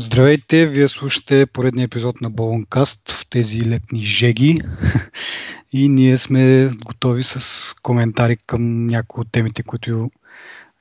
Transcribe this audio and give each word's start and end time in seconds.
Здравейте, 0.00 0.66
вие 0.66 0.88
слушате 0.88 1.46
поредния 1.46 1.84
епизод 1.84 2.20
на 2.20 2.30
Балонкаст 2.30 3.10
в 3.10 3.26
тези 3.30 3.64
летни 3.64 4.04
жеги 4.04 4.60
и 5.72 5.88
ние 5.88 6.18
сме 6.18 6.70
готови 6.84 7.22
с 7.22 7.74
коментари 7.82 8.36
към 8.36 8.86
някои 8.86 9.20
от 9.20 9.32
темите, 9.32 9.62
които 9.62 10.10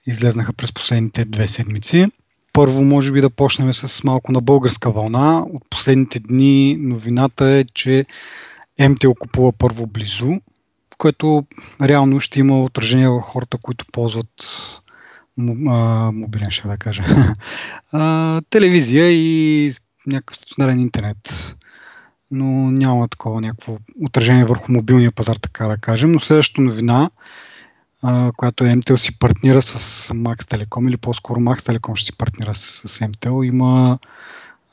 излезнаха 0.08 0.54
през 0.54 0.74
последните 0.74 1.26
две 1.26 1.48
седмици. 1.48 2.06
Първо, 2.54 2.84
може 2.84 3.12
би 3.12 3.22
да 3.22 3.30
почнем 3.30 3.74
с 3.74 4.04
малко 4.04 4.32
на 4.32 4.42
българска 4.42 4.92
вълна. 4.92 5.46
От 5.54 5.64
последните 5.70 6.20
дни 6.20 6.78
новината 6.80 7.46
е, 7.46 7.66
че 7.74 8.06
МТО 8.90 9.16
купува 9.16 9.52
първо 9.52 9.88
близо, 9.88 10.42
което 10.98 11.46
реално 11.82 12.20
ще 12.20 12.40
има 12.40 12.64
отражение 12.64 13.10
върху 13.10 13.32
хората, 13.32 13.58
които 13.58 13.86
ползват 13.92 14.44
мобилен, 15.38 16.52
ще 16.52 16.68
да 16.68 16.78
кажа, 16.78 17.06
а, 17.92 18.42
телевизия 18.50 19.12
и 19.12 19.72
някакъв 20.08 20.38
стационарен 20.38 20.80
интернет. 20.80 21.56
Но 22.32 22.46
няма 22.72 23.08
такова 23.08 23.42
някакво 23.42 23.78
отражение 24.06 24.46
върху 24.46 24.72
мобилния 24.72 25.12
пазар, 25.12 25.36
така 25.36 25.68
да 25.68 25.78
кажем. 25.78 26.12
Но 26.12 26.20
следващата 26.20 26.62
новина, 26.62 27.10
а, 28.02 28.32
която 28.38 28.64
MTEL 28.64 28.96
си 28.96 29.20
партнира 29.20 29.62
с 29.62 30.08
Max 30.14 30.36
Telecom, 30.36 30.88
или 30.88 30.98
по-скоро 30.98 31.40
Max 31.40 31.58
Telecom 31.58 31.96
ще 31.96 32.06
си 32.06 32.18
партнира 32.18 32.54
с, 32.54 32.88
с 32.88 33.00
MTEL, 33.00 33.46
има 33.46 34.00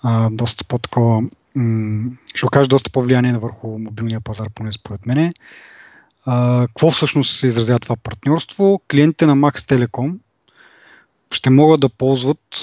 а, 0.02 0.30
доста 0.30 0.64
по-такова, 0.64 1.22
м- 1.54 2.10
ще 2.34 2.46
окаже 2.46 2.68
доста 2.68 2.90
по-влияние 2.90 3.32
върху 3.32 3.78
мобилния 3.78 4.20
пазар, 4.20 4.46
поне 4.54 4.72
според 4.72 5.06
мене. 5.06 5.34
Какво 6.60 6.90
всъщност 6.90 7.38
се 7.38 7.46
изразява 7.46 7.78
това 7.78 7.96
партньорство? 7.96 8.80
Клиентите 8.90 9.26
на 9.26 9.36
Max 9.36 9.56
Telecom 9.56 10.18
ще 11.34 11.50
могат 11.50 11.80
да 11.80 11.88
ползват, 11.88 12.56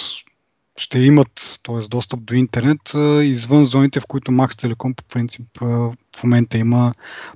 ще 0.78 1.00
имат 1.00 1.60
т.е. 1.64 1.88
достъп 1.90 2.24
до 2.24 2.34
интернет 2.34 2.94
извън 3.24 3.64
зоните, 3.64 4.00
в 4.00 4.08
които 4.08 4.32
Max 4.32 4.52
Telecom 4.52 4.96
по 4.96 5.04
принцип 5.04 5.48
в 5.60 6.24
момента 6.24 6.58
има 6.58 6.94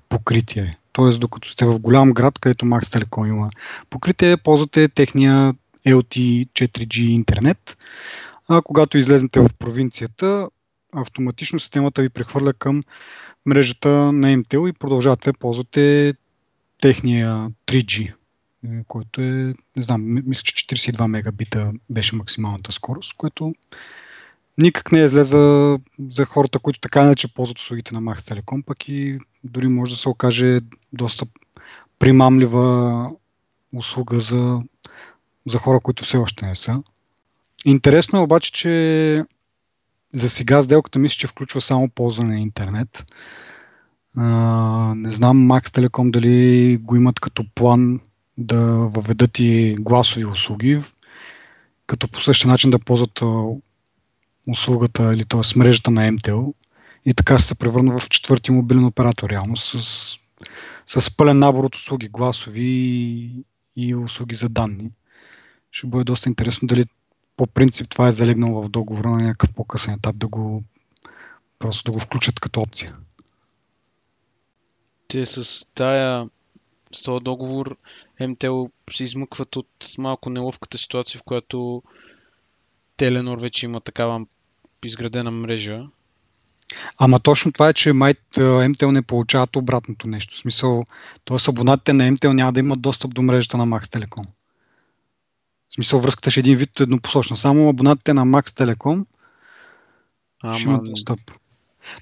покритие. 0.09 0.77
Т.е. 0.93 1.17
докато 1.17 1.49
сте 1.49 1.65
в 1.65 1.79
голям 1.79 2.13
град, 2.13 2.39
където 2.39 2.65
Max 2.65 2.81
Telecom 2.81 3.27
има 3.27 3.49
покритие, 3.89 4.37
ползвате 4.37 4.89
техния 4.89 5.53
LTE 5.87 6.47
4G 6.47 6.99
интернет. 6.99 7.77
А 8.47 8.61
когато 8.61 8.97
излезнете 8.97 9.39
в 9.39 9.49
провинцията, 9.59 10.49
автоматично 10.93 11.59
системата 11.59 12.01
ви 12.01 12.09
прехвърля 12.09 12.53
към 12.53 12.83
мрежата 13.45 13.89
на 13.89 14.27
MTL 14.27 14.69
и 14.69 14.73
продължавате 14.73 15.33
ползвате 15.33 16.13
техния 16.81 17.49
3G 17.67 18.13
който 18.87 19.21
е, 19.21 19.53
не 19.75 19.83
знам, 19.83 20.01
мисля, 20.05 20.43
че 20.43 20.67
42 20.67 21.07
мегабита 21.07 21.71
беше 21.89 22.15
максималната 22.15 22.71
скорост, 22.71 23.13
което 23.17 23.53
никак 24.57 24.91
не 24.91 25.01
е 25.01 25.07
зле 25.07 25.23
за, 25.23 25.79
за 26.09 26.25
хората, 26.25 26.59
които 26.59 26.79
така 26.79 27.03
иначе 27.03 27.33
ползват 27.33 27.59
услугите 27.59 27.93
на 27.93 28.01
Max 28.01 28.19
Telecom, 28.19 28.63
пък 28.63 28.89
и 28.89 29.19
дори 29.43 29.67
може 29.67 29.91
да 29.91 29.97
се 29.97 30.09
окаже 30.09 30.59
доста 30.93 31.25
примамлива 31.99 33.11
услуга 33.75 34.19
за, 34.19 34.59
за 35.45 35.57
хора, 35.57 35.79
които 35.79 36.03
все 36.03 36.17
още 36.17 36.45
не 36.45 36.55
са. 36.55 36.83
Интересно 37.65 38.19
е 38.19 38.21
обаче, 38.21 38.51
че 38.51 39.23
за 40.13 40.29
сега 40.29 40.63
сделката 40.63 40.99
мисля, 40.99 41.15
че 41.15 41.27
включва 41.27 41.61
само 41.61 41.89
ползване 41.89 42.33
на 42.33 42.39
интернет. 42.39 43.05
А, 44.17 44.93
не 44.95 45.11
знам 45.11 45.37
Max 45.37 45.67
Telecom 45.67 46.11
дали 46.11 46.77
го 46.77 46.95
имат 46.95 47.19
като 47.19 47.45
план 47.55 47.99
да 48.37 48.61
въведат 48.65 49.39
и 49.39 49.75
гласови 49.79 50.25
услуги, 50.25 50.81
като 51.87 52.07
по 52.07 52.21
същия 52.21 52.51
начин 52.51 52.71
да 52.71 52.79
ползват 52.79 53.21
услугата 54.47 55.13
или 55.13 55.25
т.е. 55.25 55.59
мрежата 55.59 55.91
на 55.91 56.11
MTL 56.11 56.53
и 57.05 57.13
така 57.13 57.39
ще 57.39 57.47
се 57.47 57.59
превърна 57.59 57.99
в 57.99 58.09
четвърти 58.09 58.51
мобилен 58.51 58.85
оператор 58.85 59.29
реално 59.29 59.57
с, 59.57 59.79
с 60.85 61.17
пълен 61.17 61.39
набор 61.39 61.63
от 61.63 61.75
услуги, 61.75 62.07
гласови 62.07 62.63
и, 62.63 63.43
и 63.75 63.95
услуги 63.95 64.35
за 64.35 64.49
данни. 64.49 64.91
Ще 65.71 65.87
бъде 65.87 66.03
доста 66.03 66.29
интересно 66.29 66.67
дали 66.67 66.85
по 67.37 67.47
принцип 67.47 67.89
това 67.89 68.07
е 68.07 68.11
залегнало 68.11 68.63
в 68.63 68.69
договора 68.69 69.09
на 69.09 69.17
някакъв 69.17 69.53
по-късен 69.53 69.93
етап 69.93 70.17
да 70.17 70.27
го 70.27 70.63
просто 71.59 71.91
да 71.91 71.91
го 71.91 71.99
включат 71.99 72.39
като 72.39 72.61
опция. 72.61 72.95
Те 75.07 75.25
с 75.25 75.67
тая 75.73 76.29
с 76.95 77.01
този 77.01 77.23
договор 77.23 77.77
МТЛ 78.21 78.63
се 78.91 79.03
измъкват 79.03 79.55
от 79.55 79.67
малко 79.97 80.29
неловката 80.29 80.77
ситуация, 80.77 81.19
в 81.19 81.23
която 81.23 81.83
Теленор 82.97 83.37
вече 83.37 83.65
има 83.65 83.81
такава 83.81 84.25
изградена 84.85 85.31
мрежа. 85.31 85.83
Ама 86.97 87.19
точно 87.19 87.51
това 87.51 87.69
е, 87.69 87.73
че 87.73 87.93
май 87.93 88.13
МТЛ 88.39 88.91
не 88.91 89.01
получават 89.01 89.55
обратното 89.55 90.07
нещо. 90.07 90.33
В 90.33 90.37
смисъл, 90.37 90.83
т.е. 91.25 91.37
абонатите 91.49 91.93
на 91.93 92.11
МТЛ 92.11 92.29
няма 92.29 92.53
да 92.53 92.59
имат 92.59 92.81
достъп 92.81 93.13
до 93.13 93.21
мрежата 93.21 93.57
на 93.57 93.67
Max 93.67 93.85
Telecom. 93.85 94.25
В 95.69 95.73
смисъл, 95.73 95.99
връзката 95.99 96.31
ще 96.31 96.39
е 96.39 96.41
един 96.41 96.55
вид 96.55 96.79
еднопосочна. 96.79 97.37
Само 97.37 97.69
абонатите 97.69 98.13
на 98.13 98.25
Max 98.25 98.41
Telecom 98.43 99.05
Ама... 100.43 100.59
ще 100.59 100.69
имат 100.69 100.83
достъп. 100.83 101.19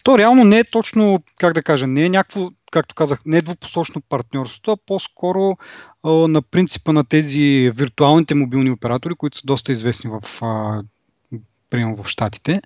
То 0.03 0.17
реално 0.17 0.44
не 0.44 0.59
е 0.59 0.63
точно, 0.63 1.23
как 1.39 1.53
да 1.53 1.63
кажа, 1.63 1.88
не 1.88 2.05
е 2.05 2.09
някакво 2.09 2.49
както 2.73 2.95
казах, 2.95 3.19
не 3.25 3.38
е 3.38 3.41
двупосочно 3.41 4.01
партньорство, 4.09 4.71
а 4.71 4.77
по-скоро 4.77 5.57
а, 6.03 6.11
на 6.11 6.41
принципа 6.41 6.94
на 6.94 7.03
тези 7.03 7.71
виртуалните 7.75 8.35
мобилни 8.35 8.71
оператори, 8.71 9.16
които 9.16 9.38
са 9.38 9.41
доста 9.45 9.71
известни 9.71 10.09
в, 10.09 10.44
а, 10.44 10.81
примерно 11.69 12.03
в 12.03 12.07
Штатите. 12.07 12.61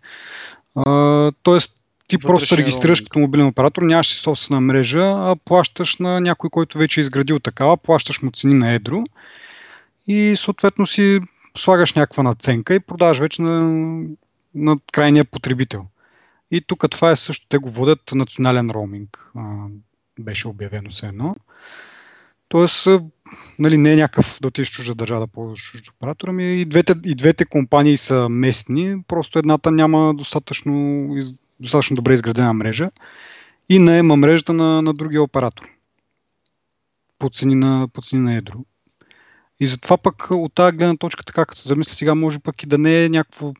А, 0.76 1.32
тоест, 1.44 1.78
ти 2.08 2.16
Вътрешен 2.16 2.28
просто 2.28 2.48
се 2.48 2.58
регистрираш 2.58 3.02
като 3.02 3.20
мобилен 3.20 3.48
оператор, 3.48 3.82
нямаш 3.82 4.08
си 4.08 4.18
собствена 4.18 4.62
мрежа, 4.62 5.06
а 5.06 5.36
плащаш 5.46 5.98
на 5.98 6.20
някой, 6.20 6.50
който 6.50 6.78
вече 6.78 7.00
е 7.00 7.02
изградил 7.02 7.40
такава, 7.40 7.78
плащаш 7.78 8.22
му 8.22 8.32
цени 8.32 8.54
на 8.54 8.72
едро 8.72 9.04
и 10.08 10.36
съответно 10.38 10.88
си 10.88 11.20
слагаш 11.58 11.94
някаква 11.94 12.24
наценка 12.24 12.76
и 12.76 12.80
продаваш 12.80 13.20
вече 13.20 13.42
на, 13.42 13.62
на 14.56 14.76
крайния 14.92 15.26
потребител. 15.26 15.86
И 16.52 16.62
тук 16.62 16.90
това 16.90 17.12
е 17.12 17.16
също, 17.16 17.48
те 17.50 17.58
го 17.58 17.70
водят 17.70 18.12
национален 18.14 18.72
роуминг 18.72 19.32
беше 20.20 20.48
обявено 20.48 20.92
с 20.92 21.04
едно. 21.04 21.36
Тоест, 22.50 22.88
нали, 23.60 23.78
не 23.78 23.94
е 23.94 23.96
някакъв 23.96 24.38
да 24.42 24.48
отидеш 24.48 24.70
чужда 24.70 24.96
държава 24.96 25.20
да 25.20 25.28
ползваш 25.28 25.72
чужд 25.72 25.88
оператор, 25.88 26.28
ами 26.28 26.62
и 26.62 26.66
двете, 26.66 26.96
и 27.06 27.16
двете 27.16 27.46
компании 27.46 27.98
са 27.98 28.30
местни, 28.30 29.04
просто 29.08 29.40
едната 29.40 29.72
няма 29.72 30.14
достатъчно, 30.14 31.08
достатъчно 31.60 31.96
добре 31.96 32.14
изградена 32.14 32.54
мрежа 32.54 32.92
и 33.70 33.80
наема 33.80 34.16
мрежата 34.16 34.54
на, 34.54 34.82
на 34.82 34.94
другия 34.94 35.24
оператор. 35.24 35.70
По 37.20 37.30
цени 37.30 37.56
на, 37.56 37.88
по 37.94 38.02
цени 38.02 38.22
на 38.22 38.36
едро. 38.36 38.60
И 39.60 39.68
затова 39.68 39.98
пък 39.98 40.28
от 40.32 40.54
тази 40.54 40.78
гледна 40.78 40.98
точка, 40.98 41.24
така 41.24 41.46
като 41.46 41.62
се 41.62 41.68
замисля 41.68 41.94
сега, 41.94 42.16
може 42.16 42.40
пък 42.40 42.64
и 42.64 42.66
да 42.66 42.78
не 42.78 43.06
е 43.06 43.10
някакво 43.10 43.54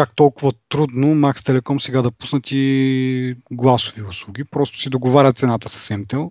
чак 0.00 0.14
толкова 0.14 0.52
трудно 0.68 1.06
Max 1.06 1.32
Telecom 1.32 1.78
сега 1.78 2.02
да 2.02 2.10
пуснат 2.10 2.50
и 2.50 3.36
гласови 3.50 4.02
услуги. 4.02 4.44
Просто 4.44 4.78
си 4.78 4.90
договарят 4.90 5.38
цената 5.38 5.68
с 5.68 5.88
MTEL 5.88 6.30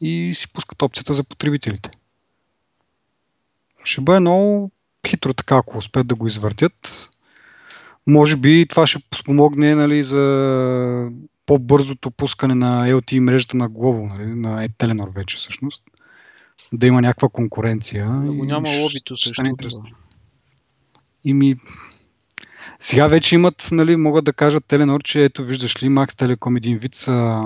и 0.00 0.34
си 0.34 0.52
пускат 0.52 0.82
опцията 0.82 1.14
за 1.14 1.24
потребителите. 1.24 1.90
Ще 3.84 4.00
бъде 4.00 4.20
много 4.20 4.70
хитро 5.06 5.34
така, 5.34 5.56
ако 5.56 5.78
успеят 5.78 6.06
да 6.06 6.14
го 6.14 6.26
извъртят. 6.26 7.10
Може 8.06 8.36
би 8.36 8.66
това 8.68 8.86
ще 8.86 8.98
спомогне 9.14 9.74
нали, 9.74 10.02
за 10.02 11.10
по-бързото 11.46 12.10
пускане 12.10 12.54
на 12.54 12.88
LTE 12.88 13.18
мрежата 13.18 13.56
на 13.56 13.70
Globo, 13.70 14.18
нали, 14.18 14.34
на 14.34 14.68
Telenor 14.68 15.14
вече 15.14 15.36
всъщност. 15.36 15.82
Да 16.72 16.86
има 16.86 17.00
някаква 17.00 17.28
конкуренция. 17.28 18.06
Да 18.06 18.32
го 18.32 18.44
няма 18.44 18.68
лобито 18.68 19.16
също. 19.16 19.42
И 21.24 21.34
ми... 21.34 21.56
Сега 22.80 23.06
вече 23.06 23.34
имат, 23.34 23.68
нали, 23.72 23.96
могат 23.96 24.24
да 24.24 24.32
кажат 24.32 24.64
Теленор, 24.64 25.02
че 25.02 25.24
ето 25.24 25.42
виждаш 25.42 25.82
ли, 25.82 25.88
Макс 25.88 26.16
Телеком 26.16 26.56
един 26.56 26.76
вид 26.76 26.94
са, 26.94 27.42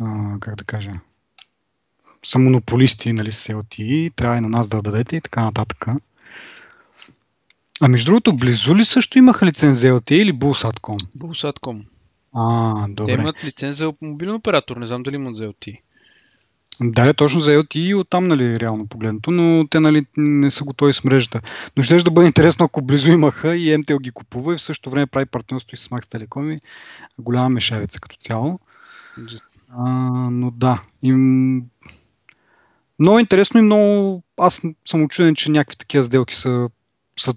а, 0.00 0.36
как 0.40 0.56
да 0.56 0.64
кажа, 0.64 0.92
са 2.24 2.38
монополисти 2.38 3.12
нали, 3.12 3.32
с 3.32 3.52
LTE, 3.52 4.14
трябва 4.14 4.36
и 4.36 4.40
на 4.40 4.48
нас 4.48 4.68
да 4.68 4.82
дадете 4.82 5.16
и 5.16 5.20
така 5.20 5.44
нататък. 5.44 5.86
А 7.80 7.88
между 7.88 8.06
другото, 8.06 8.36
близо 8.36 8.76
ли 8.76 8.84
също 8.84 9.18
имаха 9.18 9.46
лиценз 9.46 9.78
за 9.78 9.88
LTE 9.88 10.14
или 10.14 10.32
Bullsatcom? 10.32 11.06
Bullsatcom. 11.18 11.82
А, 12.34 12.88
добре. 12.88 13.14
Те 13.14 13.20
имат 13.20 13.44
лиценз 13.44 13.76
за 13.76 13.92
мобилен 14.00 14.34
оператор, 14.34 14.76
не 14.76 14.86
знам 14.86 15.02
дали 15.02 15.14
имат 15.14 15.36
за 15.36 15.48
LTE. 15.48 15.80
Да, 16.82 17.14
точно 17.14 17.40
за 17.40 17.50
LTE 17.50 17.78
и 17.78 17.94
оттам, 17.94 18.28
нали, 18.28 18.60
реално 18.60 18.86
погледнато, 18.86 19.30
но 19.30 19.66
те, 19.68 19.80
нали, 19.80 20.06
не 20.16 20.50
са 20.50 20.64
готови 20.64 20.92
с 20.92 21.04
мрежата. 21.04 21.40
Но 21.76 21.82
ще 21.82 21.96
да 21.96 22.10
бъде 22.10 22.26
интересно, 22.26 22.64
ако 22.64 22.82
близо 22.82 23.12
имаха 23.12 23.56
и 23.56 23.76
MTL 23.76 24.00
ги 24.00 24.10
купува 24.10 24.54
и 24.54 24.56
в 24.56 24.62
същото 24.62 24.90
време 24.90 25.06
прави 25.06 25.26
партньорство 25.26 25.74
и 25.74 25.76
с 25.76 25.88
Max 25.88 26.04
Telecom 26.04 26.54
и 26.54 26.60
голяма 27.18 27.48
мешавица 27.48 28.00
като 28.00 28.16
цяло. 28.16 28.60
А, 29.76 29.90
но 30.30 30.50
да, 30.50 30.82
им... 31.02 31.62
много 32.98 33.18
интересно 33.18 33.60
и 33.60 33.62
много... 33.62 34.22
Аз 34.36 34.62
съм 34.84 35.02
очуден, 35.04 35.34
че 35.34 35.50
някакви 35.50 35.76
такива 35.76 36.04
сделки 36.04 36.34
са, 36.34 36.68
са 37.18 37.34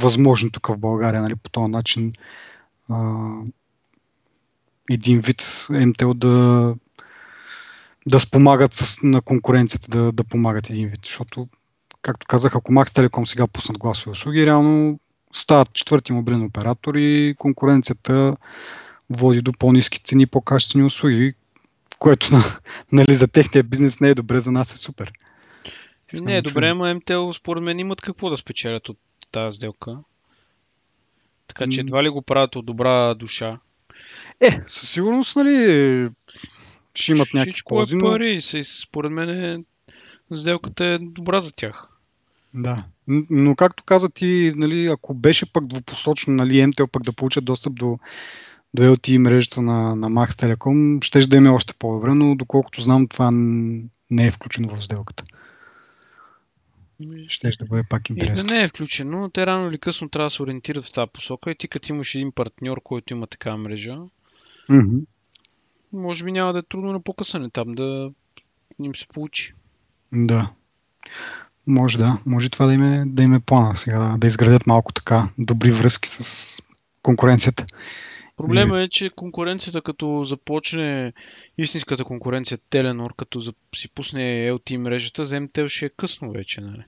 възможни 0.00 0.50
тук 0.50 0.66
в 0.66 0.78
България, 0.78 1.22
нали, 1.22 1.34
по 1.34 1.50
този 1.50 1.70
начин. 1.70 2.12
А, 2.88 3.28
един 4.90 5.20
вид 5.20 5.66
МТО 5.70 6.14
да, 6.14 6.74
да 8.06 8.20
спомагат 8.20 8.96
на 9.02 9.20
конкуренцията, 9.20 9.90
да, 9.90 10.12
да 10.12 10.24
помагат 10.24 10.70
един 10.70 10.88
вид. 10.88 11.00
Защото, 11.04 11.48
както 12.02 12.26
казах, 12.26 12.56
ако 12.56 12.72
Max 12.72 12.84
Telecom 12.84 13.24
сега 13.24 13.46
пуснат 13.46 13.78
гласови 13.78 14.12
услуги, 14.12 14.46
реално 14.46 15.00
стават 15.32 15.72
четвърти 15.72 16.12
мобилен 16.12 16.42
оператор 16.42 16.94
и 16.94 17.34
конкуренцията 17.38 18.36
води 19.10 19.42
до 19.42 19.52
по-низки 19.52 19.98
цени 19.98 20.26
по-качествени 20.26 20.84
услуги, 20.84 21.34
което 21.98 22.26
нали, 22.92 23.14
за 23.14 23.28
техния 23.28 23.64
бизнес 23.64 24.00
не 24.00 24.08
е 24.08 24.14
добре, 24.14 24.40
за 24.40 24.52
нас 24.52 24.74
е 24.74 24.78
супер. 24.78 25.12
И 26.12 26.20
не 26.20 26.36
е 26.36 26.42
добре, 26.42 26.74
но 26.74 26.94
МТЛ 26.94 27.30
според 27.30 27.64
мен 27.64 27.78
имат 27.78 28.00
какво 28.00 28.30
да 28.30 28.36
спечелят 28.36 28.88
от 28.88 28.98
тази 29.32 29.56
сделка. 29.56 29.98
Така 31.48 31.64
че 31.70 31.80
едва 31.80 32.04
ли 32.04 32.08
го 32.08 32.22
правят 32.22 32.56
от 32.56 32.66
добра 32.66 33.14
душа. 33.14 33.58
Е, 34.40 34.60
със 34.66 34.90
сигурност, 34.90 35.36
нали, 35.36 36.08
ще 36.96 37.12
имат 37.12 37.28
някакви 37.34 37.60
ползи. 37.68 37.96
Е 37.96 38.00
пари, 38.00 38.40
но... 38.54 38.64
според 38.64 39.12
мен 39.12 39.30
е, 39.30 39.64
сделката 40.36 40.84
е 40.84 40.98
добра 40.98 41.40
за 41.40 41.52
тях. 41.52 41.88
Да. 42.54 42.84
Но 43.30 43.54
както 43.56 43.84
каза 43.84 44.08
ти, 44.08 44.52
нали, 44.56 44.86
ако 44.86 45.14
беше 45.14 45.52
пък 45.52 45.66
двупосочно, 45.66 46.34
нали, 46.34 46.66
МТЛ 46.66 46.84
пък 46.84 47.02
да 47.02 47.12
получат 47.12 47.44
достъп 47.44 47.74
до, 47.74 47.98
до 48.74 48.82
LTE 48.82 49.18
мрежата 49.18 49.62
на, 49.62 49.96
на 49.96 50.08
Max 50.10 50.30
Telecom, 50.30 51.04
ще 51.04 51.26
да 51.26 51.36
има 51.36 51.54
още 51.54 51.74
по-добре, 51.78 52.14
но 52.14 52.36
доколкото 52.36 52.82
знам, 52.82 53.08
това 53.08 53.30
не 54.10 54.26
е 54.26 54.30
включено 54.30 54.68
в 54.68 54.84
сделката. 54.84 55.24
Ще 57.28 57.52
ще 57.52 57.64
бъде 57.64 57.82
пак 57.90 58.10
интересно. 58.10 58.44
И 58.44 58.46
да 58.46 58.54
не 58.54 58.62
е 58.62 58.68
включено, 58.68 59.30
те 59.30 59.46
рано 59.46 59.68
или 59.68 59.78
късно 59.78 60.08
трябва 60.08 60.26
да 60.26 60.30
се 60.30 60.42
ориентират 60.42 60.84
в 60.84 60.92
тази 60.92 61.10
посока 61.12 61.50
и 61.50 61.54
ти 61.54 61.68
като 61.68 61.92
имаш 61.92 62.14
един 62.14 62.32
партньор, 62.32 62.80
който 62.82 63.14
има 63.14 63.26
такава 63.26 63.56
мрежа, 63.56 63.98
mm-hmm. 64.70 65.00
Може 65.96 66.24
би 66.24 66.32
няма 66.32 66.52
да 66.52 66.58
е 66.58 66.62
трудно 66.62 66.92
на 66.92 67.00
по-късен 67.00 67.44
етап 67.44 67.68
да 67.70 68.10
им 68.82 68.94
се 68.94 69.06
получи. 69.08 69.54
Да. 70.12 70.50
Може 71.66 71.98
да. 71.98 72.18
Може 72.26 72.50
това 72.50 72.66
да 72.66 72.74
им 72.74 72.82
е, 72.82 73.04
да 73.06 73.22
им 73.22 73.34
е 73.34 73.40
плана 73.40 73.76
сега, 73.76 73.98
да, 73.98 74.18
да 74.18 74.26
изградят 74.26 74.66
малко 74.66 74.92
така 74.92 75.28
добри 75.38 75.70
връзки 75.70 76.08
с 76.08 76.62
конкуренцията. 77.02 77.66
Проблема 78.36 78.82
е, 78.82 78.88
че 78.88 79.10
конкуренцията, 79.10 79.82
като 79.82 80.24
започне 80.24 81.12
истинската 81.58 82.04
конкуренция 82.04 82.58
Теленор, 82.70 83.14
като 83.16 83.40
си 83.76 83.88
пусне 83.94 84.50
LT 84.50 84.76
мрежата, 84.76 85.24
за 85.24 85.36
MTL 85.36 85.68
ще 85.68 85.86
е 85.86 85.90
късно 85.96 86.32
вече. 86.32 86.60
Нали? 86.60 86.84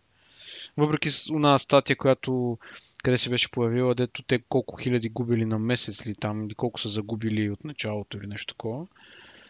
Въпреки 0.77 1.09
една 1.31 1.59
статия, 1.59 1.97
която 1.97 2.59
къде 3.05 3.19
се 3.19 3.31
беше 3.31 3.51
появила, 3.51 3.95
дето 3.95 4.23
те 4.23 4.39
колко 4.49 4.77
хиляди 4.77 5.09
губили 5.09 5.45
на 5.45 5.59
месец 5.59 6.07
ли 6.07 6.15
там, 6.15 6.45
или 6.45 6.55
колко 6.55 6.81
са 6.81 6.89
загубили 6.89 7.51
от 7.51 7.65
началото 7.65 8.19
или 8.19 8.27
нещо 8.27 8.55
такова. 8.55 8.87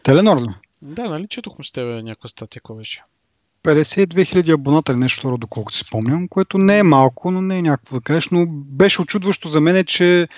Теленор 0.02 0.42
ли? 0.42 0.54
Да, 0.82 1.10
нали 1.10 1.28
четохме 1.28 1.64
с 1.64 1.72
тебе 1.72 2.02
някаква 2.02 2.28
статия, 2.28 2.62
кой 2.62 2.76
беше. 2.76 3.02
52 3.64 4.26
хиляди 4.26 4.50
абоната 4.50 4.92
или 4.92 4.98
нещо 4.98 5.18
второ, 5.18 5.38
доколкото 5.38 5.76
си 5.76 5.84
спомням, 5.86 6.28
което 6.28 6.58
не 6.58 6.78
е 6.78 6.82
малко, 6.82 7.30
но 7.30 7.42
не 7.42 7.58
е 7.58 7.62
някакво 7.62 7.96
да 7.96 8.00
кажеш, 8.00 8.28
но 8.28 8.46
беше 8.50 9.02
очудващо 9.02 9.48
за 9.48 9.60
мен, 9.60 9.84
че 9.84 10.28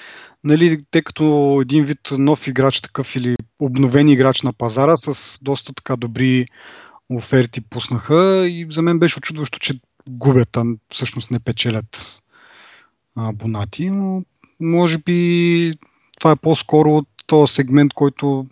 нали, 0.45 0.85
тъй 0.91 1.03
като 1.03 1.59
един 1.63 1.85
вид 1.85 2.01
нов 2.19 2.47
играч 2.47 2.81
такъв 2.81 3.17
или 3.17 3.37
обновен 3.59 4.09
играч 4.09 4.43
на 4.43 4.53
пазара 4.53 4.97
с 5.03 5.45
доста 5.45 5.73
така 5.73 5.97
добри 5.97 6.47
оферти 7.11 7.61
пуснаха 7.61 8.47
и 8.49 8.67
за 8.71 8.83
мен 8.83 8.99
беше 8.99 9.19
очудващо, 9.19 9.59
че 9.59 9.75
губят, 10.09 10.57
а 10.57 10.65
всъщност 10.91 11.31
не 11.31 11.41
печелят 11.41 12.23
абонати, 13.17 13.91
но 13.91 14.25
може 14.61 14.99
би 14.99 15.73
това 16.21 16.33
е 16.33 16.37
по-скоро 16.37 16.91
от 16.97 17.09
този 17.27 17.55
сегмент, 17.55 17.93
който 17.95 18.47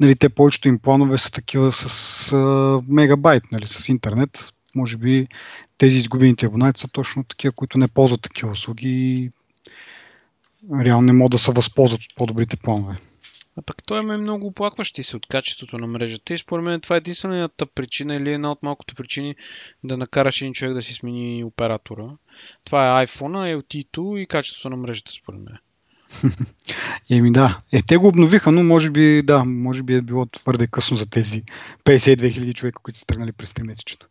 нали, 0.00 0.16
те 0.16 0.28
повечето 0.28 0.68
им 0.68 0.78
планове 0.78 1.18
са 1.18 1.32
такива 1.32 1.72
с 1.72 2.32
а, 2.32 2.80
мегабайт, 2.88 3.42
нали, 3.52 3.66
с 3.66 3.88
интернет. 3.88 4.52
Може 4.74 4.96
би 4.96 5.28
тези 5.78 5.96
изгубените 5.96 6.46
абонати 6.46 6.80
са 6.80 6.88
точно 6.88 7.24
такива, 7.24 7.52
които 7.52 7.78
не 7.78 7.88
ползват 7.88 8.22
такива 8.22 8.50
услуги 8.50 8.88
и 8.88 9.30
реално 10.80 11.06
не 11.06 11.12
могат 11.12 11.32
да 11.32 11.38
се 11.38 11.52
възползват 11.52 12.02
от 12.02 12.14
по-добрите 12.16 12.56
планове. 12.56 12.98
А 13.56 13.62
пък 13.62 13.82
той 13.86 13.98
е 13.98 14.02
много 14.02 14.46
оплакващи 14.46 15.02
се 15.02 15.16
от 15.16 15.26
качеството 15.26 15.78
на 15.78 15.86
мрежата 15.86 16.34
и 16.34 16.38
според 16.38 16.64
мен 16.64 16.80
това 16.80 16.96
е 16.96 16.98
единствената 16.98 17.66
причина 17.66 18.14
или 18.14 18.32
една 18.32 18.52
от 18.52 18.62
малкото 18.62 18.94
причини 18.94 19.36
да 19.84 19.96
накараш 19.96 20.40
един 20.40 20.54
човек 20.54 20.74
да 20.74 20.82
си 20.82 20.94
смени 20.94 21.44
оператора. 21.44 22.04
Това 22.64 23.02
е 23.02 23.06
iPhone, 23.06 23.62
LTE 23.62 24.18
и 24.18 24.26
качеството 24.26 24.70
на 24.70 24.76
мрежата 24.76 25.12
според 25.12 25.40
мен. 25.40 25.58
Еми 27.10 27.32
да. 27.32 27.60
Е, 27.72 27.82
те 27.82 27.96
го 27.96 28.08
обновиха, 28.08 28.52
но 28.52 28.62
може 28.62 28.90
би, 28.90 29.22
да, 29.22 29.44
може 29.44 29.82
би 29.82 29.94
е 29.94 30.02
било 30.02 30.26
твърде 30.26 30.66
късно 30.66 30.96
за 30.96 31.10
тези 31.10 31.42
52 31.84 32.16
000 32.16 32.54
човека, 32.54 32.82
които 32.82 32.98
са 32.98 33.06
тръгнали 33.06 33.32
през 33.32 33.52
3 33.52 33.62
месечето. 33.62 34.08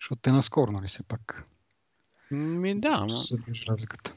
Защото 0.00 0.20
те 0.22 0.32
наскоро, 0.32 0.72
нали, 0.72 0.86
все 0.86 1.02
пак. 1.02 1.46
Ми 2.30 2.80
да, 2.80 3.06
но... 3.10 3.18
Разликата. 3.68 4.14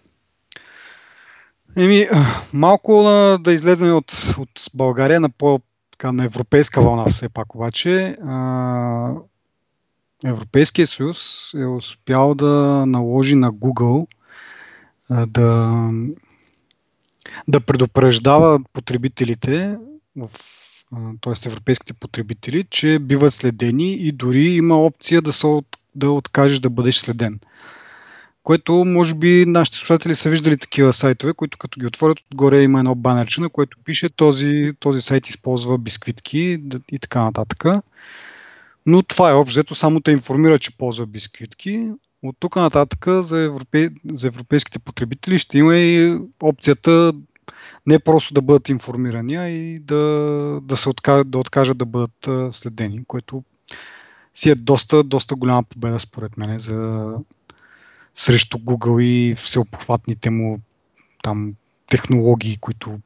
Еми, 1.78 2.08
малко 2.54 3.04
да, 3.40 3.54
излезем 3.54 3.96
от, 3.96 4.36
от 4.38 4.50
България 4.74 5.20
на 5.20 5.30
по 5.30 5.62
така, 5.92 6.12
на 6.12 6.24
европейска 6.24 6.82
вълна 6.82 7.06
все 7.06 7.30
пак 7.30 7.56
обаче. 7.56 8.18
А, 8.26 9.14
Европейския 10.26 10.88
съюз 10.88 11.52
е 11.54 11.66
успял 11.66 12.36
да 12.36 12.84
наложи 12.88 13.36
на 13.36 13.52
Google 13.54 14.08
а, 15.10 15.26
да, 15.26 15.72
да 17.48 17.60
предупреждава 17.60 18.60
потребителите, 18.74 19.78
т.е. 21.22 21.48
европейските 21.48 21.94
потребители, 21.94 22.66
че 22.70 23.00
биват 23.00 23.34
следени 23.34 23.94
и 23.94 24.12
дори 24.12 24.44
има 24.44 24.76
опция 24.76 25.22
да, 25.22 25.34
се 25.34 25.48
от, 25.48 25.78
да 25.96 26.12
откажеш 26.12 26.60
да 26.60 26.70
бъдеш 26.70 26.98
следен 26.98 27.40
което 28.44 28.74
може 28.74 29.16
би 29.16 29.46
нашите 29.48 29.78
слушатели 29.78 30.16
са 30.16 30.30
виждали 30.30 30.58
такива 30.58 30.94
сайтове, 30.94 31.34
които 31.34 31.58
като 31.58 31.80
ги 31.80 31.86
отворят 31.86 32.20
отгоре 32.32 32.62
има 32.62 32.80
едно 32.80 32.96
банерче, 32.96 33.42
на 33.42 33.50
което 33.50 33.78
пише 33.86 34.10
този, 34.10 34.72
този 34.80 35.02
сайт 35.02 35.28
използва 35.28 35.78
бисквитки 35.78 36.60
и 36.92 37.00
така 37.00 37.24
нататък. 37.24 37.64
Но 38.86 39.04
това 39.04 39.30
е 39.30 39.34
общо, 39.34 39.76
само 39.76 40.00
те 40.00 40.12
информира, 40.12 40.60
че 40.60 40.78
ползва 40.78 41.06
бисквитки. 41.06 41.90
От 42.24 42.36
тук 42.40 42.56
нататък 42.56 43.06
за, 43.08 43.40
европей... 43.40 43.90
за 44.12 44.28
европейските 44.28 44.80
потребители 44.80 45.38
ще 45.38 45.58
има 45.58 45.78
и 45.78 46.20
опцията 46.42 47.14
не 47.88 48.00
просто 48.00 48.34
да 48.34 48.42
бъдат 48.42 48.70
информирани, 48.70 49.36
а 49.36 49.50
и 49.50 49.80
да, 49.80 50.60
да 50.64 50.78
се 50.78 50.90
откажат, 50.90 51.30
да 51.30 51.38
откажат 51.38 51.78
да 51.78 51.86
бъдат 51.86 52.54
следени, 52.56 53.06
което 53.06 53.44
си 54.34 54.50
е 54.50 54.56
доста, 54.56 55.04
доста 55.04 55.36
голяма 55.36 55.64
победа 55.64 56.00
според 56.00 56.38
мен 56.38 56.60
за, 56.60 57.08
срещу 58.16 58.58
Google 58.58 59.02
и 59.02 59.36
всеобхватните 59.36 60.30
му 60.30 60.60
там 61.24 61.54
технологии, 61.88 62.58
които 62.58 63.00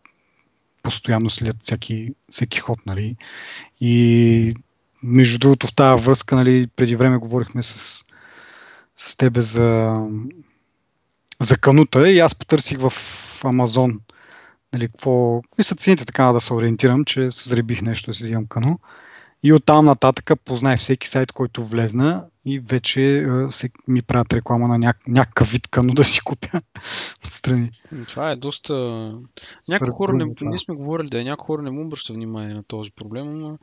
постоянно 0.83 1.29
следят 1.29 1.57
всеки, 1.61 2.13
всеки 2.31 2.59
ход, 2.59 2.79
нали. 2.85 3.15
И 3.81 4.55
между 5.03 5.39
другото 5.39 5.67
в 5.67 5.75
тази 5.75 6.03
връзка, 6.03 6.35
нали, 6.35 6.67
преди 6.75 6.95
време 6.95 7.17
говорихме 7.17 7.63
с, 7.63 8.05
с 8.95 9.17
тебе 9.17 9.41
за, 9.41 9.97
за 11.39 11.57
канута 11.57 12.09
и 12.09 12.19
аз 12.19 12.35
потърсих 12.35 12.77
в 12.79 12.93
Амазон 13.43 13.99
нали, 14.73 14.87
какво, 14.87 15.41
какви 15.41 15.63
са 15.63 15.75
цените 15.75 16.05
така 16.05 16.23
да 16.23 16.41
се 16.41 16.53
ориентирам, 16.53 17.05
че 17.05 17.31
се 17.31 17.49
заребих 17.49 17.81
нещо 17.81 18.11
да 18.11 18.13
си 18.13 18.23
взимам 18.23 18.47
кано. 18.47 18.79
И 19.43 19.53
оттам 19.53 19.85
нататък 19.85 20.31
познай 20.45 20.77
всеки 20.77 21.07
сайт, 21.07 21.31
който 21.31 21.63
влезна 21.63 22.25
и 22.45 22.59
вече 22.59 23.27
се, 23.49 23.69
ми 23.87 24.01
правят 24.01 24.33
реклама 24.33 24.67
на 24.67 24.77
няк- 24.77 25.07
някакъв 25.07 25.51
вид 25.51 25.67
кано 25.67 25.93
да 25.93 26.03
си 26.03 26.21
купя 26.21 26.61
отстрани. 27.25 27.71
Това 28.07 28.31
е 28.31 28.35
доста... 28.35 28.73
Някои 29.67 29.89
хора, 29.91 30.13
не, 30.13 30.25
ние 30.41 30.59
сме 30.59 30.75
говорили 30.75 31.09
да 31.09 31.21
е, 31.21 31.23
някои 31.23 31.45
хора 31.45 31.61
не 31.61 31.71
му 31.71 31.85
обръща 31.85 32.13
внимание 32.13 32.53
на 32.53 32.63
този 32.63 32.91
проблем, 32.91 33.39
но 33.39 33.57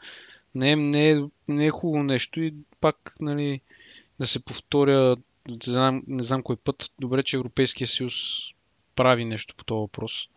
не 0.54 0.72
е, 0.72 0.76
не 0.76 1.10
е, 1.10 1.20
не 1.48 1.66
е 1.66 1.70
хубаво 1.70 2.02
нещо 2.02 2.40
и 2.40 2.54
пак 2.80 3.14
нали, 3.20 3.60
да 4.20 4.26
се 4.26 4.44
повторя, 4.44 5.16
не 5.48 5.72
знам, 5.72 6.02
не 6.06 6.22
знам 6.22 6.42
кой 6.42 6.56
път, 6.56 6.90
добре, 7.00 7.22
че 7.22 7.36
Европейския 7.36 7.86
съюз 7.86 8.14
прави 8.96 9.24
нещо 9.24 9.54
по 9.56 9.64
този 9.64 9.80
въпрос. 9.80 10.28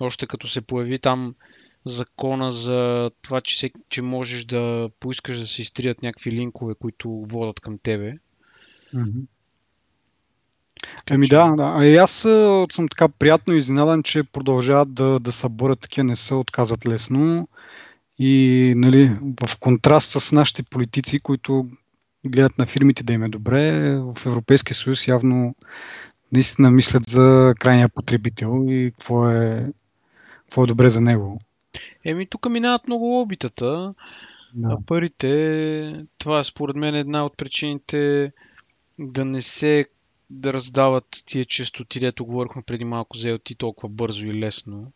Още 0.00 0.26
като 0.26 0.48
се 0.48 0.60
появи 0.60 0.98
там 0.98 1.34
закона 1.84 2.52
за 2.52 3.10
това, 3.22 3.40
че, 3.40 3.58
се, 3.58 3.70
че 3.88 4.02
можеш 4.02 4.44
да 4.44 4.90
поискаш 5.00 5.38
да 5.38 5.46
се 5.46 5.62
изтрият 5.62 6.02
някакви 6.02 6.32
линкове, 6.32 6.74
които 6.74 7.10
водят 7.28 7.60
към 7.60 7.78
тебе. 7.78 8.14
Mm-hmm. 8.94 9.22
Еми 11.10 11.28
да, 11.28 11.50
да. 11.56 11.74
А 11.76 11.86
и 11.86 11.96
аз 11.96 12.12
съм 12.72 12.88
така 12.90 13.08
приятно 13.08 13.54
изненадан, 13.54 14.02
че 14.02 14.22
продължават 14.22 14.94
да, 14.94 15.18
да 15.20 15.32
съборят 15.32 15.80
такива, 15.80 16.04
не 16.04 16.16
се 16.16 16.34
отказват 16.34 16.86
лесно. 16.86 17.48
И 18.18 18.72
нали, 18.76 19.16
в 19.46 19.58
контраст 19.60 20.10
с 20.10 20.32
нашите 20.32 20.62
политици, 20.62 21.20
които 21.20 21.66
гледат 22.26 22.58
на 22.58 22.66
фирмите 22.66 23.02
да 23.04 23.12
им 23.12 23.22
е 23.22 23.28
добре. 23.28 23.96
В 23.98 24.26
Европейския 24.26 24.74
съюз 24.74 25.08
явно 25.08 25.54
наистина 26.32 26.70
мислят 26.70 27.02
за 27.06 27.54
крайния 27.58 27.88
потребител 27.88 28.64
и 28.68 28.90
какво 28.90 29.30
е, 29.30 29.72
какво 30.40 30.64
е 30.64 30.66
добре 30.66 30.90
за 30.90 31.00
него. 31.00 31.40
Еми, 32.04 32.26
тук 32.26 32.50
минават 32.50 32.86
много 32.86 33.20
обитата. 33.20 33.94
Да. 34.54 34.68
А 34.72 34.78
парите, 34.86 36.04
това 36.18 36.38
е 36.38 36.44
според 36.44 36.76
мен 36.76 36.94
една 36.94 37.24
от 37.24 37.36
причините 37.36 38.32
да 38.98 39.24
не 39.24 39.42
се 39.42 39.86
да 40.30 40.52
раздават 40.52 41.22
тия 41.26 41.44
честоти, 41.44 42.00
дето 42.00 42.24
говорихме 42.24 42.62
преди 42.62 42.84
малко 42.84 43.16
за 43.16 43.28
LT 43.28 43.58
толкова 43.58 43.88
бързо 43.88 44.26
и 44.26 44.34
лесно. 44.34 44.92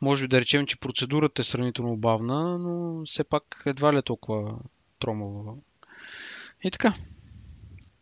Може 0.00 0.24
би 0.24 0.28
да 0.28 0.40
речем, 0.40 0.66
че 0.66 0.80
процедурата 0.80 1.42
е 1.42 1.44
сравнително 1.44 1.96
бавна, 1.96 2.58
но 2.58 3.02
все 3.06 3.24
пак 3.24 3.62
едва 3.66 3.92
ли 3.92 3.98
е 3.98 4.02
толкова 4.02 4.54
тромава. 4.98 5.54
И 6.64 6.70
така. 6.70 6.94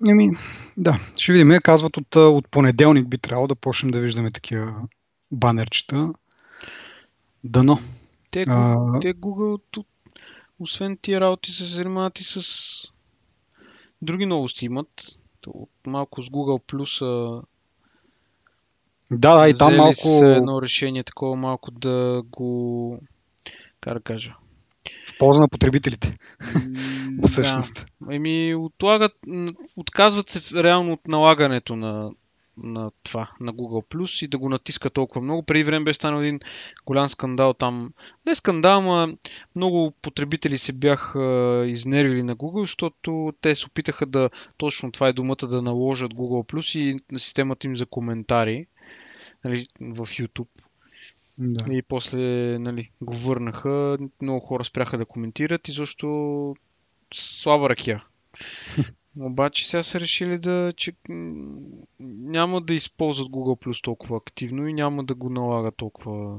Еми, 0.08 0.30
да, 0.76 0.98
ще 1.18 1.32
видим. 1.32 1.58
Казват 1.62 1.96
от, 1.96 2.16
от 2.16 2.48
понеделник 2.50 3.08
би 3.08 3.18
трябвало 3.18 3.48
да 3.48 3.54
почнем 3.54 3.90
да 3.90 4.00
виждаме 4.00 4.30
такива 4.30 4.74
банерчета. 5.30 6.12
Дано. 7.44 7.78
Те, 8.30 8.44
а... 8.49 8.76
те 9.00 9.14
Google, 9.14 9.84
освен 10.58 10.99
тия 11.02 11.20
работи, 11.20 11.52
се 11.52 11.64
занимават 11.64 12.20
и 12.20 12.25
с 12.25 12.42
други 14.02 14.26
новости 14.26 14.64
имат. 14.64 15.18
Малко 15.87 16.22
с 16.22 16.26
Google 16.26 16.62
Plus 16.62 17.04
да, 19.12 19.34
да, 19.34 19.49
и 19.49 19.58
там 19.58 19.76
малко... 19.76 20.08
едно 20.25 20.62
решение 20.62 21.04
такова 21.04 21.37
малко 21.37 21.70
да 21.70 22.22
го... 22.30 22.99
Как 23.80 23.94
да 23.94 24.00
кажа? 24.00 24.37
полза 25.20 25.40
на 25.40 25.49
потребителите. 25.49 26.18
Всъщност. 27.26 27.87
Да. 28.00 28.14
Еми, 28.14 28.54
отлагат, 28.54 29.12
отказват 29.76 30.28
се 30.28 30.62
реално 30.62 30.92
от 30.92 31.08
налагането 31.08 31.76
на, 31.76 32.10
на 32.62 32.90
това, 33.02 33.30
на 33.40 33.52
Google 33.52 33.86
Plus 33.86 34.24
и 34.24 34.28
да 34.28 34.38
го 34.38 34.48
натиска 34.48 34.90
толкова 34.90 35.20
много. 35.20 35.42
Преди 35.42 35.64
време 35.64 35.84
беше 35.84 35.94
станал 35.94 36.20
един 36.20 36.40
голям 36.86 37.08
скандал 37.08 37.54
там. 37.54 37.92
Не 38.26 38.34
скандал, 38.34 38.78
ама 38.78 39.14
много 39.56 39.92
потребители 40.02 40.58
се 40.58 40.72
бяха 40.72 41.64
изнервили 41.68 42.22
на 42.22 42.36
Google, 42.36 42.60
защото 42.60 43.32
те 43.40 43.54
се 43.54 43.66
опитаха 43.66 44.06
да, 44.06 44.30
точно 44.56 44.92
това 44.92 45.08
е 45.08 45.12
думата, 45.12 45.46
да 45.48 45.62
наложат 45.62 46.14
Google 46.14 46.52
Plus 46.52 46.78
и 46.78 47.00
на 47.12 47.18
системата 47.18 47.66
им 47.66 47.76
за 47.76 47.86
коментари 47.86 48.66
нали, 49.44 49.66
в 49.80 50.06
YouTube. 50.06 50.48
Да. 51.38 51.74
И 51.74 51.82
после 51.82 52.18
нали, 52.58 52.90
го 53.00 53.16
върнаха. 53.16 53.98
Много 54.22 54.40
хора 54.40 54.64
спряха 54.64 54.98
да 54.98 55.04
коментират 55.04 55.68
и 55.68 55.72
защо 55.72 56.54
слаба 57.14 57.68
ракия. 57.68 58.04
Обаче 59.20 59.68
сега 59.68 59.82
са 59.82 60.00
решили 60.00 60.38
да, 60.38 60.72
че 60.76 60.92
няма 61.98 62.60
да 62.60 62.74
използват 62.74 63.28
Google 63.28 63.64
Plus 63.64 63.84
толкова 63.84 64.16
активно 64.16 64.68
и 64.68 64.72
няма 64.72 65.04
да 65.04 65.14
го 65.14 65.30
налагат 65.30 65.76
толкова, 65.76 66.38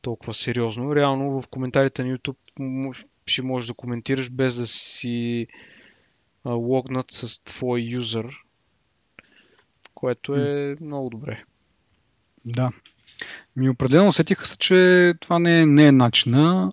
толкова 0.00 0.34
сериозно. 0.34 0.96
Реално 0.96 1.42
в 1.42 1.48
коментарите 1.48 2.04
на 2.04 2.18
YouTube 2.18 3.06
ще 3.26 3.42
можеш 3.42 3.68
да 3.68 3.74
коментираш 3.74 4.30
без 4.30 4.56
да 4.56 4.66
си 4.66 5.46
логнат 6.44 7.10
с 7.10 7.42
твой 7.44 7.80
юзър, 7.80 8.44
което 9.94 10.34
е 10.34 10.76
много 10.80 11.10
добре. 11.10 11.44
Да. 12.44 12.72
Ми 13.56 13.70
определено 13.70 14.08
усетиха 14.08 14.46
се, 14.46 14.58
че 14.58 15.14
това 15.20 15.38
не 15.38 15.60
е, 15.60 15.66
не 15.66 15.86
е 15.86 15.92
начина. 15.92 16.72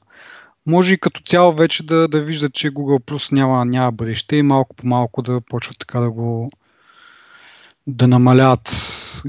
Може 0.67 0.93
и 0.93 0.97
като 0.97 1.21
цяло 1.21 1.53
вече 1.53 1.85
да, 1.85 2.07
да 2.07 2.21
виждат, 2.21 2.53
че 2.53 2.71
Google 2.71 3.03
Plus 3.03 3.31
няма, 3.31 3.65
няма 3.65 3.91
бъдеще 3.91 4.35
и 4.35 4.41
малко 4.41 4.75
по 4.75 4.87
малко 4.87 5.21
да 5.21 5.41
почват 5.41 5.77
така 5.79 5.99
да 5.99 6.11
го 6.11 6.51
да 7.87 8.07
намаляват 8.07 8.71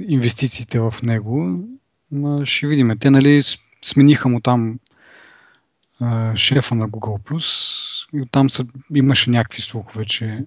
инвестициите 0.08 0.80
в 0.80 0.94
него. 1.02 1.64
Ще 2.44 2.66
видим. 2.66 2.98
Те 3.00 3.10
нали 3.10 3.42
смениха 3.84 4.28
му 4.28 4.40
там 4.40 4.78
шефа 6.34 6.74
на 6.74 6.88
Google 6.88 7.22
Plus 7.22 8.08
и 8.18 8.20
оттам 8.22 8.50
са, 8.50 8.66
имаше 8.94 9.30
някакви 9.30 9.62
слухове, 9.62 10.04
че 10.04 10.44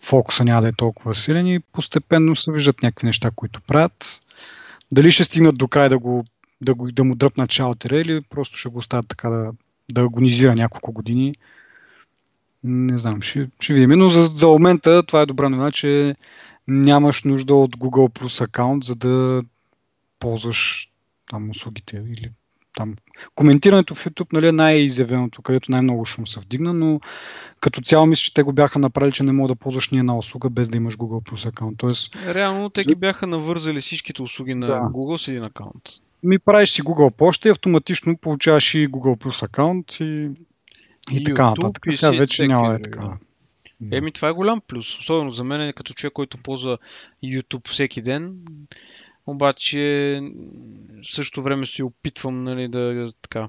фокуса 0.00 0.44
няма 0.44 0.62
да 0.62 0.68
е 0.68 0.72
толкова 0.72 1.14
силен 1.14 1.46
и 1.46 1.60
постепенно 1.60 2.36
се 2.36 2.52
виждат 2.52 2.82
някакви 2.82 3.06
неща, 3.06 3.30
които 3.36 3.60
правят. 3.60 4.22
Дали 4.92 5.10
ще 5.10 5.24
стигнат 5.24 5.58
до 5.58 5.68
край 5.68 5.88
да, 5.88 5.98
го, 5.98 6.24
да, 6.60 6.74
го, 6.74 6.92
да 6.92 7.04
му 7.04 7.14
дръпнат 7.14 7.52
шалтера 7.52 8.00
или 8.00 8.20
просто 8.30 8.56
ще 8.56 8.68
го 8.68 8.78
оставят 8.78 9.08
така 9.08 9.28
да, 9.28 9.52
да 9.92 10.02
агонизира 10.02 10.54
няколко 10.54 10.92
години. 10.92 11.34
Не 12.64 12.98
знам, 12.98 13.22
ще, 13.22 13.48
ще 13.60 13.74
видим. 13.74 13.90
Но 13.90 14.10
за, 14.10 14.22
за 14.22 14.46
момента 14.46 15.02
това 15.02 15.20
е 15.20 15.26
добра 15.26 15.48
новина, 15.48 15.70
че 15.70 16.14
нямаш 16.68 17.22
нужда 17.24 17.54
от 17.54 17.76
Google 17.76 18.20
Plus 18.20 18.44
аккаунт, 18.44 18.84
за 18.84 18.94
да 18.94 19.42
ползваш 20.18 20.90
там 21.30 21.50
услугите 21.50 22.04
или 22.08 22.30
там. 22.76 22.94
Коментирането 23.34 23.94
в 23.94 24.04
YouTube 24.04 24.32
нали, 24.32 24.48
е 24.48 24.52
най-изявеното, 24.52 25.42
където 25.42 25.70
най-много 25.70 26.04
шум 26.04 26.26
се 26.26 26.40
вдигна, 26.40 26.74
но 26.74 27.00
като 27.60 27.80
цяло 27.80 28.06
мисля, 28.06 28.22
че 28.22 28.34
те 28.34 28.42
го 28.42 28.52
бяха 28.52 28.78
направили, 28.78 29.12
че 29.12 29.22
не 29.22 29.32
мога 29.32 29.48
да 29.48 29.56
ползваш 29.56 29.90
ни 29.90 29.98
една 29.98 30.16
услуга 30.16 30.50
без 30.50 30.68
да 30.68 30.76
имаш 30.76 30.96
Google 30.96 31.30
Plus 31.30 31.48
аккаунт. 31.48 31.78
Тоест... 31.78 32.16
Реално 32.26 32.70
те 32.70 32.84
ги 32.84 32.94
бяха 32.94 33.26
навързали 33.26 33.80
всичките 33.80 34.22
услуги 34.22 34.54
на 34.54 34.66
да. 34.66 34.72
Google 34.72 35.16
с 35.16 35.28
един 35.28 35.44
аккаунт. 35.44 35.82
Ми 36.22 36.38
правиш 36.38 36.70
си 36.70 36.82
Google 36.82 37.16
почта 37.16 37.48
и 37.48 37.50
автоматично 37.50 38.16
получаваш 38.16 38.74
и 38.74 38.88
Google 38.88 39.18
Plus 39.18 39.42
аккаунт 39.42 40.00
и, 40.00 40.04
и, 41.12 41.16
и 41.16 41.24
така 41.24 41.50
нататък. 41.50 41.84
Сега 41.90 42.10
вече 42.10 42.46
няма 42.46 42.74
е 42.74 42.82
така. 42.82 43.18
Еми, 43.92 44.12
това 44.12 44.28
е 44.28 44.32
голям 44.32 44.60
плюс. 44.60 44.98
Особено 44.98 45.30
за 45.30 45.44
мен, 45.44 45.72
като 45.72 45.94
човек, 45.94 46.12
който 46.12 46.38
ползва 46.38 46.78
YouTube 47.24 47.68
всеки 47.68 48.02
ден. 48.02 48.38
Обаче, 49.26 49.80
в 51.02 51.14
същото 51.14 51.42
време 51.42 51.66
си 51.66 51.82
опитвам 51.82 52.44
нали, 52.44 52.68
да, 52.68 53.12
така, 53.22 53.48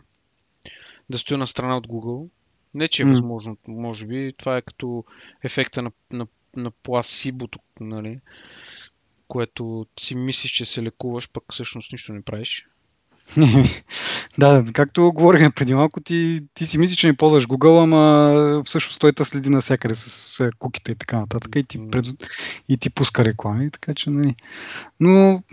да 1.09 1.17
стоя 1.17 1.37
на 1.37 1.47
страна 1.47 1.77
от 1.77 1.87
Google. 1.87 2.29
Не, 2.73 2.87
че 2.87 3.03
е 3.03 3.05
възможно, 3.05 3.57
може 3.67 4.07
би. 4.07 4.33
Това 4.37 4.57
е 4.57 4.61
като 4.61 5.03
ефекта 5.43 5.81
на, 5.81 5.91
на, 6.11 6.27
на 6.55 6.71
пласибото, 6.71 7.59
нали? 7.79 8.19
Което 9.33 9.85
си 9.99 10.15
мислиш, 10.15 10.51
че 10.51 10.65
се 10.65 10.83
лекуваш, 10.83 11.29
пък 11.33 11.43
всъщност 11.51 11.91
нищо 11.91 12.13
не 12.13 12.21
правиш. 12.21 12.67
да, 14.37 14.63
както 14.73 15.11
говорихме 15.13 15.51
преди 15.51 15.73
малко, 15.73 16.01
ти, 16.01 16.41
ти 16.53 16.65
си 16.65 16.77
мислиш, 16.77 16.99
че 16.99 17.07
не 17.07 17.17
ползваш 17.17 17.47
Google, 17.47 17.83
ама 17.83 18.63
всъщност 18.65 19.01
той 19.01 19.13
те 19.13 19.25
следи 19.25 19.49
навсякъде 19.49 19.95
с, 19.95 20.51
куките 20.59 20.91
и 20.91 20.95
така 20.95 21.19
нататък 21.19 21.55
и 21.55 21.63
ти, 21.63 21.87
пред, 21.91 22.05
и 22.69 22.77
ти 22.77 22.89
пуска 22.89 23.25
реклами, 23.25 23.71
така 23.71 23.93
че 23.93 24.09
нали. 24.09 24.35
Но 24.99 25.43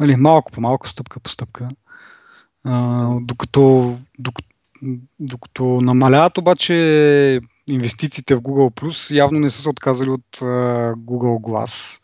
нали, 0.00 0.16
малко 0.16 0.52
по 0.52 0.60
малко, 0.60 0.88
стъпка 0.88 1.20
по 1.20 1.30
стъпка. 1.30 1.68
А, 2.64 3.08
докато, 3.20 3.98
докато, 4.18 4.48
докато 5.20 5.80
намаляват 5.80 6.38
обаче 6.38 7.40
инвестициите 7.70 8.34
в 8.34 8.40
Google 8.40 9.14
явно 9.14 9.40
не 9.40 9.50
са 9.50 9.62
се 9.62 9.68
отказали 9.68 10.10
от 10.10 10.42
а, 10.42 10.46
Google 10.94 11.40
Glass. 11.40 12.02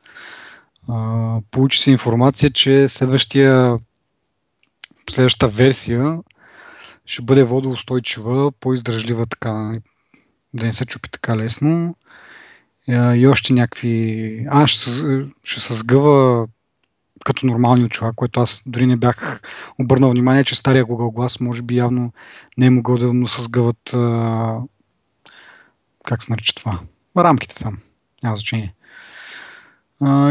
Получи 1.51 1.81
се 1.81 1.91
информация, 1.91 2.51
че 2.51 2.89
следващия 2.89 3.79
следващата 5.11 5.49
версия 5.49 6.19
ще 7.07 7.23
бъде 7.23 7.45
водоустойчива, 7.45 8.53
по-издръжлива 8.53 9.27
така, 9.27 9.81
да 10.55 10.65
не 10.65 10.73
се 10.73 10.87
чупи 10.87 11.11
така 11.11 11.37
лесно. 11.37 11.97
И 12.89 13.27
още 13.27 13.53
някакви... 13.53 14.47
А, 14.51 14.67
ще, 14.67 14.91
ще 15.43 15.61
се 15.61 15.75
сгъва 15.75 16.47
като 17.25 17.47
нормални 17.47 17.85
очила, 17.85 18.13
което 18.13 18.41
аз 18.41 18.63
дори 18.67 18.87
не 18.87 18.97
бях 18.97 19.41
обърнал 19.79 20.11
внимание, 20.11 20.45
че 20.45 20.55
стария 20.55 20.85
Google 20.85 21.15
Glass 21.15 21.41
може 21.41 21.63
би 21.63 21.77
явно 21.77 22.13
не 22.59 22.67
е 22.67 22.71
могъл 22.71 22.97
да 22.97 23.13
му 23.13 23.27
се 23.27 23.43
сгъват 23.43 23.95
а... 23.95 24.59
как 26.05 26.23
се 26.23 26.33
нарича 26.33 26.55
това? 26.55 26.81
Рамките 27.17 27.55
там. 27.55 27.79
Няма 28.23 28.37
значение. 28.37 28.75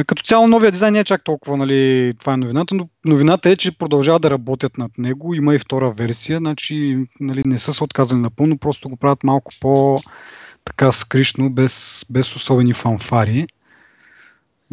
Като 0.07 0.23
цяло 0.23 0.47
новия 0.47 0.71
дизайн 0.71 0.93
не 0.93 0.99
е 0.99 1.03
чак 1.03 1.23
толкова, 1.23 1.57
нали, 1.57 2.13
това 2.19 2.33
е 2.33 2.37
новината, 2.37 2.75
но 2.75 2.89
новината 3.05 3.49
е, 3.49 3.55
че 3.55 3.77
продължават 3.77 4.21
да 4.21 4.29
работят 4.29 4.77
над 4.77 4.97
него. 4.97 5.33
Има 5.33 5.55
и 5.55 5.59
втора 5.59 5.91
версия, 5.91 6.37
значи 6.37 7.05
нали, 7.19 7.43
не 7.45 7.59
са 7.59 7.73
се 7.73 7.83
отказали 7.83 8.19
напълно, 8.19 8.57
просто 8.57 8.89
го 8.89 8.97
правят 8.97 9.23
малко 9.23 9.51
по 9.61 9.97
така 10.65 10.91
скришно, 10.91 11.49
без, 11.49 12.05
без 12.09 12.35
особени 12.35 12.73
фанфари. 12.73 13.47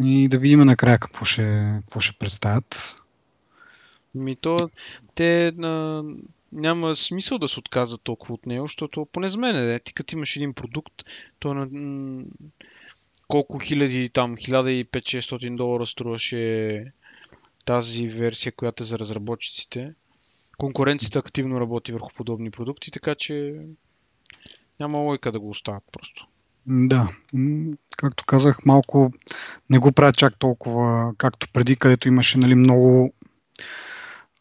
И 0.03 0.27
да 0.27 0.37
видим 0.37 0.59
накрая 0.59 0.99
какво 0.99 1.25
ще, 1.25 1.73
какво 1.81 1.99
ще 1.99 2.17
представят. 2.19 3.01
Ми 4.15 4.35
то, 4.35 4.57
те 5.15 5.47
а, 5.47 6.03
няма 6.51 6.95
смисъл 6.95 7.37
да 7.37 7.47
се 7.47 7.59
отказват 7.59 8.01
толкова 8.03 8.33
от 8.33 8.45
него, 8.45 8.67
защото 8.67 9.07
поне 9.11 9.29
за 9.29 9.37
мен 9.37 9.71
е, 9.71 9.79
ти 9.79 9.93
като 9.93 10.15
имаш 10.15 10.35
един 10.35 10.53
продукт, 10.53 10.93
то 11.39 11.53
на, 11.53 11.67
колко 13.31 13.59
хиляди, 13.59 14.09
там 14.09 14.35
1500-600 14.35 15.55
долара 15.55 15.85
струваше 15.85 16.85
тази 17.65 18.07
версия, 18.07 18.51
която 18.51 18.83
е 18.83 18.85
за 18.85 18.99
разработчиците. 18.99 19.93
Конкуренцията 20.57 21.19
активно 21.19 21.59
работи 21.59 21.91
върху 21.91 22.13
подобни 22.13 22.51
продукти, 22.51 22.91
така 22.91 23.15
че 23.15 23.55
няма 24.79 24.97
лойка 24.97 25.31
да 25.31 25.39
го 25.39 25.49
оставят 25.49 25.83
просто. 25.91 26.27
Да, 26.65 27.09
както 27.97 28.25
казах, 28.25 28.65
малко 28.65 29.11
не 29.69 29.79
го 29.79 29.91
правя 29.91 30.13
чак 30.13 30.39
толкова, 30.39 31.13
както 31.17 31.47
преди, 31.53 31.75
където 31.75 32.07
имаше 32.07 32.37
нали, 32.37 32.55
много 32.55 33.13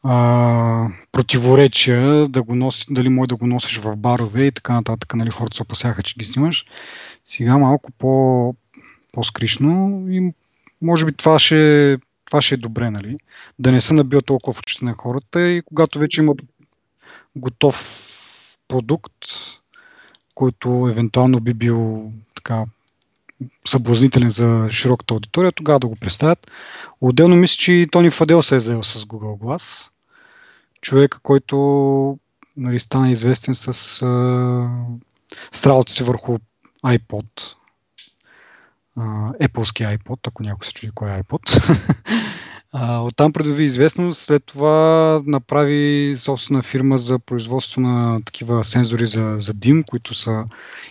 а, 0.03 0.89
противоречия, 1.13 2.29
да 2.29 2.43
го 2.43 2.55
носи, 2.55 2.87
дали 2.91 3.09
може 3.09 3.29
да 3.29 3.37
го 3.37 3.47
носиш 3.47 3.79
в 3.79 3.97
барове 3.97 4.47
и 4.47 4.53
така 4.53 4.73
нататък. 4.73 5.15
Нали, 5.15 5.31
хората 5.31 5.57
се 5.57 5.63
опасяха, 5.63 6.03
че 6.03 6.15
ги 6.19 6.25
снимаш. 6.25 6.67
Сега 7.25 7.59
малко 7.59 7.93
по, 7.93 8.55
по-скришно 9.13 10.07
и 10.11 10.33
може 10.83 11.05
би 11.05 11.13
това 11.13 11.39
ще, 11.39 11.99
това 12.25 12.43
ще 12.43 12.55
е 12.55 12.59
добре, 12.59 12.91
нали? 12.91 13.19
Да 13.59 13.73
не 13.73 13.81
се 13.81 13.95
набил 13.95 14.23
толкова 14.23 14.53
в 14.53 14.59
очите 14.59 14.85
на 14.85 14.93
хората 14.93 15.49
и 15.49 15.63
когато 15.63 15.99
вече 15.99 16.21
имат 16.21 16.43
готов 17.37 17.77
продукт, 18.69 19.25
който 20.35 20.89
евентуално 20.91 21.41
би 21.41 21.55
бил 21.55 22.13
така 22.35 22.65
съблазнителен 23.69 24.31
за 24.31 24.69
широката 24.71 25.15
аудитория, 25.15 25.53
тогава 25.53 25.79
да 25.79 25.87
го 25.87 25.97
представят. 25.97 26.51
Отделно 27.01 27.37
мисля, 27.37 27.57
че 27.57 27.73
и 27.73 27.87
Тони 27.87 28.11
Фадел 28.11 28.43
се 28.43 28.57
е 28.57 28.61
заел 28.61 28.83
с 28.83 29.05
Google 29.05 29.39
Glass. 29.39 29.91
Човека, 30.81 31.21
който 31.21 32.19
нали, 32.57 32.79
стана 32.79 33.11
известен 33.11 33.55
с, 33.55 33.75
с 35.53 35.67
работа 35.67 35.93
си 35.93 36.05
върху 36.05 36.39
iPod, 36.85 37.55
Apple 38.99 39.97
iPod, 39.97 40.29
ако 40.29 40.43
някой 40.43 40.67
се 40.67 40.73
чуди 40.73 40.93
кой 40.95 41.11
е 41.11 41.23
iPod. 41.23 41.41
А, 42.73 43.01
оттам 43.01 43.33
предови 43.33 43.65
известност, 43.65 44.23
след 44.23 44.45
това 44.45 45.21
направи 45.27 46.15
собствена 46.19 46.63
фирма 46.63 46.99
за 46.99 47.19
производство 47.19 47.81
на 47.81 48.21
такива 48.25 48.65
сензори 48.65 49.07
за, 49.07 49.35
за 49.37 49.55
дим, 49.55 49.83
които 49.83 50.15
са 50.15 50.45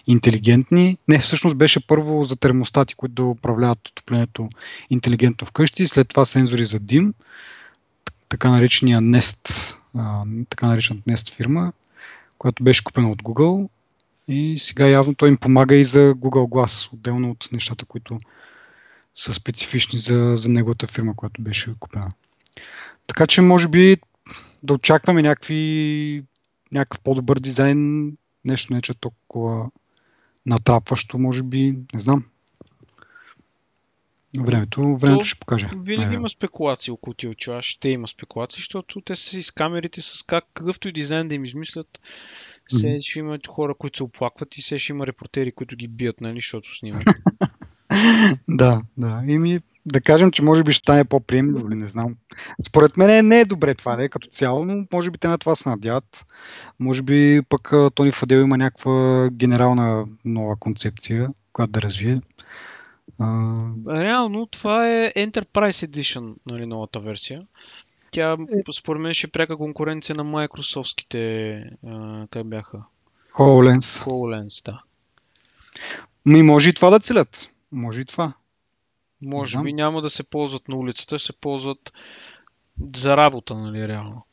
интелигентни. 0.07 0.97
Не, 1.07 1.19
всъщност 1.19 1.57
беше 1.57 1.87
първо 1.87 2.23
за 2.23 2.35
термостати, 2.35 2.95
които 2.95 3.13
да 3.13 3.23
управляват 3.23 3.87
отоплението 3.87 4.49
интелигентно 4.89 5.47
вкъщи, 5.47 5.87
след 5.87 6.07
това 6.07 6.25
сензори 6.25 6.65
за 6.65 6.79
дим, 6.79 7.13
така 8.29 8.49
наречения 8.49 9.01
Nest, 9.01 9.75
а, 9.97 10.23
така 10.49 10.67
наречената 10.67 11.11
Nest 11.11 11.33
фирма, 11.33 11.73
която 12.37 12.63
беше 12.63 12.83
купена 12.83 13.11
от 13.11 13.23
Google 13.23 13.69
и 14.29 14.57
сега 14.57 14.87
явно 14.87 15.15
той 15.15 15.29
им 15.29 15.37
помага 15.37 15.75
и 15.75 15.83
за 15.83 16.15
Google 16.15 16.49
Glass, 16.49 16.93
отделно 16.93 17.31
от 17.31 17.49
нещата, 17.51 17.85
които 17.85 18.19
са 19.15 19.33
специфични 19.33 19.99
за, 19.99 20.31
за 20.35 20.49
неговата 20.49 20.87
фирма, 20.87 21.15
която 21.15 21.41
беше 21.41 21.73
купена. 21.79 22.11
Така 23.07 23.27
че 23.27 23.41
може 23.41 23.67
би 23.67 23.97
да 24.63 24.73
очакваме 24.73 25.21
някакви, 25.21 26.23
някакъв 26.71 27.01
по-добър 27.01 27.39
дизайн, 27.39 28.11
нещо 28.45 28.73
не 28.73 28.81
че 28.81 28.91
е 28.91 28.95
толкова 28.95 29.69
натрапващо, 30.45 31.17
може 31.17 31.43
би, 31.43 31.77
не 31.93 31.99
знам. 31.99 32.25
Времето, 34.37 34.97
времето 34.97 35.25
ще 35.25 35.39
покаже. 35.39 35.69
Винаги 35.75 36.15
има 36.15 36.29
спекулации 36.29 36.91
около 36.91 37.13
тия 37.13 37.29
очила. 37.29 37.61
Ще 37.61 37.89
има 37.89 38.07
спекулации, 38.07 38.59
защото 38.59 39.01
те 39.01 39.15
са 39.15 39.43
с 39.43 39.51
камерите, 39.51 40.01
с 40.01 40.23
как, 40.27 40.45
какъвто 40.53 40.89
и 40.89 40.91
дизайн 40.91 41.27
да 41.27 41.35
им 41.35 41.45
измислят. 41.45 41.99
Се 42.77 42.99
ще 42.99 43.19
има 43.19 43.39
хора, 43.47 43.73
които 43.73 43.97
се 43.97 44.03
оплакват 44.03 44.57
и 44.57 44.61
се 44.61 44.77
ще 44.77 44.91
има 44.91 45.07
репортери, 45.07 45.51
които 45.51 45.75
ги 45.75 45.87
бият, 45.87 46.21
нали, 46.21 46.35
защото 46.35 46.75
снимат. 46.75 47.03
да, 48.47 48.81
да. 48.97 49.21
И 49.27 49.37
ми, 49.37 49.59
да 49.85 50.01
кажем, 50.01 50.31
че 50.31 50.43
може 50.43 50.63
би 50.63 50.71
ще 50.71 50.79
стане 50.79 51.05
по-приемливо 51.05 51.69
не 51.69 51.87
знам. 51.87 52.15
Според 52.61 52.97
мен 52.97 53.27
не 53.27 53.41
е 53.41 53.45
добре 53.45 53.75
това, 53.75 53.95
не 53.95 54.09
като 54.09 54.27
цяло, 54.27 54.65
но 54.65 54.85
може 54.93 55.11
би 55.11 55.17
те 55.17 55.27
на 55.27 55.37
това 55.37 55.55
се 55.55 55.69
надяват. 55.69 56.25
Може 56.79 57.01
би 57.01 57.41
пък 57.49 57.73
Тони 57.95 58.11
Фадел 58.11 58.37
има 58.37 58.57
някаква 58.57 59.29
генерална 59.31 60.05
нова 60.25 60.55
концепция, 60.55 61.29
която 61.53 61.71
да 61.71 61.81
развие. 61.81 62.21
Реално 63.87 64.45
това 64.45 64.89
е 64.89 65.13
Enterprise 65.17 65.87
Edition, 65.87 66.35
нали, 66.45 66.65
новата 66.65 66.99
версия. 66.99 67.41
Тя, 68.11 68.37
е. 68.69 68.71
според 68.71 69.01
мен, 69.01 69.13
ще 69.13 69.27
пряка 69.27 69.57
конкуренция 69.57 70.15
на 70.15 70.25
Microsoftските, 70.25 71.63
как 72.29 72.47
бяха? 72.47 72.83
HoloLens. 73.33 74.05
HoloLens, 74.05 74.65
да. 74.65 74.79
Ми 76.25 76.43
може 76.43 76.69
и 76.69 76.73
това 76.73 76.89
да 76.89 76.99
целят. 76.99 77.49
Може 77.71 78.01
и 78.01 78.05
това. 78.05 78.33
Може 79.21 79.61
би 79.61 79.73
няма 79.73 80.01
да 80.01 80.09
се 80.09 80.23
ползват 80.23 80.67
на 80.67 80.75
улицата, 80.75 81.17
ще 81.17 81.27
се 81.27 81.33
ползват 81.33 81.93
за 82.93 83.17
работа, 83.17 83.55
нали, 83.55 83.87
реално. 83.87 84.25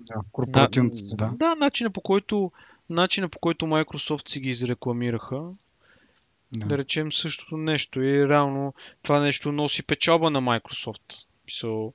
Да, 0.00 0.14
корпоративната 0.32 0.98
да. 1.18 1.32
Да, 1.36 1.54
начина 1.54 1.90
по 1.90 2.00
който, 2.00 2.52
начина 2.90 3.28
по 3.28 3.38
който 3.38 3.66
Microsoft 3.66 4.28
си 4.28 4.40
ги 4.40 4.50
изрекламираха, 4.50 5.42
да. 6.52 6.66
да 6.66 6.78
речем 6.78 7.12
същото 7.12 7.56
нещо. 7.56 8.02
И 8.02 8.28
реално 8.28 8.74
това 9.02 9.20
нещо 9.20 9.52
носи 9.52 9.82
печалба 9.82 10.30
на 10.30 10.42
Microsoft. 10.42 11.26
So, 11.50 11.92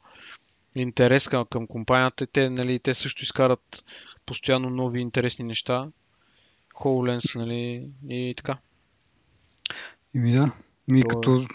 интерес 0.76 1.28
към, 1.28 1.46
към 1.46 1.68
компанията. 1.68 2.28
Те, 2.28 2.50
нали, 2.50 2.80
те 2.80 2.94
също 2.94 3.24
изкарат 3.24 3.86
постоянно 4.26 4.70
нови 4.70 5.02
интересни 5.02 5.46
неща. 5.46 5.88
HoloLens, 6.76 7.36
нали, 7.36 7.90
и 8.10 8.34
така. 8.38 8.58
Ими 10.14 10.32
да. 10.32 10.52
Ми, 10.92 11.04
като, 11.04 11.46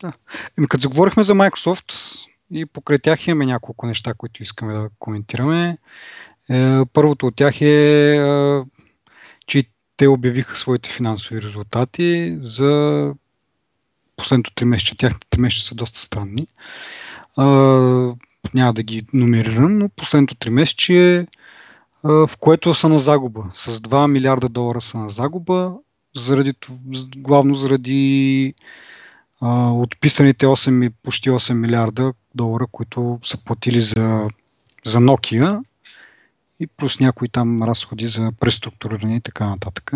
да. 0.00 0.12
Ими, 0.58 0.68
като 0.68 0.82
заговорихме 0.82 1.22
за 1.22 1.34
Microsoft 1.34 2.18
и 2.50 2.66
покрай 2.66 2.98
тях 2.98 3.26
имаме 3.26 3.46
няколко 3.46 3.86
неща, 3.86 4.14
които 4.14 4.42
искаме 4.42 4.72
да 4.72 4.90
коментираме. 4.98 5.78
Е, 6.50 6.84
първото 6.92 7.26
от 7.26 7.36
тях 7.36 7.60
е, 7.60 8.16
е, 8.16 8.62
че 9.46 9.64
те 9.96 10.08
обявиха 10.08 10.56
своите 10.56 10.90
финансови 10.90 11.42
резултати 11.42 12.36
за 12.40 13.14
последното 14.16 14.54
три 14.54 14.64
месеца. 14.64 14.96
Тяхните 14.96 15.26
три 15.30 15.40
месеца 15.40 15.66
са 15.66 15.74
доста 15.74 15.98
странни. 15.98 16.46
Е, 17.38 17.42
няма 18.54 18.72
да 18.72 18.82
ги 18.82 19.02
номерирам, 19.12 19.78
но 19.78 19.88
последното 19.88 20.34
три 20.34 20.50
месеца 20.50 20.92
е 20.92 21.26
в 22.04 22.30
което 22.40 22.74
са 22.74 22.88
на 22.88 22.98
загуба. 22.98 23.44
С 23.54 23.80
2 23.80 24.06
милиарда 24.06 24.48
долара 24.48 24.80
са 24.80 24.98
на 24.98 25.08
загуба, 25.08 25.74
заради, 26.16 26.54
главно 27.16 27.54
заради 27.54 28.54
а, 29.40 29.70
отписаните 29.70 30.46
8, 30.46 30.92
почти 31.02 31.30
8 31.30 31.52
милиарда 31.52 32.12
долара, 32.34 32.66
които 32.72 33.18
са 33.24 33.44
платили 33.44 33.80
за, 33.80 34.28
за 34.84 34.98
Nokia 34.98 35.64
и 36.60 36.66
плюс 36.66 37.00
някои 37.00 37.28
там 37.28 37.62
разходи 37.62 38.06
за 38.06 38.32
преструктуриране 38.40 39.16
и 39.16 39.20
така 39.20 39.46
нататък. 39.46 39.92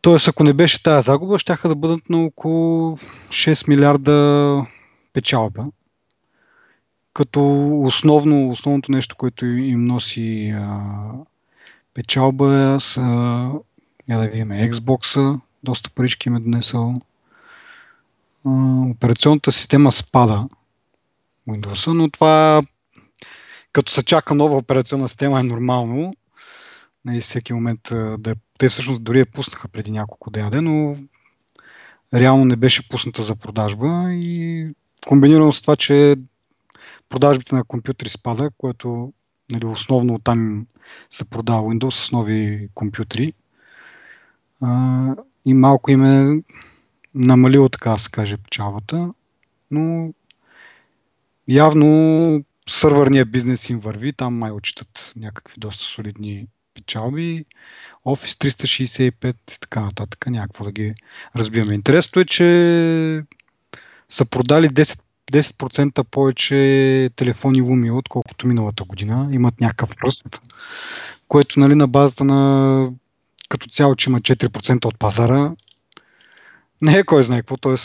Тоест, 0.00 0.28
ако 0.28 0.44
не 0.44 0.52
беше 0.52 0.82
тази 0.82 1.06
загуба, 1.06 1.38
ще 1.38 1.56
да 1.64 1.76
бъдат 1.76 2.10
на 2.10 2.24
около 2.24 2.96
6 2.96 3.68
милиарда 3.68 4.66
печалба. 5.12 5.66
Като 7.18 7.68
основно, 7.82 8.50
основното 8.50 8.92
нещо, 8.92 9.16
което 9.16 9.46
им 9.46 9.86
носи 9.86 10.54
а, 10.56 10.80
печалба 11.94 12.76
са, 12.80 13.00
я 14.08 14.18
да 14.18 14.28
видим, 14.28 14.48
Xbox, 14.48 15.40
доста 15.62 15.90
парички 15.90 16.28
им 16.28 16.36
е 16.36 16.40
донесъл. 16.40 17.00
Операционната 18.90 19.52
система 19.52 19.92
спада 19.92 20.48
Windows, 21.48 21.92
но 21.92 22.10
това 22.10 22.62
като 23.72 23.92
се 23.92 24.04
чака 24.04 24.34
нова 24.34 24.56
операционна 24.56 25.08
система 25.08 25.40
е 25.40 25.42
нормално. 25.42 26.14
Не 27.04 27.20
всеки 27.20 27.52
момент 27.52 27.80
да 28.18 28.34
те 28.58 28.68
всъщност 28.68 29.04
дори 29.04 29.18
я 29.18 29.26
пуснаха 29.26 29.68
преди 29.68 29.90
няколко 29.90 30.30
дена, 30.30 30.62
но 30.62 30.96
реално 32.14 32.44
не 32.44 32.56
беше 32.56 32.88
пусната 32.88 33.22
за 33.22 33.36
продажба 33.36 34.12
и 34.12 34.66
комбинирано 35.06 35.52
с 35.52 35.62
това, 35.62 35.76
че 35.76 36.16
продажбите 37.08 37.54
на 37.54 37.64
компютри 37.64 38.08
спада, 38.08 38.50
което 38.58 39.12
нали, 39.52 39.66
основно 39.66 40.18
там 40.18 40.66
се 41.10 41.30
продава 41.30 41.62
Windows 41.62 41.90
с 41.90 42.12
нови 42.12 42.68
компютри. 42.74 43.32
А, 44.62 45.14
и 45.44 45.54
малко 45.54 45.90
им 45.90 46.04
е 46.04 46.42
намалило, 47.14 47.68
така 47.68 47.90
да 47.90 47.98
се 47.98 48.10
каже, 48.10 48.36
печалбата, 48.36 49.12
но 49.70 50.12
явно 51.48 52.44
сървърния 52.68 53.24
бизнес 53.24 53.70
им 53.70 53.78
върви, 53.78 54.12
там 54.12 54.38
май 54.38 54.50
отчитат 54.50 55.12
някакви 55.16 55.54
доста 55.58 55.84
солидни 55.84 56.46
печалби, 56.74 57.44
Office 58.06 58.48
365 58.48 59.56
и 59.56 59.60
така 59.60 59.80
нататък, 59.80 60.26
някакво 60.26 60.64
да 60.64 60.72
ги 60.72 60.94
разбиваме. 61.36 61.74
Интересното 61.74 62.20
е, 62.20 62.24
че 62.24 62.44
са 64.08 64.26
продали 64.30 64.68
10 64.68 65.00
10% 65.32 66.02
повече 66.02 67.10
телефони 67.16 67.62
Lumi, 67.62 67.98
отколкото 67.98 68.46
миналата 68.46 68.84
година. 68.84 69.28
Имат 69.32 69.60
някакъв 69.60 69.90
ръст, 70.04 70.42
което 71.28 71.60
нали, 71.60 71.74
на 71.74 71.88
базата 71.88 72.24
на 72.24 72.90
като 73.48 73.68
цяло, 73.68 73.96
че 73.96 74.10
има 74.10 74.20
4% 74.20 74.84
от 74.84 74.98
пазара, 74.98 75.52
не 76.82 76.98
е 76.98 77.04
кой 77.04 77.22
знае 77.22 77.38
какво, 77.38 77.56
т.е. 77.56 77.76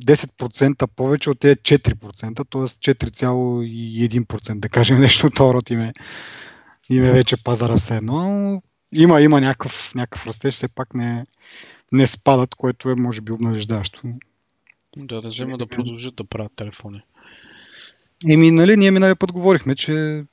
10% 0.00 0.86
повече 0.86 1.30
от 1.30 1.40
тези 1.40 1.56
4%, 1.56 2.34
т.е. 2.36 2.94
4,1%, 2.94 4.54
да 4.54 4.68
кажем 4.68 5.00
нещо 5.00 5.26
от 5.26 5.40
род 5.40 5.70
име, 5.70 5.92
име 6.90 7.12
вече 7.12 7.44
пазара 7.44 7.76
все 7.76 7.96
едно. 7.96 8.62
има, 8.92 9.20
има 9.20 9.40
някакъв, 9.40 9.94
някакъв 9.94 10.26
растеж, 10.26 10.54
все 10.54 10.68
пак 10.68 10.94
не, 10.94 11.26
не 11.92 12.06
спадат, 12.06 12.54
което 12.54 12.90
е 12.90 12.94
може 12.94 13.20
би 13.20 13.32
обнадеждаващо. 13.32 14.02
Да, 14.96 15.20
да 15.20 15.28
взема 15.28 15.58
да 15.58 15.66
продължат 15.66 16.14
да 16.14 16.24
правят 16.24 16.52
телефони. 16.56 17.02
Еми, 18.30 18.50
нали, 18.50 18.76
ние 18.76 18.90
минали 18.90 19.14
път 19.14 19.32
говорихме, 19.32 19.74
че 19.74 20.24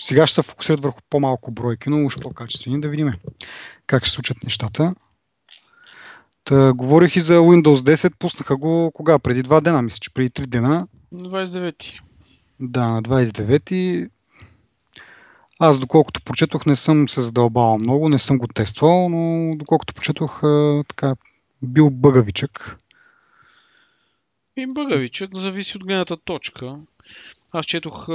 сега 0.00 0.26
ще 0.26 0.34
се 0.34 0.42
фокусират 0.42 0.80
върху 0.80 1.00
по-малко 1.10 1.50
бройки, 1.50 1.90
но 1.90 2.06
уж 2.06 2.18
по-качествени, 2.18 2.80
да 2.80 2.88
видим 2.88 3.10
как 3.86 4.04
ще 4.04 4.14
случат 4.14 4.36
нещата. 4.44 4.94
Та, 6.44 6.72
говорих 6.72 7.16
и 7.16 7.20
за 7.20 7.38
Windows 7.38 7.74
10, 7.74 8.18
пуснаха 8.18 8.56
го 8.56 8.90
кога? 8.94 9.18
Преди 9.18 9.42
два 9.42 9.60
дена, 9.60 9.82
мисля, 9.82 9.98
че 10.00 10.14
преди 10.14 10.30
три 10.30 10.46
дена. 10.46 10.86
На 11.12 11.28
29 11.28 12.00
Да, 12.60 12.88
на 12.88 13.02
29 13.02 14.10
Аз, 15.58 15.78
доколкото 15.78 16.22
прочетох, 16.22 16.66
не 16.66 16.76
съм 16.76 17.08
се 17.08 17.20
задълбавал 17.20 17.78
много, 17.78 18.08
не 18.08 18.18
съм 18.18 18.38
го 18.38 18.46
тествал, 18.48 19.08
но 19.08 19.56
доколкото 19.56 19.94
прочетох, 19.94 20.40
така, 20.88 21.14
бил 21.62 21.90
бъгавичък. 21.90 22.78
И 24.56 24.66
бъгавичък 24.66 25.36
зависи 25.36 25.76
от 25.76 25.84
гледната 25.84 26.16
точка. 26.16 26.76
Аз 27.52 27.66
четох 27.66 28.06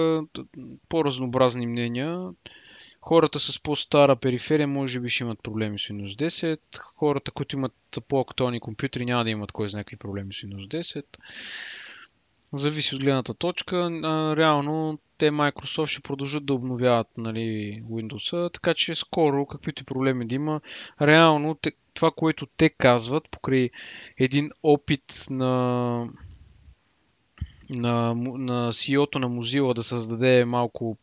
по-разнообразни 0.89 1.67
мнения. 1.67 2.30
Хората 3.02 3.39
с 3.39 3.60
по-стара 3.60 4.15
периферия 4.15 4.67
може 4.67 5.00
би 5.00 5.10
ще 5.10 5.23
имат 5.23 5.43
проблеми 5.43 5.80
с 5.80 5.82
Windows 5.82 6.30
10. 6.30 6.60
Хората, 6.95 7.32
които 7.32 7.56
имат 7.56 7.73
по-актуални 8.08 8.60
компютри, 8.60 9.06
няма 9.06 9.23
да 9.23 9.30
имат 9.30 9.52
кой 9.52 9.67
знае 9.67 9.84
какви 9.84 9.97
проблеми 9.97 10.34
с 10.34 10.38
Windows 10.38 10.82
10. 10.82 11.04
Зависи 12.54 12.95
от 12.95 13.02
гледната 13.02 13.34
точка. 13.34 13.76
Реално 14.38 15.00
те 15.17 15.32
Microsoft 15.32 15.86
ще 15.86 16.02
продължат 16.02 16.45
да 16.45 16.54
обновяват 16.54 17.08
нали, 17.17 17.84
Windows, 17.91 18.54
така 18.54 18.73
че 18.73 18.95
скоро, 18.95 19.45
каквито 19.45 19.86
проблеми 19.86 20.28
да 20.28 20.36
има, 20.36 20.62
реално 21.02 21.56
те, 21.56 21.71
това, 21.93 22.12
което 22.12 22.45
те 22.58 22.69
казват, 22.69 23.30
покрай 23.32 23.69
един 24.17 24.52
опит 24.63 25.26
на 25.30 26.08
на, 27.69 28.15
на 28.15 28.73
CEO-то 28.73 29.19
на 29.19 29.30
Mozilla 29.30 29.73
да 29.73 29.84
създаде 29.84 30.45
малко 30.45 30.97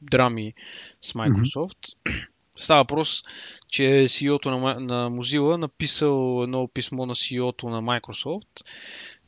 драми 0.00 0.54
с 1.02 1.12
Microsoft. 1.12 1.94
Mm-hmm. 2.08 2.28
Става 2.58 2.82
въпрос, 2.82 3.22
че 3.68 3.82
CEO-то 3.82 4.58
на, 4.58 4.80
на 4.80 5.10
Mozilla 5.10 5.56
написал 5.56 6.40
едно 6.42 6.68
писмо 6.68 7.06
на 7.06 7.14
CEO-то 7.14 7.68
на 7.68 7.82
Microsoft, 7.82 8.64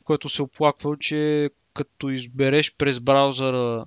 което 0.03 0.29
се 0.29 0.41
оплаква, 0.41 0.97
че 0.99 1.49
като 1.73 2.09
избереш 2.09 2.75
през 2.75 2.99
браузъра 2.99 3.85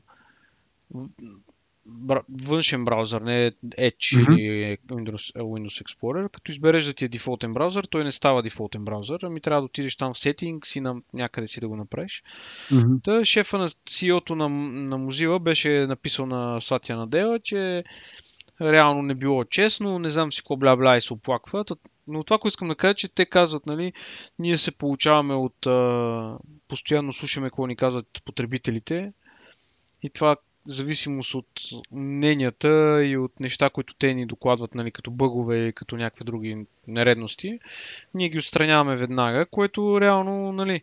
външен 2.42 2.84
браузър, 2.84 3.20
не 3.20 3.52
Edge 3.64 3.96
mm-hmm. 3.96 4.38
или 4.38 4.78
Windows, 4.88 5.34
Windows 5.34 5.84
Explorer, 5.84 6.30
като 6.30 6.52
избереш 6.52 6.84
да 6.84 6.92
ти 6.92 7.04
е 7.04 7.08
дефолтен 7.08 7.52
браузър, 7.52 7.84
той 7.84 8.04
не 8.04 8.12
става 8.12 8.42
дефолтен 8.42 8.84
браузър, 8.84 9.20
ами 9.22 9.40
трябва 9.40 9.60
да 9.60 9.66
отидеш 9.66 9.96
там 9.96 10.14
в 10.14 10.16
Settings 10.16 10.76
и 10.76 10.80
на, 10.80 10.96
някъде 11.12 11.48
си 11.48 11.60
да 11.60 11.68
го 11.68 11.76
направиш. 11.76 12.22
Mm-hmm. 12.70 13.04
Та, 13.04 13.24
шефа 13.24 13.58
на 13.58 13.68
CEO-то 13.68 14.36
на, 14.36 14.48
на 14.48 14.98
Mozilla 14.98 15.38
беше 15.38 15.86
написал 15.86 16.26
на 16.26 16.60
Сатя 16.60 16.96
Надела, 16.96 17.40
че 17.40 17.84
реално 18.60 19.02
не 19.02 19.14
било 19.14 19.44
честно, 19.44 19.98
не 19.98 20.10
знам 20.10 20.32
си 20.32 20.40
какво 20.40 20.56
бля-бля 20.56 20.96
и 20.96 21.00
се 21.00 21.12
оплаква. 21.12 21.64
Но 22.06 22.22
това, 22.22 22.38
което 22.38 22.52
искам 22.52 22.68
да 22.68 22.74
кажа, 22.74 22.94
че 22.94 23.08
те 23.08 23.26
казват, 23.26 23.66
нали, 23.66 23.92
ние 24.38 24.58
се 24.58 24.72
получаваме 24.72 25.34
от... 25.34 25.66
А, 25.66 26.38
постоянно 26.68 27.12
слушаме 27.12 27.46
какво 27.46 27.66
ни 27.66 27.76
казват 27.76 28.06
потребителите 28.24 29.12
и 30.02 30.10
това 30.10 30.36
зависимост 30.66 31.34
от 31.34 31.60
мненията 31.92 33.04
и 33.04 33.16
от 33.16 33.40
неща, 33.40 33.70
които 33.70 33.94
те 33.94 34.14
ни 34.14 34.26
докладват, 34.26 34.74
нали, 34.74 34.90
като 34.90 35.10
бъгове 35.10 35.66
и 35.66 35.72
като 35.72 35.96
някакви 35.96 36.24
други 36.24 36.66
нередности, 36.88 37.58
ние 38.14 38.28
ги 38.28 38.38
отстраняваме 38.38 38.96
веднага, 38.96 39.46
което 39.46 40.00
реално, 40.00 40.52
нали, 40.52 40.82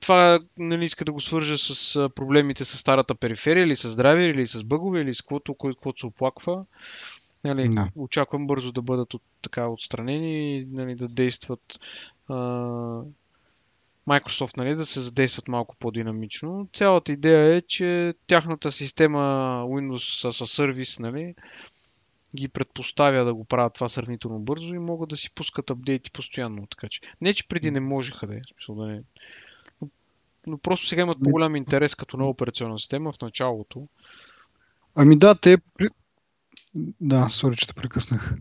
това 0.00 0.40
нали, 0.58 0.84
иска 0.84 1.04
да 1.04 1.12
го 1.12 1.20
свържа 1.20 1.58
с 1.58 2.08
проблемите 2.14 2.64
с 2.64 2.78
старата 2.78 3.14
периферия 3.14 3.64
или 3.64 3.76
с 3.76 3.88
здраве, 3.88 4.26
или 4.26 4.46
с 4.46 4.64
бъгове, 4.64 5.00
или 5.00 5.14
с 5.14 5.20
каквото, 5.20 5.54
което 5.54 6.00
се 6.00 6.06
оплаква. 6.06 6.64
Нали, 7.44 7.68
no. 7.68 7.90
Очаквам 7.96 8.46
бързо 8.46 8.72
да 8.72 8.82
бъдат 8.82 9.14
от, 9.14 9.22
така 9.42 9.66
отстранени 9.66 10.56
и 10.56 10.66
нали, 10.70 10.94
да 10.94 11.08
действат 11.08 11.80
а, 12.28 12.34
Microsoft 14.08 14.56
нали, 14.56 14.74
да 14.74 14.86
се 14.86 15.00
задействат 15.00 15.48
малко 15.48 15.76
по-динамично. 15.76 16.68
Цялата 16.72 17.12
идея 17.12 17.54
е, 17.56 17.60
че 17.60 18.12
тяхната 18.26 18.70
система 18.70 19.18
Windows 19.66 20.30
със 20.30 20.50
сервис 20.50 20.98
нали, 20.98 21.34
ги 22.36 22.48
предпоставя 22.48 23.24
да 23.24 23.34
го 23.34 23.44
правят 23.44 23.74
това 23.74 23.88
сравнително 23.88 24.38
бързо 24.38 24.74
и 24.74 24.78
могат 24.78 25.08
да 25.08 25.16
си 25.16 25.30
пускат 25.34 25.70
апдейти 25.70 26.10
постоянно. 26.10 26.66
Така 26.66 26.88
че. 26.90 27.00
Не, 27.20 27.34
че 27.34 27.48
преди 27.48 27.70
не 27.70 27.80
можеха 27.80 28.26
да 28.26 28.34
е. 28.34 28.40
Смисъл, 28.52 28.74
да 28.74 28.86
не... 28.86 29.02
Но, 29.80 29.88
но 30.46 30.58
просто 30.58 30.86
сега 30.86 31.02
имат 31.02 31.18
по-голям 31.24 31.56
интерес 31.56 31.94
като 31.94 32.16
нова 32.16 32.30
операционна 32.30 32.78
система 32.78 33.12
в 33.12 33.20
началото. 33.20 33.88
Ами 34.94 35.18
да, 35.18 35.34
те... 35.34 35.58
Да, 37.00 37.28
сори, 37.28 37.56
че 37.56 37.66
те 37.66 37.74
прекъснах. 37.74 38.34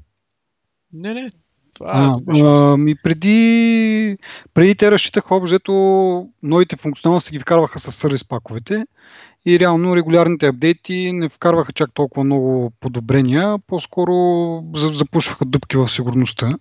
Не, 0.93 1.13
не, 1.13 1.31
това 1.73 1.91
а, 1.93 2.37
а, 2.45 2.77
ми 2.77 2.95
преди, 3.03 4.17
преди 4.53 4.75
те 4.75 4.91
разчитаха 4.91 5.35
общо, 5.35 6.29
новите 6.43 6.75
функционалности 6.75 7.31
ги 7.31 7.39
вкарваха 7.39 7.79
с 7.79 7.91
сервис 7.91 8.27
паковете 8.27 8.85
и 9.45 9.59
реално 9.59 9.95
регулярните 9.95 10.47
апдейти 10.47 11.11
не 11.13 11.29
вкарваха 11.29 11.73
чак 11.73 11.89
толкова 11.93 12.23
много 12.23 12.71
подобрения, 12.79 13.57
по-скоро 13.67 14.13
запушваха 14.73 15.45
дупки 15.45 15.77
в 15.77 15.87
сигурността. 15.87 16.53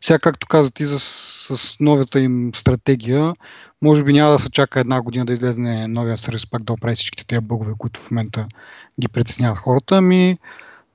Сега, 0.00 0.18
както 0.18 0.46
казах 0.46 0.72
и 0.80 0.84
за, 0.84 1.00
с 1.00 1.76
новата 1.80 2.20
им 2.20 2.50
стратегия, 2.54 3.34
може 3.82 4.04
би 4.04 4.12
няма 4.12 4.32
да 4.32 4.38
се 4.38 4.50
чака 4.50 4.80
една 4.80 5.02
година 5.02 5.24
да 5.24 5.32
излезне 5.32 5.88
новия 5.88 6.16
сервис 6.16 6.50
пак 6.50 6.62
да 6.62 6.72
оправи 6.72 6.94
всичките 6.94 7.24
тези 7.24 7.40
бъгове, 7.40 7.72
които 7.78 8.00
в 8.00 8.10
момента 8.10 8.46
ги 9.00 9.08
притесняват 9.08 9.58
хората. 9.58 9.96
Ами, 9.96 10.38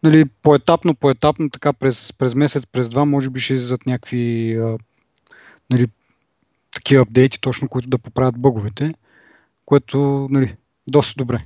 нали, 0.05 0.25
поетапно, 0.41 0.95
поетапно, 0.95 1.49
така 1.49 1.73
през, 1.73 2.13
през 2.13 2.35
месец, 2.35 2.65
през 2.65 2.89
два, 2.89 3.05
може 3.05 3.29
би 3.29 3.39
ще 3.39 3.53
излизат 3.53 3.85
някакви 3.85 4.55
а, 4.55 4.77
нали, 5.69 5.87
такива 6.75 7.01
апдейти, 7.01 7.41
точно 7.41 7.69
които 7.69 7.89
да 7.89 7.97
поправят 7.97 8.39
бъговете, 8.39 8.93
което 9.65 10.27
нали, 10.29 10.55
доста 10.87 11.13
добре. 11.17 11.45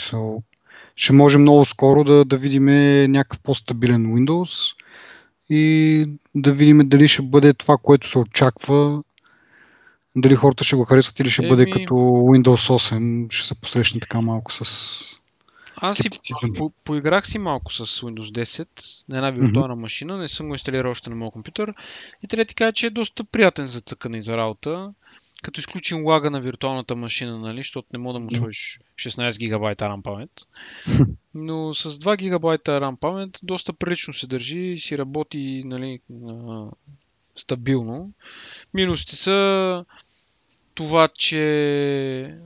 So, 0.00 0.42
ще 0.96 1.12
може 1.12 1.38
много 1.38 1.64
скоро 1.64 2.04
да, 2.04 2.24
да 2.24 2.36
видим 2.36 2.64
някакъв 3.12 3.40
по-стабилен 3.40 4.06
Windows 4.06 4.74
и 5.50 6.04
да 6.34 6.52
видим 6.52 6.88
дали 6.88 7.08
ще 7.08 7.22
бъде 7.22 7.54
това, 7.54 7.76
което 7.82 8.08
се 8.08 8.18
очаква, 8.18 9.02
дали 10.16 10.34
хората 10.34 10.64
ще 10.64 10.76
го 10.76 10.84
харесат 10.84 11.20
или 11.20 11.30
ще 11.30 11.42
Еми... 11.42 11.48
бъде 11.48 11.70
като 11.70 11.94
Windows 11.94 12.90
8, 12.92 13.32
ще 13.32 13.46
се 13.46 13.54
посрещне 13.54 14.00
така 14.00 14.20
малко 14.20 14.52
с 14.52 15.17
аз 15.80 15.98
си 15.98 16.32
по- 16.56 16.72
поиграх 16.84 17.28
си 17.28 17.38
малко 17.38 17.72
с 17.72 17.86
Windows 17.86 18.44
10 18.44 18.68
на 19.08 19.16
една 19.16 19.30
виртуална 19.30 19.76
mm-hmm. 19.76 19.80
машина, 19.80 20.18
не 20.18 20.28
съм 20.28 20.48
го 20.48 20.54
инсталирал 20.54 20.90
още 20.90 21.10
на 21.10 21.16
моят 21.16 21.32
компютър 21.32 21.74
и 22.22 22.28
трябва 22.28 22.44
да 22.44 22.48
ти 22.48 22.54
кажа, 22.54 22.72
че 22.72 22.86
е 22.86 22.90
доста 22.90 23.24
приятен 23.24 23.66
за 23.66 23.80
цъкане 23.80 24.18
и 24.18 24.22
за 24.22 24.36
работа. 24.36 24.92
Като 25.42 25.60
изключим 25.60 26.04
лага 26.04 26.30
на 26.30 26.40
виртуалната 26.40 26.96
машина, 26.96 27.38
нали, 27.38 27.58
защото 27.58 27.88
не 27.92 27.98
мога 27.98 28.12
да 28.12 28.20
му 28.20 28.32
сложиш 28.32 28.80
16 28.96 29.38
гигабайта 29.38 29.84
RAM 29.84 30.02
памет. 30.02 30.30
Но 31.34 31.74
с 31.74 31.90
2 31.90 32.16
гигабайта 32.16 32.72
RAM 32.72 32.96
памет 32.96 33.38
доста 33.42 33.72
прилично 33.72 34.14
се 34.14 34.26
държи 34.26 34.60
и 34.60 34.78
си 34.78 34.98
работи 34.98 35.62
нали, 35.64 36.00
стабилно. 37.36 38.12
Минусите 38.74 39.16
са 39.16 39.84
това, 40.74 41.08
че 41.08 42.38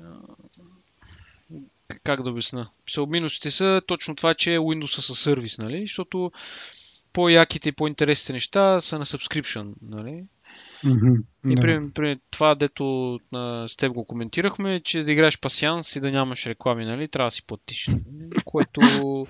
как 2.04 2.22
да 2.22 2.30
обясна? 2.30 2.70
Минусите 3.08 3.50
са 3.50 3.82
точно 3.86 4.16
това, 4.16 4.34
че 4.34 4.54
е 4.54 4.58
Windows 4.58 5.00
със 5.00 5.20
сервис, 5.20 5.58
нали? 5.58 5.80
Защото 5.80 6.32
по-яките 7.12 7.68
и 7.68 7.72
по-интересните 7.72 8.32
неща 8.32 8.80
са 8.80 8.98
на 8.98 9.04
subscription, 9.04 9.72
нали? 9.82 10.24
Mm-hmm, 10.84 11.22
и 11.50 11.56
при, 11.56 11.90
при 11.94 12.18
това, 12.30 12.54
дето 12.54 13.14
а, 13.32 13.68
с 13.68 13.76
теб 13.76 13.92
го 13.92 14.04
коментирахме, 14.04 14.80
че 14.80 15.02
да 15.02 15.12
играеш 15.12 15.40
пасианс 15.40 15.96
и 15.96 16.00
да 16.00 16.10
нямаш 16.10 16.46
реклами, 16.46 16.84
нали? 16.84 17.08
Трябва 17.08 17.26
да 17.26 17.34
си 17.34 17.46
платиш. 17.46 17.86
Нали? 17.86 18.30
Което 18.44 18.80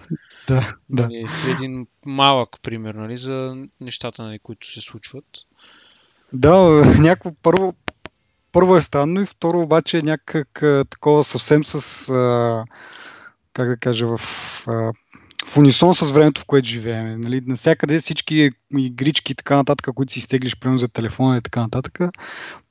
да, 0.49 0.75
да. 0.91 1.03
Нали, 1.03 1.17
е 1.17 1.51
един 1.51 1.87
малък 2.07 2.57
пример 2.63 2.95
нали, 2.95 3.17
за 3.17 3.57
нещата, 3.81 4.23
нали, 4.23 4.39
които 4.39 4.73
се 4.73 4.81
случват. 4.81 5.25
Да, 6.33 6.83
някакво 7.01 7.33
първо, 7.43 7.75
първо 8.53 8.77
е 8.77 8.83
странно 8.83 9.23
и 9.23 9.27
второ 9.27 9.61
обаче 9.61 9.99
е 9.99 10.03
някак 10.03 10.63
такова 10.91 11.25
съвсем 11.25 11.65
с, 11.65 12.09
а, 12.09 12.65
как 13.53 13.69
да 13.69 13.77
кажа, 13.77 14.07
в 14.07 14.21
а, 14.69 14.93
в 15.47 15.57
унисон 15.57 15.95
с 15.95 16.13
времето, 16.13 16.41
в 16.41 16.45
което 16.45 16.69
живеем. 16.69 17.21
Нали, 17.21 17.41
насякъде 17.47 18.01
всички 18.01 18.51
игрички 18.79 19.33
и 19.33 19.35
така 19.35 19.57
нататък, 19.57 19.95
които 19.95 20.13
си 20.13 20.19
изтеглиш 20.19 20.57
примерно 20.59 20.79
за 20.79 20.89
телефона 20.89 21.37
и 21.37 21.41
така 21.41 21.61
нататък, 21.61 21.99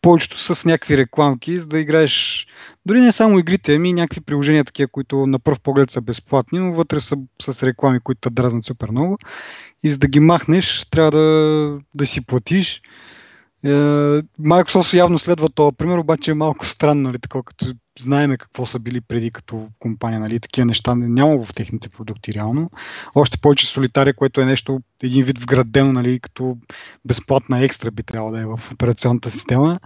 повечето 0.02 0.38
са 0.38 0.56
с 0.56 0.66
някакви 0.66 0.98
рекламки, 0.98 1.60
за 1.60 1.68
да 1.68 1.80
играеш 1.80 2.48
дори 2.86 3.02
не 3.02 3.12
само 3.12 3.40
игрите, 3.40 3.76
ами 3.76 3.94
някакви 3.94 4.22
приложения 4.22 4.64
такива, 4.64 4.88
които 4.88 5.28
на 5.28 5.40
пръв 5.40 5.60
поглед 5.60 5.92
са 5.92 6.02
безплатни, 6.02 6.60
но 6.60 6.74
вътре 6.74 7.00
са 7.00 7.18
с 7.42 7.64
реклами, 7.64 8.00
които 8.00 8.22
те 8.22 8.30
дразнат 8.30 8.66
супер 8.66 8.92
много. 8.92 9.18
И 9.84 9.90
за 9.90 9.98
да 9.98 10.08
ги 10.08 10.20
махнеш, 10.20 10.86
трябва 10.92 11.12
да, 11.12 11.80
да 11.96 12.06
си 12.06 12.26
платиш. 12.26 12.82
Е, 13.64 13.70
Microsoft 14.42 14.94
явно 14.94 15.20
следва 15.20 15.50
това 15.50 15.72
пример, 15.72 15.98
обаче 15.98 16.32
е 16.32 16.34
малко 16.34 16.66
странно, 16.66 17.02
нали, 17.02 17.20
такова, 17.20 17.44
като 17.44 17.66
знаеме 18.00 18.38
какво 18.38 18.66
са 18.66 18.80
били 18.80 19.02
преди 19.02 19.32
като 19.32 19.68
компания, 19.80 20.20
нали, 20.20 20.40
такива 20.40 20.66
неща 20.66 20.96
няма 20.96 21.44
в 21.46 21.54
техните 21.54 21.90
продукти 21.90 22.34
реално. 22.34 22.72
Още 23.16 23.38
повече 23.38 23.68
солитария, 23.68 24.14
което 24.14 24.42
е 24.42 24.46
нещо, 24.46 24.82
един 25.04 25.24
вид 25.24 25.40
вградено, 25.40 25.94
нали, 25.94 26.20
като 26.20 26.58
безплатна 27.06 27.64
екстра 27.64 27.92
би 27.92 28.04
трябвало 28.04 28.32
да 28.32 28.42
е 28.42 28.46
в 28.46 28.72
операционната 28.74 29.32
система. 29.32 29.80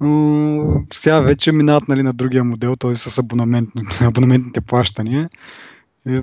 Но 0.00 0.84
сега 0.92 1.20
вече 1.20 1.52
минават 1.52 1.88
нали, 1.88 2.02
на 2.02 2.12
другия 2.12 2.44
модел, 2.44 2.76
т.е. 2.76 2.94
с 2.94 3.18
абонамент, 3.18 3.68
абонаментните 4.00 4.60
плащания. 4.60 5.30
Е, 6.08 6.18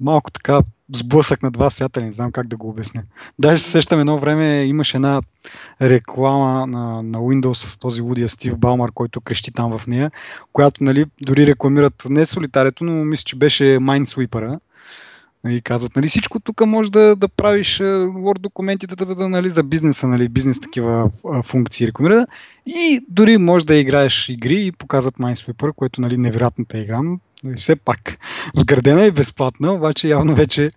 малко 0.00 0.30
така 0.30 0.60
сблъсък 0.94 1.42
на 1.42 1.50
два 1.50 1.70
свята, 1.70 2.04
не 2.04 2.12
знам 2.12 2.32
как 2.32 2.46
да 2.46 2.56
го 2.56 2.68
обясня. 2.68 3.02
Даже 3.38 3.62
се 3.62 3.70
сещам 3.70 4.00
едно 4.00 4.18
време, 4.18 4.64
имаше 4.64 4.96
една 4.96 5.22
реклама 5.82 6.66
на, 6.66 7.02
на 7.02 7.18
Windows 7.18 7.66
с 7.66 7.78
този 7.78 8.00
лудия 8.00 8.28
Стив 8.28 8.58
Балмар, 8.58 8.90
който 8.94 9.20
крещи 9.20 9.52
там 9.52 9.78
в 9.78 9.86
нея, 9.86 10.10
която 10.52 10.84
нали, 10.84 11.04
дори 11.26 11.46
рекламират 11.46 12.02
не 12.08 12.26
солитарето, 12.26 12.84
но 12.84 13.04
мисля, 13.04 13.24
че 13.24 13.36
беше 13.36 13.64
Minesweeper. 13.64 14.58
И 15.46 15.60
казват, 15.60 15.96
нали, 15.96 16.06
всичко 16.06 16.40
тук 16.40 16.66
може 16.66 16.90
да, 16.92 17.16
да 17.16 17.28
правиш 17.28 17.78
Word 17.78 18.38
документи 18.38 18.86
да, 18.86 18.96
да, 18.96 19.14
да, 19.14 19.28
нали, 19.28 19.50
за 19.50 19.62
бизнеса, 19.62 20.08
нали, 20.08 20.28
бизнес 20.28 20.60
такива 20.60 21.10
функции 21.44 21.86
рекламира. 21.86 22.26
И 22.66 23.00
дори 23.08 23.38
може 23.38 23.66
да 23.66 23.74
играеш 23.74 24.28
игри 24.28 24.66
и 24.66 24.72
показват 24.72 25.14
Minesweeper, 25.14 25.72
което 25.72 26.00
нали, 26.00 26.16
невероятната 26.16 26.78
игра, 26.78 27.02
но 27.02 27.18
все 27.56 27.76
пак 27.76 28.18
вградена 28.56 29.04
и 29.04 29.10
безплатна, 29.10 29.72
обаче 29.72 30.08
явно 30.08 30.34
вече 30.34 30.72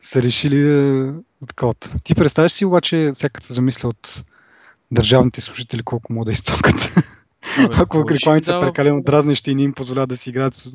са 0.00 0.22
решили 0.22 0.62
да 0.62 1.14
такова. 1.48 1.74
Ти 2.04 2.14
представяш 2.14 2.52
си 2.52 2.64
обаче, 2.64 3.10
всяка 3.14 3.42
се 3.42 3.52
замисля 3.52 3.88
от 3.88 4.24
държавните 4.90 5.40
служители 5.40 5.82
колко 5.82 6.12
могат 6.12 6.26
да 6.26 6.32
изцокат. 6.32 6.94
Ако 7.58 8.10
рекламите 8.10 8.46
са 8.46 8.60
прекалено 8.60 9.02
дразнещи 9.02 9.50
и 9.50 9.54
не 9.54 9.62
им 9.62 9.72
позволяват 9.72 10.08
да 10.08 10.16
си 10.16 10.30
играят 10.30 10.54
с 10.54 10.72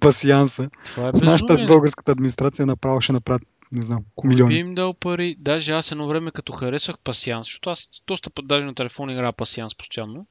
пасианса. 0.00 0.70
Е 0.98 1.00
Нашата 1.14 1.66
българската 1.66 2.12
администрация 2.12 2.66
направо 2.66 3.00
ще 3.00 3.12
направят 3.12 3.42
не 3.72 3.82
знам, 3.82 4.04
милиони. 4.24 4.54
Би 4.54 4.60
им 4.60 4.74
дал 4.74 4.94
пари. 4.94 5.36
Даже 5.38 5.72
аз 5.72 5.92
едно 5.92 6.08
време 6.08 6.30
като 6.30 6.52
харесах 6.52 6.96
пасианс, 7.04 7.46
защото 7.46 7.70
аз 7.70 7.88
доста 8.06 8.30
път 8.30 8.46
даже 8.46 8.66
на 8.66 8.74
телефон 8.74 9.10
играя 9.10 9.32
пасианс 9.32 9.74
постоянно 9.74 10.26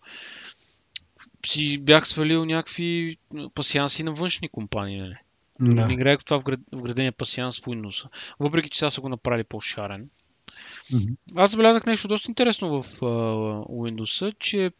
си 1.45 1.77
бях 1.77 2.07
свалил 2.07 2.45
някакви 2.45 3.17
пасианси 3.55 4.03
на 4.03 4.11
външни 4.11 4.49
компании. 4.49 4.99
Нали? 4.99 5.15
Да. 5.59 5.87
Не 5.87 5.93
играех 5.93 6.19
това 6.25 6.55
вградения 6.71 7.11
пасианс 7.11 7.59
в 7.59 7.63
Windows. 7.63 8.07
Въпреки, 8.39 8.69
че 8.69 8.79
сега 8.79 8.89
са 8.89 9.01
го 9.01 9.09
направили 9.09 9.43
по-шарен. 9.43 10.09
Mm-hmm. 10.93 11.15
Аз 11.35 11.51
забелязах 11.51 11.85
нещо 11.85 12.07
доста 12.07 12.31
интересно 12.31 12.81
в 12.81 12.99
uh, 12.99 13.67
Windows, 13.67 14.35
че 14.39 14.71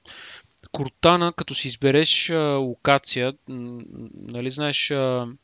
Кортана, 0.72 1.34
като 1.34 1.56
си 1.56 1.68
избереш 1.68 2.28
uh, 2.28 2.60
локация, 2.60 3.34
нали 3.48 4.52
знаеш, 4.52 4.78
uh, 4.78 5.36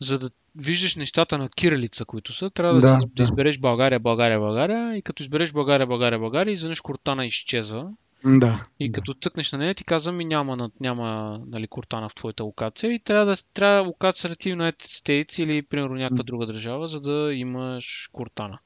за 0.00 0.18
да 0.18 0.30
виждаш 0.56 0.96
нещата 0.96 1.38
на 1.38 1.48
кирилица, 1.48 2.04
които 2.04 2.32
са, 2.32 2.50
трябва 2.50 2.80
да, 2.80 2.94
да, 2.94 3.00
си, 3.00 3.06
да 3.16 3.22
избереш 3.22 3.58
България, 3.58 4.00
България, 4.00 4.38
България 4.38 4.96
и 4.96 5.02
като 5.02 5.22
избереш 5.22 5.52
България, 5.52 5.86
България, 5.86 6.18
България, 6.18 6.52
изведнъж 6.52 6.80
Кортана 6.80 7.26
изчезва 7.26 7.90
да. 8.24 8.62
И 8.80 8.88
да. 8.88 8.92
като 8.92 9.14
цъкнеш 9.14 9.52
на 9.52 9.58
нея, 9.58 9.74
ти 9.74 9.84
казва 9.84 10.12
ми 10.12 10.24
няма, 10.24 10.70
няма 10.80 11.40
нали, 11.46 11.68
Кортана 11.68 12.08
в 12.08 12.14
твоята 12.14 12.44
локация 12.44 12.92
и 12.92 12.98
трябва 12.98 13.26
да 13.26 13.36
трябва 13.54 13.88
локация 13.88 14.36
ти 14.36 14.52
United 14.52 14.82
States 14.82 15.42
или 15.42 15.62
примерно 15.62 15.94
някаква 15.94 16.24
друга 16.24 16.46
държава, 16.46 16.88
за 16.88 17.00
да 17.00 17.34
имаш 17.34 18.10
Кортана. 18.12 18.58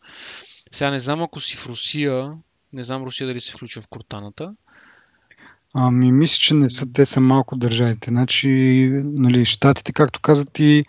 Сега 0.72 0.90
не 0.90 1.00
знам 1.00 1.22
ако 1.22 1.40
си 1.40 1.56
в 1.56 1.66
Русия, 1.66 2.32
не 2.72 2.84
знам 2.84 3.02
Русия 3.02 3.26
дали 3.26 3.40
се 3.40 3.52
включва 3.52 3.82
в 3.82 3.88
Кортаната. 3.88 4.54
Ами, 5.74 6.12
мисля, 6.12 6.38
че 6.38 6.54
не 6.54 6.68
са, 6.68 6.92
те 6.92 7.06
са 7.06 7.20
малко 7.20 7.56
държавите. 7.56 8.10
Значи, 8.10 8.90
нали, 9.04 9.44
щатите, 9.44 9.92
както 9.92 10.20
казат 10.20 10.58
и 10.58 10.84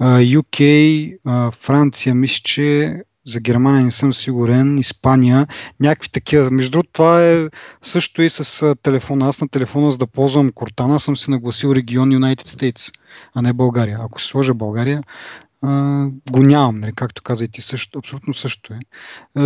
UK, 0.00 1.50
Франция, 1.50 2.14
мисля, 2.14 2.40
че 2.44 2.96
за 3.26 3.40
Германия 3.40 3.84
не 3.84 3.90
съм 3.90 4.14
сигурен, 4.14 4.78
Испания, 4.78 5.46
някакви 5.80 6.08
такива. 6.08 6.50
Между 6.50 6.70
другото, 6.70 6.90
това 6.92 7.24
е 7.24 7.48
също 7.82 8.22
и 8.22 8.30
с 8.30 8.74
телефона. 8.82 9.28
Аз 9.28 9.40
на 9.40 9.48
телефона, 9.48 9.92
за 9.92 9.98
да 9.98 10.06
ползвам 10.06 10.52
Кортана, 10.52 10.98
съм 10.98 11.16
си 11.16 11.30
нагласил 11.30 11.72
регион 11.74 12.10
United 12.10 12.46
States, 12.46 12.94
а 13.34 13.42
не 13.42 13.52
България. 13.52 13.98
Ако 14.02 14.20
се 14.20 14.26
сложа 14.26 14.54
България, 14.54 15.02
го 16.30 16.42
нямам, 16.42 16.80
нали, 16.80 16.92
както 16.92 17.22
каза 17.22 17.44
и 17.44 17.48
ти 17.48 17.62
също, 17.62 17.98
абсолютно 17.98 18.34
също 18.34 18.74
е. 18.74 18.78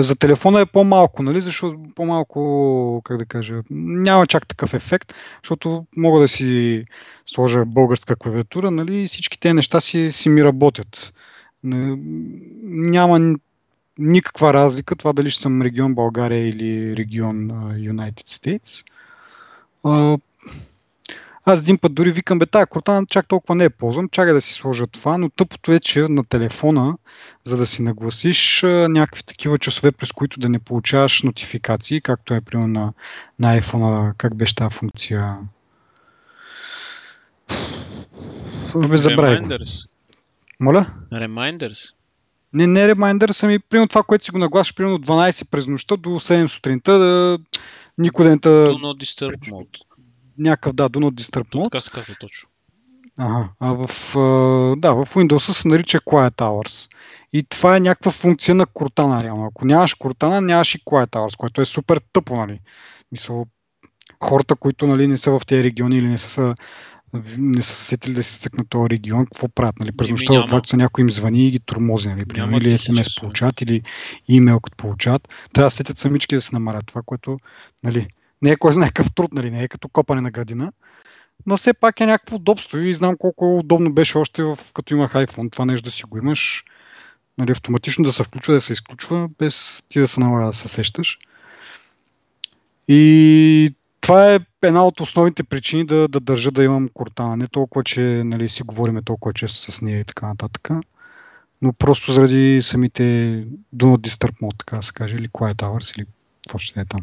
За 0.02 0.16
телефона 0.16 0.60
е 0.60 0.66
по-малко, 0.66 1.22
нали, 1.22 1.40
защото 1.40 1.78
по-малко, 1.96 3.00
как 3.04 3.16
да 3.16 3.24
кажа, 3.24 3.62
няма 3.70 4.26
чак 4.26 4.46
такъв 4.46 4.74
ефект, 4.74 5.14
защото 5.42 5.86
мога 5.96 6.20
да 6.20 6.28
си 6.28 6.84
сложа 7.26 7.64
българска 7.66 8.16
клавиатура, 8.16 8.70
нали, 8.70 9.06
всички 9.06 9.40
тези 9.40 9.52
неща 9.52 9.80
си, 9.80 10.12
си 10.12 10.28
ми 10.28 10.44
работят. 10.44 11.14
Няма 11.62 13.34
никаква 13.98 14.52
разлика 14.52 14.96
това 14.96 15.12
дали 15.12 15.30
ще 15.30 15.40
съм 15.40 15.62
регион 15.62 15.94
България 15.94 16.48
или 16.48 16.96
регион 16.96 17.50
United 17.74 18.26
States. 18.26 18.84
Аз 21.44 21.60
един 21.60 21.78
път 21.78 21.94
дори 21.94 22.12
викам, 22.12 22.38
бе, 22.38 22.46
тая 22.46 22.66
Кортана 22.66 23.06
чак 23.06 23.28
толкова 23.28 23.54
не 23.54 23.64
е 23.64 23.70
ползвам, 23.70 24.08
чакай 24.08 24.34
да 24.34 24.40
си 24.40 24.54
сложа 24.54 24.86
това, 24.86 25.18
но 25.18 25.28
тъпото 25.28 25.72
е, 25.72 25.80
че 25.80 26.00
на 26.00 26.24
телефона, 26.24 26.96
за 27.44 27.56
да 27.56 27.66
си 27.66 27.82
нагласиш 27.82 28.62
някакви 28.88 29.22
такива 29.22 29.58
часове, 29.58 29.92
през 29.92 30.12
които 30.12 30.40
да 30.40 30.48
не 30.48 30.58
получаваш 30.58 31.22
нотификации, 31.22 32.00
както 32.00 32.34
е 32.34 32.40
примерно 32.40 32.80
на, 32.80 32.92
на 33.38 33.60
iPhone, 33.60 34.14
как 34.16 34.34
беше 34.34 34.54
тази 34.54 34.76
функция? 34.76 35.38
Бе, 38.88 38.96
забравя. 38.96 39.58
Моля? 40.60 40.86
Reminders. 41.12 41.97
Не, 42.52 42.66
не 42.66 42.88
ремайндър, 42.88 43.32
ми, 43.46 43.58
примерно 43.58 43.88
това, 43.88 44.02
което 44.02 44.24
си 44.24 44.30
го 44.30 44.38
нагласиш, 44.38 44.74
примерно 44.74 44.98
12 44.98 45.50
през 45.50 45.66
нощта 45.66 45.96
до 45.96 46.08
7 46.08 46.46
сутринта, 46.46 46.98
да 46.98 47.38
никой 47.98 48.24
да 48.24 48.30
не 48.30 48.38
та... 48.38 48.48
Do 48.48 48.72
not 48.72 49.04
disturb 49.04 49.50
mode. 49.50 49.78
Някакъв, 50.38 50.72
да, 50.72 50.90
do 50.90 50.98
not 50.98 51.20
disturb 51.20 51.54
mode. 51.54 51.70
Така 51.70 51.84
се 51.84 51.90
казва 51.90 52.14
точно. 52.20 52.48
Ага, 53.18 53.48
а 53.60 53.72
в, 53.72 53.86
да, 54.78 54.92
в 54.94 55.06
Windows 55.06 55.52
се 55.52 55.68
нарича 55.68 56.00
Quiet 56.00 56.36
Hours. 56.36 56.90
И 57.32 57.42
това 57.42 57.76
е 57.76 57.80
някаква 57.80 58.10
функция 58.10 58.54
на 58.54 58.66
Cortana, 58.66 59.22
реално. 59.22 59.44
Ако 59.44 59.66
нямаш 59.66 59.96
Cortana, 59.96 60.40
нямаш 60.40 60.74
и 60.74 60.78
Quiet 60.78 61.10
Hours, 61.10 61.36
което 61.36 61.60
е 61.60 61.64
супер 61.64 62.00
тъпо, 62.12 62.36
нали. 62.36 62.60
Мисъл, 63.12 63.46
хората, 64.24 64.56
които 64.56 64.86
нали, 64.86 65.06
не 65.06 65.16
са 65.16 65.38
в 65.38 65.46
тези 65.46 65.64
региони 65.64 65.98
или 65.98 66.08
не 66.08 66.18
са 66.18 66.54
не 67.38 67.62
са 67.62 67.74
сетили 67.74 68.14
да 68.14 68.22
се 68.22 68.40
цъкнат 68.40 68.68
този 68.68 68.90
регион, 68.90 69.24
какво 69.24 69.48
правят? 69.48 69.78
Нали? 69.78 69.92
През 69.92 70.10
нощта 70.10 70.46
това, 70.46 70.60
че 70.60 70.76
някой 70.76 71.02
им 71.02 71.10
звъни 71.10 71.46
и 71.46 71.50
ги 71.50 71.58
тормози, 71.58 72.08
нали? 72.08 72.24
Примерно, 72.26 72.56
или 72.56 72.78
СМС 72.78 73.06
получат, 73.20 73.60
или 73.60 73.82
имейл 74.28 74.60
като 74.60 74.76
получат. 74.76 75.28
Трябва 75.52 75.66
да 75.66 75.70
сетят 75.70 75.98
самички 75.98 76.34
да 76.34 76.40
се 76.40 76.50
намалят 76.52 76.86
това, 76.86 77.02
което 77.06 77.38
нали, 77.82 78.08
не 78.42 78.50
е 78.50 78.56
кой 78.56 78.72
знае 78.72 78.88
какъв 78.88 79.14
труд, 79.14 79.32
нали? 79.32 79.50
не 79.50 79.62
е 79.62 79.68
като 79.68 79.88
копане 79.88 80.20
на 80.20 80.30
градина, 80.30 80.72
но 81.46 81.56
все 81.56 81.72
пак 81.72 82.00
е 82.00 82.06
някакво 82.06 82.36
удобство 82.36 82.78
и 82.78 82.94
знам 82.94 83.16
колко 83.18 83.58
удобно 83.58 83.92
беше 83.92 84.18
още 84.18 84.42
в, 84.42 84.58
като 84.74 84.94
имах 84.94 85.12
iPhone, 85.12 85.52
това 85.52 85.64
нещо 85.64 85.84
да 85.84 85.90
си 85.90 86.02
го 86.04 86.18
имаш, 86.18 86.64
нали, 87.38 87.52
автоматично 87.52 88.04
да 88.04 88.12
се 88.12 88.24
включва, 88.24 88.54
да 88.54 88.60
се 88.60 88.72
изключва, 88.72 89.28
без 89.38 89.84
ти 89.88 90.00
да 90.00 90.08
се 90.08 90.20
налага 90.20 90.46
да 90.46 90.52
се 90.52 90.68
сещаш. 90.68 91.18
И 92.88 93.74
това 94.08 94.34
е 94.34 94.40
една 94.62 94.86
от 94.86 95.00
основните 95.00 95.42
причини 95.42 95.84
да, 95.84 96.08
да 96.08 96.20
държа 96.20 96.50
да 96.50 96.64
имам 96.64 96.88
Кортана. 96.94 97.36
Не 97.36 97.46
толкова, 97.46 97.84
че 97.84 98.00
нали, 98.24 98.48
си 98.48 98.62
говориме 98.62 99.02
толкова 99.02 99.32
често 99.32 99.72
с 99.72 99.82
нея 99.82 100.00
и 100.00 100.04
така 100.04 100.26
нататък, 100.26 100.70
но 101.62 101.72
просто 101.72 102.12
заради 102.12 102.58
самите 102.62 103.02
Do 103.76 103.84
Not 103.84 104.08
Disturb 104.08 104.40
Mode, 104.42 104.58
така 104.58 104.76
да 104.76 104.82
се 104.82 104.92
каже, 104.92 105.16
или 105.16 105.28
Quiet 105.28 105.54
Hours, 105.54 105.96
или 105.96 106.06
какво 106.46 106.58
ще 106.58 106.80
е 106.80 106.84
там. 106.84 107.00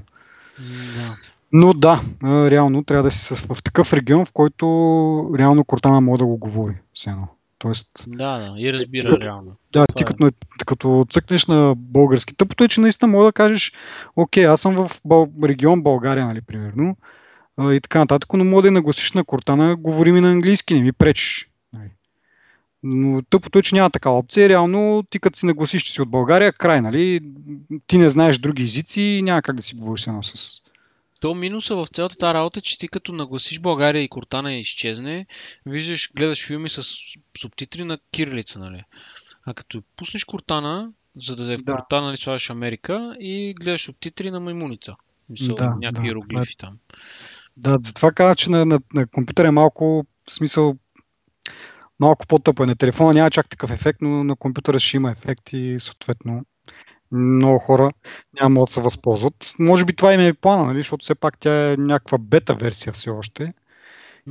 Да. 0.58 1.16
Но 1.52 1.74
да, 1.74 2.02
реално 2.24 2.84
трябва 2.84 3.04
да 3.04 3.12
си 3.12 3.36
в 3.36 3.64
такъв 3.64 3.94
регион, 3.94 4.26
в 4.26 4.34
който 4.34 4.66
реално 5.38 5.66
Кортана 5.66 6.02
може 6.02 6.20
да 6.20 6.26
го 6.26 6.38
говори. 6.38 6.78
Все 6.94 7.10
едно. 7.10 7.28
Тоест, 7.66 7.90
да, 8.08 8.38
да, 8.38 8.54
и 8.58 8.74
разбира 8.74 9.20
реално. 9.20 9.56
Да, 9.74 9.86
ти 9.96 10.04
е. 10.04 10.06
като, 10.06 10.32
като 10.66 11.06
цъкнеш 11.10 11.46
на 11.46 11.74
български. 11.78 12.36
Тъпото 12.36 12.64
е, 12.64 12.68
че 12.68 12.82
наистина 12.82 13.12
мога 13.12 13.26
да 13.26 13.32
кажеш, 13.32 13.74
окей, 14.16 14.48
аз 14.48 14.62
съм 14.62 14.76
в 14.76 15.02
Бал... 15.06 15.30
регион 15.44 15.82
България, 15.82 16.26
нали, 16.26 16.42
примерно, 16.42 16.96
и 17.62 17.80
така 17.82 18.00
нататък, 18.00 18.34
но 18.34 18.44
мога 18.44 18.62
да 18.62 18.72
нагласиш 18.72 19.12
на 19.12 19.24
Кортана, 19.24 19.76
говори 19.76 20.12
ми 20.12 20.22
на 20.22 20.32
английски, 20.32 20.74
не 20.74 20.82
ми 20.82 20.92
пречиш. 20.92 21.50
Нали. 21.74 21.90
Но 22.84 23.22
тъпото 23.22 23.60
е, 23.60 23.62
че 23.62 23.76
няма 23.76 23.90
такава 23.90 24.18
опция. 24.18 24.50
Реално 24.50 25.04
ти 25.10 25.20
като 25.20 25.40
си 25.40 25.46
нагласиш, 25.46 25.84
че 25.84 25.94
си 25.94 26.02
от 26.02 26.10
България, 26.10 26.54
край, 26.54 26.82
нали? 26.82 27.22
Ти 27.88 27.98
не 27.98 28.10
знаеш 28.10 28.38
други 28.38 28.64
езици 28.64 29.02
и 29.02 29.22
няма 29.22 29.42
как 29.42 29.56
да 29.56 29.62
си 29.62 29.76
говориш 29.76 30.08
едно 30.08 30.24
с... 30.24 30.62
То 31.20 31.36
минуса 31.36 31.76
в 31.76 31.88
цялата 31.88 32.18
тази 32.18 32.34
работа, 32.34 32.62
че 32.62 32.78
ти 32.78 32.88
като 32.88 33.14
нагласиш 33.14 33.60
България 33.60 34.04
и 34.04 34.10
Кортана 34.10 34.54
изчезне, 34.54 35.26
виждаш, 35.66 36.14
гледаш 36.16 36.48
филми 36.48 36.70
с 36.70 36.84
субтитри 37.38 37.84
на 37.84 37.98
кирилица, 38.12 38.60
нали? 38.60 38.82
А 39.46 39.54
като 39.54 39.84
пуснеш 39.96 40.24
Кортана, 40.24 40.92
за 41.16 41.36
да 41.36 41.54
е 41.54 41.58
в 41.58 41.64
Да. 41.64 41.72
Кортана, 41.72 42.06
нали, 42.08 42.18
слагаш 42.18 42.50
Америка 42.50 43.16
и 43.20 43.54
гледаш 43.54 43.86
субтитри 43.86 44.32
на 44.32 44.40
маймуница. 44.40 44.96
Мисъл, 45.30 45.56
Да, 45.56 45.76
някакви 45.82 46.02
да. 46.02 46.08
иероглифи 46.08 46.58
там. 46.58 46.78
Да, 47.58 47.76
затова 47.84 48.12
казвам, 48.12 48.36
че 48.36 48.50
на, 48.50 48.66
на, 48.66 48.80
на 48.94 49.08
компютър 49.08 49.46
е 49.46 49.52
малко, 49.52 50.06
в 50.28 50.32
смисъл, 50.32 50.78
малко 52.00 52.28
по-тъпо 52.28 52.64
е. 52.64 52.68
На 52.68 52.76
телефона 52.76 53.14
няма 53.14 53.32
чак 53.32 53.50
такъв 53.50 53.72
ефект, 53.72 54.02
но 54.02 54.24
на 54.24 54.36
компютъра 54.36 54.80
ще 54.80 54.98
има 54.98 55.12
ефект 55.12 55.54
и 55.54 55.80
съответно 55.80 56.46
много 57.12 57.60
хора 57.60 57.92
няма 58.42 58.54
могат 58.54 58.68
да 58.68 58.74
се 58.74 58.82
възползват. 58.82 59.54
Може 59.60 59.86
би 59.86 59.96
това 59.96 60.14
им 60.14 60.20
е 60.20 60.34
плана, 60.34 60.66
нали? 60.66 60.78
защото 60.78 61.04
все 61.04 61.16
пак 61.16 61.38
тя 61.40 61.72
е 61.72 61.78
някаква 61.78 62.18
бета 62.18 62.56
версия 62.56 62.94
все 62.94 63.10
още. 63.10 63.54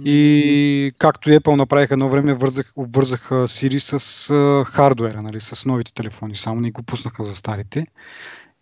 И 0.04 0.92
както 0.98 1.30
и 1.30 1.38
Apple 1.38 1.56
направиха 1.56 1.94
едно 1.94 2.08
време, 2.08 2.34
вързах, 2.34 2.72
обвързаха 2.76 3.34
Siri 3.34 3.78
с 3.78 4.30
а, 4.30 4.64
хардуера, 4.64 5.22
нали, 5.22 5.40
с 5.40 5.66
новите 5.66 5.94
телефони, 5.94 6.34
само 6.34 6.60
не 6.60 6.70
го 6.70 6.82
пуснаха 6.82 7.24
за 7.24 7.36
старите. 7.36 7.86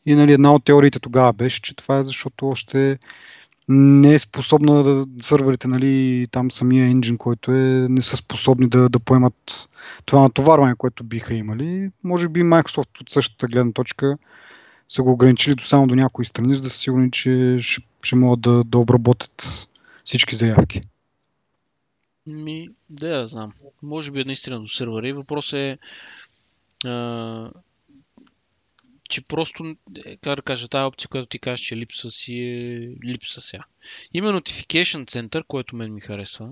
И 0.06 0.14
нали, 0.14 0.32
една 0.32 0.54
от 0.54 0.64
теориите 0.64 1.00
тогава 1.00 1.32
беше, 1.32 1.62
че 1.62 1.76
това 1.76 1.98
е 1.98 2.02
защото 2.02 2.48
още 2.48 2.98
не 3.72 4.14
е 4.14 4.18
способна 4.18 4.82
да 4.82 5.06
сървърите, 5.22 5.68
нали, 5.68 6.26
там 6.30 6.50
самия 6.50 6.86
енджин, 6.86 7.18
който 7.18 7.52
е, 7.52 7.86
не 7.88 8.02
са 8.02 8.16
способни 8.16 8.68
да, 8.68 8.88
да 8.88 8.98
поемат 8.98 9.68
това 10.04 10.20
натоварване, 10.20 10.74
което 10.74 11.04
биха 11.04 11.34
имали. 11.34 11.90
Може 12.04 12.28
би 12.28 12.42
Microsoft 12.42 13.00
от 13.00 13.10
същата 13.10 13.46
гледна 13.46 13.72
точка 13.72 14.18
са 14.88 15.02
го 15.02 15.12
ограничили 15.12 15.54
до 15.54 15.64
само 15.64 15.86
до 15.86 15.94
някои 15.94 16.24
страни, 16.24 16.54
за 16.54 16.62
да 16.62 16.70
са 16.70 16.78
сигурни, 16.78 17.10
че 17.10 17.56
ще, 17.60 17.82
ще 18.02 18.16
могат 18.16 18.40
да, 18.40 18.64
да 18.64 18.78
обработят 18.78 19.68
всички 20.04 20.34
заявки. 20.34 20.82
Ми, 22.26 22.70
да, 22.90 23.08
я 23.08 23.26
знам. 23.26 23.52
Може 23.82 24.10
би 24.10 24.20
е 24.20 24.24
наистина 24.24 24.60
до 24.60 24.68
сървъра. 24.68 25.14
Въпрос 25.14 25.52
е, 25.52 25.78
а, 26.84 27.50
че 29.12 29.24
просто, 29.24 29.76
е, 30.04 30.16
как 30.16 30.36
да 30.36 30.42
кажа, 30.42 30.68
тази 30.68 30.84
опция, 30.84 31.08
която 31.08 31.26
ти 31.28 31.38
кажеш, 31.38 31.66
че 31.66 31.76
липса 31.76 32.10
си 32.10 32.34
е 32.34 32.96
липса 33.04 33.40
сега. 33.40 33.64
Има 34.14 34.28
Notification 34.28 35.04
Center, 35.04 35.44
което 35.44 35.76
мен 35.76 35.94
ми 35.94 36.00
харесва. 36.00 36.48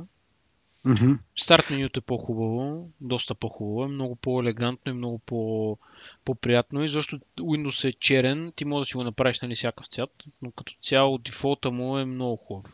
Мгм. 0.85 1.13
Старт 1.37 1.71
менюто 1.71 1.99
е 1.99 2.03
по-хубаво, 2.03 2.91
доста 3.01 3.35
по-хубаво, 3.35 3.85
е 3.85 3.89
много 3.89 4.17
по-елегантно 4.17 4.93
и 4.93 4.95
много 4.95 5.19
по- 5.19 5.79
по-приятно. 6.25 6.85
И 6.85 6.89
защото 6.89 7.25
Windows 7.39 7.89
е 7.89 7.93
черен, 7.93 8.53
ти 8.57 8.65
можеш 8.65 8.89
да 8.89 8.91
си 8.91 8.97
го 8.97 9.05
направиш 9.05 9.41
нали, 9.41 9.55
всякакъв 9.55 9.87
цвят, 9.87 10.25
но 10.43 10.51
като 10.51 10.73
цяло 10.83 11.19
дефолта 11.19 11.71
му 11.71 11.99
е 11.99 12.05
много 12.05 12.37
хубав. 12.37 12.73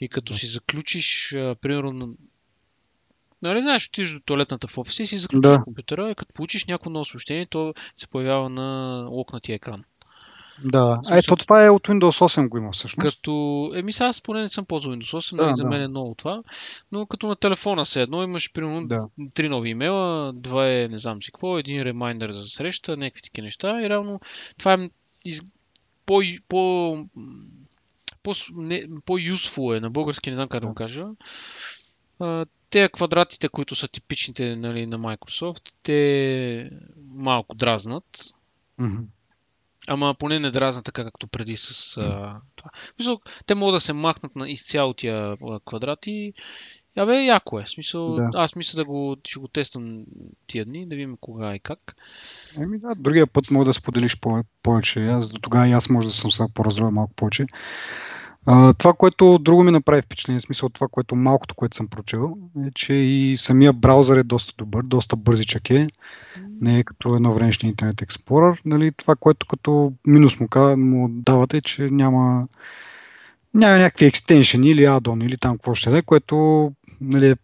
И 0.00 0.08
като 0.08 0.34
си 0.34 0.46
заключиш, 0.46 1.30
примерно, 1.32 2.14
нали 3.42 3.62
знаеш, 3.62 3.88
отидеш 3.88 4.12
до 4.12 4.20
туалетната 4.20 4.68
в 4.68 4.78
офиса 4.78 5.02
и 5.02 5.06
си 5.06 5.18
заключиш 5.18 5.40
Да. 5.50 5.62
компютъра 5.64 6.10
и 6.10 6.14
като 6.14 6.34
получиш 6.34 6.64
някакво 6.66 6.90
ново 6.90 7.04
съобщение, 7.04 7.46
то 7.46 7.74
се 7.96 8.08
появява 8.08 8.50
на 8.50 8.68
локнатия 9.10 9.54
екран. 9.54 9.84
Да. 10.64 10.98
смисъл- 11.02 11.18
Ето 11.18 11.36
това 11.36 11.64
е 11.64 11.68
от 11.68 11.82
Windows 11.82 12.00
8 12.20 12.48
го 12.48 12.58
има 12.58 12.72
всъщност. 12.72 13.16
Като, 13.16 13.32
еми 13.74 13.92
сега 13.92 14.06
аз 14.08 14.22
поне 14.22 14.40
не 14.40 14.48
съм 14.48 14.64
ползвал 14.64 14.94
Windows 14.94 15.16
8, 15.16 15.36
Да, 15.36 15.42
нали, 15.42 15.52
за 15.52 15.62
да. 15.62 15.68
мен 15.68 15.82
е 15.82 15.88
ново 15.88 16.14
това, 16.14 16.42
но 16.92 17.06
като 17.06 17.26
на 17.26 17.36
телефона 17.36 17.86
се 17.86 18.02
едно 18.02 18.22
имаш 18.22 18.52
примерно 18.52 18.86
Да. 18.86 19.06
три 19.34 19.48
нови 19.48 19.70
имейла, 19.70 20.32
два 20.32 20.72
е 20.72 20.88
не 20.88 20.98
знам 20.98 21.22
си 21.22 21.32
какво, 21.32 21.58
един 21.58 21.82
ремайндър 21.82 22.32
за 22.32 22.44
среща, 22.44 22.96
някакви 22.96 23.22
такива 23.22 23.44
неща 23.44 23.82
и 23.82 23.88
реално 23.88 24.20
това 24.58 24.72
е 24.74 24.90
из... 25.24 25.42
по, 26.06 26.20
по, 26.48 26.98
по, 28.22 28.32
не, 28.52 28.84
по-юсфул 29.04 29.74
е, 29.74 29.80
на 29.80 29.90
български 29.90 30.30
не 30.30 30.36
знам 30.36 30.48
как 30.48 30.60
да 30.60 30.66
го 30.66 30.74
кажа. 30.74 31.04
А, 32.20 32.46
те 32.72 32.88
квадратите, 32.88 33.48
които 33.48 33.74
са 33.74 33.88
типичните 33.88 34.56
нали, 34.56 34.86
на 34.86 34.98
Microsoft, 34.98 35.72
те 35.82 36.70
малко 37.14 37.54
дразнат, 37.54 38.04
Мгм. 38.78 39.02
Ама 39.88 40.14
поне 40.18 40.38
не 40.38 40.50
дразна 40.50 40.82
така, 40.82 41.04
както 41.04 41.26
преди 41.26 41.56
с 41.56 41.96
а, 41.96 42.36
това. 42.56 42.70
Мисъл, 42.98 43.20
те 43.46 43.54
могат 43.54 43.76
да 43.76 43.80
се 43.80 43.92
махнат 43.92 44.36
на 44.36 44.50
изцяло 44.50 44.94
тия 44.94 45.36
а, 45.42 45.60
квадрати. 45.64 46.32
Абе, 46.96 47.24
яко 47.24 47.60
е. 47.60 47.66
Смисъл, 47.66 48.14
Да. 48.14 48.28
Аз 48.34 48.56
мисля 48.56 48.76
да 48.76 48.84
го, 48.84 49.16
ще 49.24 49.40
го 49.40 49.48
тествам 49.48 50.04
тия 50.46 50.64
дни, 50.64 50.88
да 50.88 50.96
видим 50.96 51.16
кога 51.20 51.54
и 51.54 51.60
как. 51.60 51.96
Еми 52.58 52.78
да, 52.78 52.94
другия 52.94 53.26
път 53.26 53.50
мога 53.50 53.64
да 53.64 53.74
споделиш 53.74 54.20
по- 54.20 54.44
повече. 54.62 55.06
Аз 55.06 55.32
до 55.32 55.40
тогава 55.40 55.68
и 55.68 55.72
аз 55.72 55.88
може 55.88 56.08
да 56.08 56.14
съм 56.14 56.30
се 56.30 56.44
поразроя 56.54 56.90
малко 56.90 57.14
повече. 57.14 57.46
А, 58.46 58.74
това, 58.74 58.92
което 58.92 59.38
друго 59.38 59.64
ми 59.64 59.70
направи 59.70 60.02
впечатление, 60.02 60.38
в 60.38 60.42
смисъл 60.42 60.68
това, 60.68 60.88
което 60.88 61.16
малкото, 61.16 61.54
което 61.54 61.76
съм 61.76 61.88
прочел, 61.88 62.36
е, 62.66 62.70
че 62.74 62.94
и 62.94 63.36
самия 63.36 63.72
браузър 63.72 64.16
е 64.16 64.22
доста 64.22 64.54
добър, 64.58 64.82
доста 64.82 65.16
бързичък 65.16 65.70
е. 65.70 65.86
Не 66.60 66.78
е 66.78 66.84
като 66.84 67.14
едно 67.14 67.32
времешния 67.32 67.68
Интернет 67.68 67.96
Explorer. 67.96 68.60
Нали, 68.64 68.92
това, 68.92 69.16
което 69.16 69.46
като 69.46 69.92
минус 70.06 70.40
му, 70.40 70.48
му 70.76 71.08
давате, 71.08 71.56
е, 71.56 71.60
че 71.60 71.82
няма, 71.82 72.48
няма 73.54 73.78
някакви 73.78 74.06
екстеншени 74.06 74.68
или 74.68 74.84
аддон 74.84 75.22
или 75.22 75.36
там 75.36 75.52
какво 75.52 75.74
ще 75.74 75.98
е, 75.98 76.02
което 76.02 76.72
нали, 77.00 77.30
е 77.30 77.36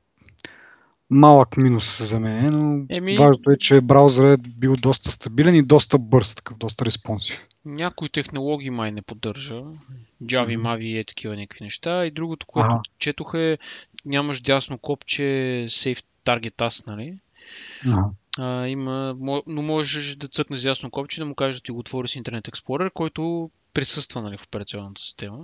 малък 1.11 1.57
минус 1.57 2.03
за 2.03 2.21
мен, 2.21 2.51
но 2.53 2.87
Еми- 2.89 3.19
важното 3.19 3.51
е, 3.51 3.57
че 3.59 3.81
браузърът 3.81 4.41
е 4.41 4.49
бил 4.49 4.77
доста 4.77 5.11
стабилен 5.11 5.55
и 5.55 5.63
доста 5.63 5.99
бърз, 5.99 6.35
такъв, 6.35 6.59
доста 6.59 6.85
респонсив. 6.85 7.48
Някои 7.65 8.09
технологии 8.09 8.71
май 8.71 8.93
не 8.93 9.03
поддържа. 9.03 9.63
Java. 10.23 10.57
Mavi 10.57 11.01
е 11.01 11.05
такива 11.05 11.37
някакви 11.37 11.65
неща. 11.65 12.07
И 12.07 12.11
другото, 12.11 12.47
което 12.47 12.71
Ага. 12.71 12.81
четох 12.99 13.35
е, 13.35 13.59
нямаш 14.05 14.41
дясно 14.41 14.79
копче 14.79 15.23
Save 15.69 16.05
Target 16.25 16.53
Task, 16.55 16.87
нали? 16.87 17.19
Ага. 17.87 18.11
А, 18.39 18.67
има, 18.67 19.17
но 19.47 19.63
можеш 19.63 20.17
да 20.17 20.29
цъкнеш 20.29 20.61
дясно 20.61 20.91
копче, 20.91 21.21
да 21.21 21.27
му 21.27 21.35
кажеш 21.35 21.61
да 21.61 21.65
ти 21.65 21.73
го 21.73 21.79
отвори 21.79 22.09
с 22.09 22.15
Internet 22.15 22.51
Explorer, 22.51 22.91
който 22.93 23.51
присъства 23.75 24.23
нали, 24.23 24.37
в 24.37 24.45
операционната 24.45 25.01
система. 25.01 25.39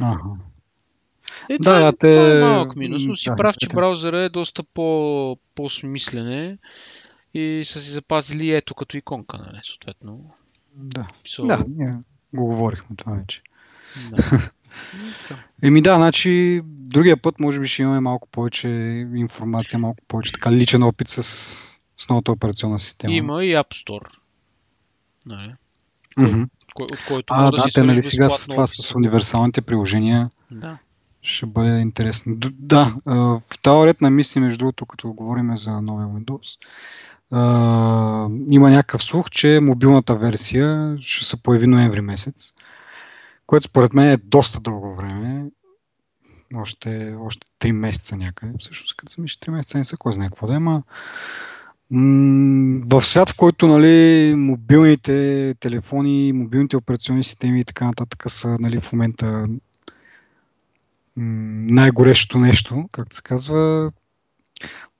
Ага. 0.00 0.22
Е, 1.50 1.58
Да, 1.58 1.58
това, 1.58 1.78
да, 1.80 1.92
те- 1.92 2.10
това 2.10 2.36
е 2.36 2.40
малък 2.40 2.76
минус, 2.76 3.04
но 3.04 3.14
си 3.14 3.28
да, 3.30 3.36
прав, 3.36 3.56
че 3.56 3.68
те- 3.68 3.74
браузъра 3.74 4.20
е 4.20 4.28
доста 4.28 4.62
по, 4.62 5.36
по-смислен 5.54 6.28
е 6.32 6.58
и 7.34 7.62
са 7.64 7.80
си 7.80 7.90
запазили 7.90 8.50
ето 8.50 8.74
като 8.74 8.96
иконка, 8.96 9.38
нали, 9.38 9.60
съответно. 9.62 10.30
Да. 10.74 11.06
So, 11.28 11.46
да, 11.46 11.64
ние 11.68 11.94
го 12.34 12.46
говорихме 12.46 12.96
това 12.96 13.12
вече. 13.12 13.42
да. 14.10 14.50
Еми 15.62 15.82
да, 15.82 15.94
значи 15.94 16.60
другия 16.64 17.16
път 17.16 17.40
може 17.40 17.60
би 17.60 17.66
ще 17.66 17.82
имаме 17.82 18.00
малко 18.00 18.28
повече 18.28 18.68
информация, 19.14 19.78
малко 19.78 19.98
повече 20.08 20.32
така 20.32 20.52
личен 20.52 20.82
опит 20.82 21.08
с, 21.08 21.22
с 21.96 22.08
новата 22.10 22.32
операционна 22.32 22.78
система. 22.78 23.14
Има 23.14 23.44
и 23.44 23.54
App 23.54 23.68
Store, 23.86 24.18
нали, 25.26 25.54
Мгм. 26.18 26.42
кой, 26.74 26.84
от 26.84 26.98
който 27.08 27.34
А, 27.36 27.50
да, 27.50 27.56
да 27.56 27.64
те 27.74 27.82
нали 27.82 28.04
сега 28.04 28.30
с 28.30 28.46
това 28.46 28.66
с 28.66 28.94
универсалните 28.94 29.60
приложения 29.62 30.30
Да. 30.50 30.78
ще 31.22 31.46
бъде 31.46 31.78
интересно. 31.80 32.36
Да, 32.38 32.94
в 33.06 33.40
този 33.62 33.86
ред 33.88 34.00
на 34.00 34.10
мисли, 34.10 34.40
между 34.40 34.58
другото, 34.58 34.86
като 34.86 35.12
говорим 35.12 35.56
за 35.56 35.82
новия 35.82 36.08
Windows, 36.08 36.58
а, 37.30 38.28
има 38.50 38.70
някакъв 38.70 39.02
слух, 39.02 39.30
че 39.30 39.60
мобилната 39.62 40.16
версия 40.16 40.96
ще 41.00 41.24
се 41.24 41.42
появи 41.42 41.66
ноември 41.66 42.00
месец, 42.00 42.52
което 43.46 43.64
според 43.64 43.94
мен 43.94 44.10
е 44.10 44.16
доста 44.16 44.60
дълго 44.60 44.96
време. 44.96 45.44
Още, 46.56 47.16
още 47.20 47.46
3 47.60 47.72
месеца 47.72 48.16
някъде. 48.16 48.52
Всъщност, 48.58 48.96
като 48.96 49.12
съм 49.12 49.24
3 49.24 49.50
месеца 49.50 49.78
не 49.78 49.84
са 49.84 49.96
кой 49.96 50.12
знае 50.12 50.28
какво 50.28 50.46
да 50.46 50.54
има. 50.54 50.82
В 52.90 53.02
свят, 53.02 53.30
в 53.30 53.36
който 53.36 53.66
нали, 53.66 54.34
мобилните 54.36 55.54
телефони, 55.60 56.32
мобилните 56.32 56.76
операционни 56.76 57.24
системи 57.24 57.60
и 57.60 57.64
така 57.64 57.84
нататък 57.84 58.24
са 58.30 58.56
нали, 58.60 58.80
в 58.80 58.92
момента 58.92 59.46
м, 61.16 61.66
най-горещото 61.70 62.38
нещо, 62.38 62.88
както 62.92 63.16
се 63.16 63.22
казва, 63.22 63.92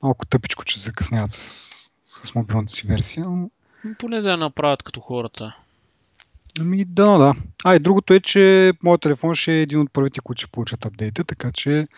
малко 0.02 0.26
тъпичко, 0.26 0.64
че 0.64 0.80
закъсняват 0.80 1.32
с, 1.32 1.89
с 2.10 2.34
мобилната 2.34 2.72
си 2.72 2.86
версия. 2.86 3.26
но- 3.28 3.50
Поне 3.98 4.20
да 4.20 4.30
я 4.30 4.36
направят 4.36 4.82
като 4.82 5.00
хората. 5.00 5.56
Ами 6.60 6.84
да, 6.84 7.18
да. 7.18 7.34
А 7.64 7.76
и 7.76 7.78
другото 7.78 8.14
е, 8.14 8.20
че 8.20 8.72
моят 8.82 9.00
телефон 9.00 9.34
ще 9.34 9.52
е 9.52 9.62
един 9.62 9.80
от 9.80 9.92
първите, 9.92 10.20
които 10.20 10.40
ще 10.42 10.50
получат 10.50 10.84
апдейта, 10.86 11.24
така 11.24 11.52
че 11.52 11.88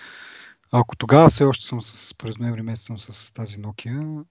ако 0.72 0.96
тогава 0.96 1.30
все 1.30 1.44
още 1.44 1.64
съм 1.66 1.82
с, 1.82 2.14
през 2.14 2.38
ноември 2.38 2.62
месец 2.62 2.86
съм 2.86 2.98
с 2.98 3.32
тази 3.32 3.58
Nokia, 3.58 4.24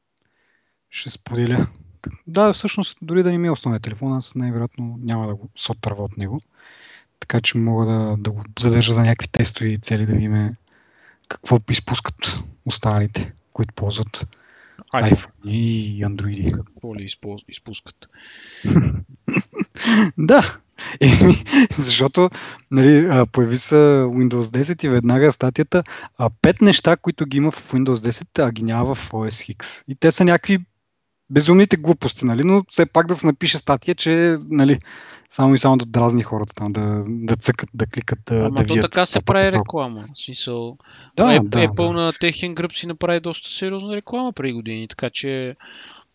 ще 0.89 1.10
споделя. 1.10 1.68
Да, 2.28 2.53
всъщност, 2.53 2.97
дори 3.01 3.24
да 3.24 3.32
не 3.32 3.38
ми 3.38 3.47
е 3.47 3.51
основният 3.51 3.84
телефон, 3.84 4.14
аз 4.14 4.36
най-вероятно 4.36 4.99
няма 5.01 5.28
да 5.28 5.36
го 5.36 5.49
се 5.55 5.72
отърва 5.72 6.03
от 6.03 6.18
него. 6.18 6.41
Така 7.20 7.41
че 7.41 7.58
мога 7.58 7.86
да, 7.86 8.16
да 8.18 8.32
го 8.32 8.43
задържа 8.60 8.93
за 8.93 9.01
някакви 9.01 9.28
тестови 9.28 9.80
цели, 9.80 10.05
да 10.05 10.14
видим 10.14 10.55
какво 11.28 11.58
изпускат 11.70 12.43
останалите, 12.66 13.34
които 13.53 13.74
ползват 13.74 14.28
iPhone, 14.93 15.11
iPhone 15.11 15.49
и 15.49 16.05
Android. 16.05 16.51
Какво 16.65 16.95
ли 16.95 17.07
изпускат? 17.47 18.09
да, 20.17 20.57
защото 21.71 22.29
нали, 22.71 23.25
появи 23.32 23.57
се 23.57 23.75
Windows 23.75 24.41
10 24.41 24.86
и 24.86 24.89
веднага 24.89 25.32
статията 25.32 25.84
а, 26.17 26.29
пет 26.41 26.61
неща, 26.61 26.97
които 26.97 27.25
ги 27.25 27.38
има 27.38 27.51
в 27.51 27.71
Windows 27.71 28.09
10, 28.09 28.47
а 28.47 28.51
ги 28.51 28.63
няма 28.63 28.95
в 28.95 29.11
OS 29.11 29.55
X. 29.55 29.84
И 29.88 29.95
те 29.95 30.11
са 30.11 30.25
някакви 30.25 30.59
безумните 31.32 31.77
глупости, 31.77 32.25
нали? 32.25 32.41
но 32.45 32.63
все 32.71 32.86
пак 32.86 33.07
да 33.07 33.15
се 33.15 33.27
напише 33.27 33.57
статия, 33.57 33.95
че 33.95 34.38
нали, 34.49 34.79
само 35.29 35.55
и 35.55 35.57
само 35.57 35.77
да 35.77 35.86
дразни 35.86 36.23
хората 36.23 36.53
там, 36.55 36.73
да, 36.73 37.03
да 37.07 37.36
цъкат, 37.36 37.69
да 37.73 37.86
кликат, 37.86 38.19
да, 38.25 38.36
Ама 38.36 38.51
да 38.51 38.63
вият. 38.63 38.91
така 38.91 39.07
се 39.11 39.25
прави 39.25 39.51
реклама. 39.51 40.05
Смисъл, 40.25 40.77
да, 41.17 41.23
Apple, 41.23 41.47
да, 41.47 41.67
Apple 41.67 41.88
да. 41.88 42.01
на 42.01 42.13
техен 42.13 42.55
гръб 42.55 42.73
си 42.73 42.88
направи 42.88 43.19
доста 43.19 43.49
сериозна 43.49 43.95
реклама 43.95 44.34
преди 44.34 44.53
години, 44.53 44.88
така 44.88 45.09
че 45.09 45.55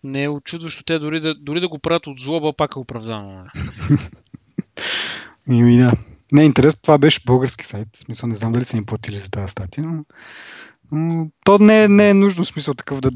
не 0.04 0.22
е 0.22 0.28
очудващо 0.28 0.84
те 0.84 0.98
дори 0.98 1.20
да, 1.20 1.34
дори 1.34 1.60
да 1.60 1.68
го 1.68 1.78
правят 1.78 2.06
от 2.06 2.20
злоба, 2.20 2.52
пак 2.52 2.76
е 2.76 2.78
оправдано. 2.78 3.44
Нали? 3.44 3.98
Ими 5.50 5.76
да. 5.82 5.92
Не 6.32 6.42
е 6.42 6.46
интересно, 6.46 6.80
това 6.82 6.98
беше 6.98 7.20
български 7.26 7.64
сайт. 7.64 7.88
В 7.92 7.98
смисъл, 7.98 8.28
не 8.28 8.34
знам 8.34 8.52
дали 8.52 8.64
са 8.64 8.76
им 8.76 8.86
платили 8.86 9.16
за 9.16 9.30
тази 9.30 9.52
статия, 9.52 9.84
но 9.84 10.04
то 11.44 11.58
не, 11.58 11.88
не 11.88 12.10
е 12.10 12.14
нужно 12.14 12.44
смисъл 12.44 12.74
такъв 12.74 13.00
да... 13.00 13.10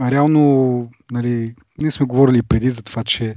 Реално, 0.00 0.90
нали, 1.10 1.54
ние 1.78 1.90
сме 1.90 2.06
говорили 2.06 2.42
преди 2.42 2.70
за 2.70 2.82
това, 2.82 3.04
че 3.04 3.36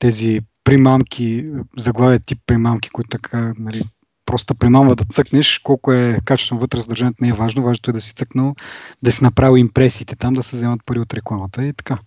тези 0.00 0.40
примамки, 0.64 1.50
заглавия 1.78 2.20
тип 2.20 2.38
примамки, 2.46 2.90
които 2.90 3.08
така, 3.08 3.52
нали, 3.58 3.82
просто 4.26 4.54
примамва 4.54 4.94
да 4.94 5.04
цъкнеш, 5.04 5.58
колко 5.58 5.92
е 5.92 6.18
качествено 6.24 6.60
вътре 6.60 6.82
съдържанието 6.82 7.24
не 7.24 7.28
е 7.28 7.32
важно, 7.32 7.62
важното 7.62 7.90
е 7.90 7.94
да 7.94 8.00
си 8.00 8.14
цъкнал, 8.14 8.54
да 9.02 9.12
си 9.12 9.24
направил 9.24 9.60
импресиите 9.60 10.16
там, 10.16 10.34
да 10.34 10.42
се 10.42 10.56
вземат 10.56 10.80
пари 10.86 10.98
от 10.98 11.14
рекламата 11.14 11.66
и 11.66 11.72
така. 11.72 11.98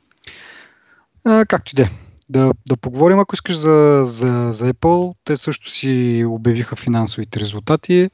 А, 1.26 1.46
както 1.46 1.72
и 1.72 1.76
да 1.76 1.84
е. 1.84 1.89
Да, 2.30 2.52
да 2.68 2.78
поговорим, 2.78 3.20
ако 3.20 3.36
искаш 3.36 3.56
за, 3.56 4.02
за, 4.04 4.50
за 4.52 4.74
Apple. 4.74 5.16
Те 5.24 5.38
също 5.38 5.72
си 5.72 6.26
обявиха 6.28 6.76
финансовите 6.76 7.39
резултати 7.39 8.10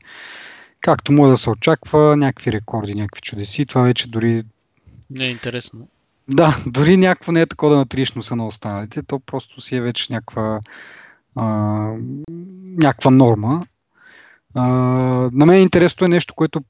както 0.81 1.11
може 1.11 1.31
да 1.31 1.37
се 1.37 1.49
очаква, 1.49 2.17
някакви 2.17 2.51
рекорди, 2.51 2.95
някакви 2.95 3.21
чудеси. 3.21 3.65
Това 3.65 3.81
вече 3.81 4.09
дори... 4.09 4.43
Не 5.09 5.25
е 5.25 5.29
интересно. 5.29 5.87
Да, 6.27 6.57
дори 6.67 6.97
някакво 6.97 7.31
не 7.31 7.41
е 7.41 7.45
такова 7.45 7.71
да 7.71 7.77
натриеш 7.77 8.13
носа 8.13 8.35
на 8.35 8.47
останалите, 8.47 9.03
то 9.03 9.19
просто 9.19 9.61
си 9.61 9.75
е 9.75 9.81
вече 9.81 10.13
някаква, 10.13 10.59
а, 11.35 11.45
някаква 12.77 13.11
норма. 13.11 13.65
А, 14.55 14.61
на 15.33 15.45
мен 15.45 15.61
интересно 15.61 16.05
е 16.05 16.09
нещо, 16.09 16.33
което 16.35 16.61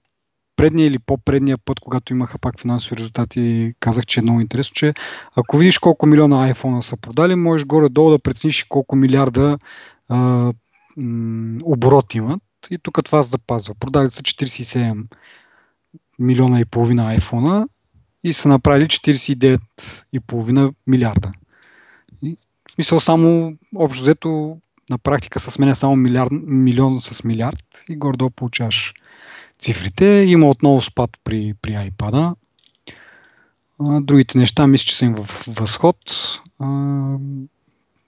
предния 0.55 0.87
или 0.87 0.99
по-предния 0.99 1.57
път, 1.57 1.79
когато 1.79 2.13
имаха 2.13 2.37
пак 2.37 2.59
финансови 2.59 2.97
резултати, 2.97 3.73
казах, 3.79 4.05
че 4.05 4.19
е 4.19 4.23
много 4.23 4.41
интересно, 4.41 4.73
че 4.73 4.93
ако 5.35 5.57
видиш 5.57 5.77
колко 5.77 6.05
милиона 6.05 6.53
iPhone 6.53 6.81
са 6.81 6.97
продали, 6.97 7.35
можеш 7.35 7.65
горе-долу 7.65 8.09
да 8.09 8.19
прецениш 8.19 8.63
колко 8.63 8.95
милиарда 8.95 9.57
а, 10.09 10.17
м- 10.97 11.57
оборот 11.63 12.15
имат 12.15 12.41
и 12.69 12.77
тук 12.77 12.99
това 13.05 13.23
се 13.23 13.29
запазва. 13.29 13.75
Продали 13.75 14.11
са 14.11 14.21
47 14.21 15.03
милиона 16.19 16.59
и 16.59 16.65
половина 16.65 17.17
iPhone 17.19 17.67
и 18.23 18.33
са 18.33 18.49
направили 18.49 18.85
49,5 18.85 20.73
милиарда. 20.87 21.31
И, 22.23 22.37
в 22.69 22.73
смисъл 22.73 22.99
само 22.99 23.57
общо 23.75 24.01
взето 24.01 24.57
на 24.89 24.97
практика 24.97 25.39
се 25.39 25.51
сменя 25.51 25.75
само 25.75 25.95
милиард, 25.95 26.29
милион 26.31 27.01
с 27.01 27.23
милиард 27.23 27.83
и 27.89 27.95
гордо 27.95 28.29
получаваш 28.29 28.93
цифрите. 29.59 30.05
Има 30.27 30.49
отново 30.49 30.81
спад 30.81 31.09
при, 31.23 31.53
при 31.61 31.71
iPad. 31.71 32.35
Другите 33.79 34.37
неща 34.37 34.67
мисля, 34.67 34.85
че 34.85 34.97
са 34.97 35.05
им 35.05 35.15
в 35.15 35.47
възход. 35.47 35.97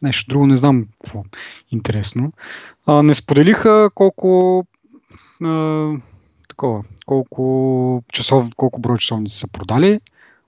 Нещо 0.04 0.30
друго 0.30 0.48
не 0.48 0.58
знам 0.58 0.86
какво 1.04 1.24
интересно. 1.72 2.32
А, 2.86 3.04
не 3.04 3.14
споделиха 3.14 3.90
колко 3.96 4.66
а, 5.44 5.88
такова, 6.50 6.84
колко, 7.06 8.04
часов, 8.14 8.48
колко 8.56 8.82
брой 8.82 8.98
часовници 8.98 9.38
са 9.38 9.48
продали, 9.48 10.00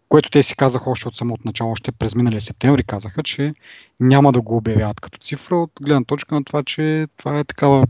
което 0.10 0.30
те 0.30 0.44
си 0.44 0.56
казаха 0.56 0.90
още 0.90 1.08
от 1.08 1.18
самото 1.18 1.42
начало, 1.46 1.72
още 1.72 1.92
през 1.92 2.16
миналия 2.16 2.42
септември 2.42 2.84
казаха, 2.84 3.24
че 3.24 3.54
няма 4.00 4.32
да 4.32 4.42
го 4.42 4.58
обявяват 4.58 5.00
като 5.00 5.18
цифра, 5.18 5.56
от 5.56 5.72
гледна 5.82 6.04
точка 6.04 6.36
на 6.36 6.44
това, 6.44 6.64
че 6.64 7.08
това 7.18 7.40
е 7.40 7.44
такава 7.44 7.88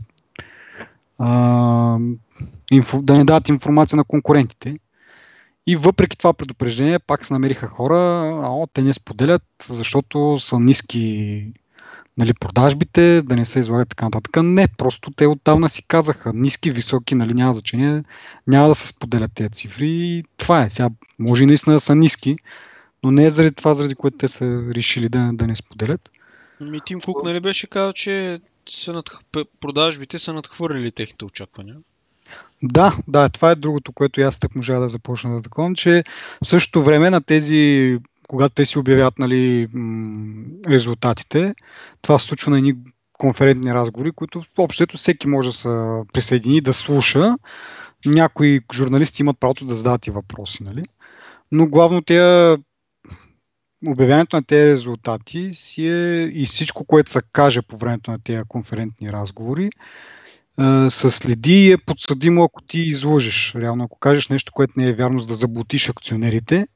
а, 1.18 1.98
инфо, 2.70 3.02
да 3.02 3.18
не 3.18 3.24
дадат 3.24 3.48
информация 3.48 3.96
на 3.96 4.04
конкурентите. 4.04 4.78
И 5.66 5.76
въпреки 5.76 6.18
това 6.18 6.32
предупреждение, 6.32 6.98
пак 6.98 7.26
се 7.26 7.32
намериха 7.32 7.66
хора, 7.68 7.98
а 8.44 8.66
те 8.72 8.82
не 8.82 8.92
споделят, 8.92 9.42
защото 9.62 10.38
са 10.38 10.60
ниски 10.60 11.52
нали, 12.18 12.34
продажбите, 12.34 13.22
да 13.22 13.36
не 13.36 13.44
се 13.44 13.58
излагат 13.58 13.88
така 13.88 14.04
нататък. 14.04 14.36
Не, 14.42 14.68
просто 14.68 15.10
те 15.10 15.26
отдавна 15.26 15.68
си 15.68 15.82
казаха 15.88 16.32
ниски, 16.34 16.70
високи, 16.70 17.14
нали, 17.14 17.34
няма 17.34 17.52
значение, 17.52 18.04
няма 18.46 18.68
да 18.68 18.74
се 18.74 18.86
споделят 18.86 19.32
тези 19.34 19.50
цифри 19.50 19.88
и 19.88 20.24
това 20.36 20.62
е. 20.62 20.70
Сега 20.70 20.88
може 21.18 21.46
наистина 21.46 21.76
да 21.76 21.80
са 21.80 21.94
ниски, 21.94 22.36
но 23.02 23.10
не 23.10 23.24
е 23.24 23.30
заради 23.30 23.54
това, 23.54 23.74
заради 23.74 23.94
което 23.94 24.16
те 24.16 24.28
са 24.28 24.62
решили 24.74 25.08
да, 25.08 25.30
да 25.32 25.46
не 25.46 25.56
споделят. 25.56 26.10
Ми 26.60 26.80
Тим 26.86 27.00
Кук 27.00 27.24
нали 27.24 27.40
беше 27.40 27.66
казал, 27.66 27.92
че 27.92 28.40
са 28.68 28.92
над... 28.92 29.10
продажбите 29.60 30.18
са 30.18 30.32
надхвърлили 30.32 30.92
техните 30.92 31.24
очаквания. 31.24 31.76
Да, 32.62 32.96
да, 33.08 33.28
това 33.28 33.50
е 33.50 33.54
другото, 33.54 33.92
което 33.92 34.20
аз 34.20 34.38
так 34.38 34.54
можа 34.54 34.78
да 34.78 34.88
започна 34.88 35.36
да 35.36 35.42
таковам, 35.42 35.74
че 35.74 36.04
в 36.44 36.48
същото 36.48 36.82
време 36.82 37.10
на 37.10 37.20
тези 37.20 37.98
когато 38.26 38.54
те 38.54 38.66
си 38.66 38.78
обявят 38.78 39.18
нали, 39.18 39.68
резултатите, 40.68 41.54
това 42.02 42.18
се 42.18 42.26
случва 42.26 42.50
на 42.50 42.58
едни 42.58 42.74
конферентни 43.12 43.74
разговори, 43.74 44.12
които 44.12 44.42
общото 44.58 44.96
всеки 44.96 45.28
може 45.28 45.48
да 45.48 45.52
се 45.52 45.68
присъедини, 46.12 46.60
да 46.60 46.72
слуша. 46.72 47.36
Някои 48.06 48.60
журналисти 48.74 49.22
имат 49.22 49.40
правото 49.40 49.66
да 49.66 49.74
задават 49.74 50.06
и 50.06 50.10
въпроси, 50.10 50.62
нали? 50.62 50.82
Но 51.52 51.66
главно 51.66 52.02
те 52.02 52.56
обявяването 53.86 54.36
на 54.36 54.42
тези 54.42 54.66
резултати 54.66 55.50
си 55.52 55.88
е 55.88 56.22
и 56.22 56.46
всичко, 56.46 56.84
което 56.84 57.10
се 57.10 57.20
каже 57.32 57.62
по 57.62 57.76
времето 57.76 58.10
на 58.10 58.18
тези 58.18 58.42
конферентни 58.48 59.12
разговори, 59.12 59.70
се 60.90 61.10
следи 61.10 61.52
и 61.52 61.72
е 61.72 61.78
подсъдимо, 61.78 62.44
ако 62.44 62.62
ти 62.62 62.80
излъжеш. 62.80 63.54
Реално, 63.54 63.84
ако 63.84 63.98
кажеш 63.98 64.28
нещо, 64.28 64.52
което 64.52 64.72
не 64.76 64.88
е 64.88 64.92
вярно, 64.92 65.18
за 65.18 65.26
да 65.26 65.34
заблутиш 65.34 65.88
акционерите, 65.88 66.66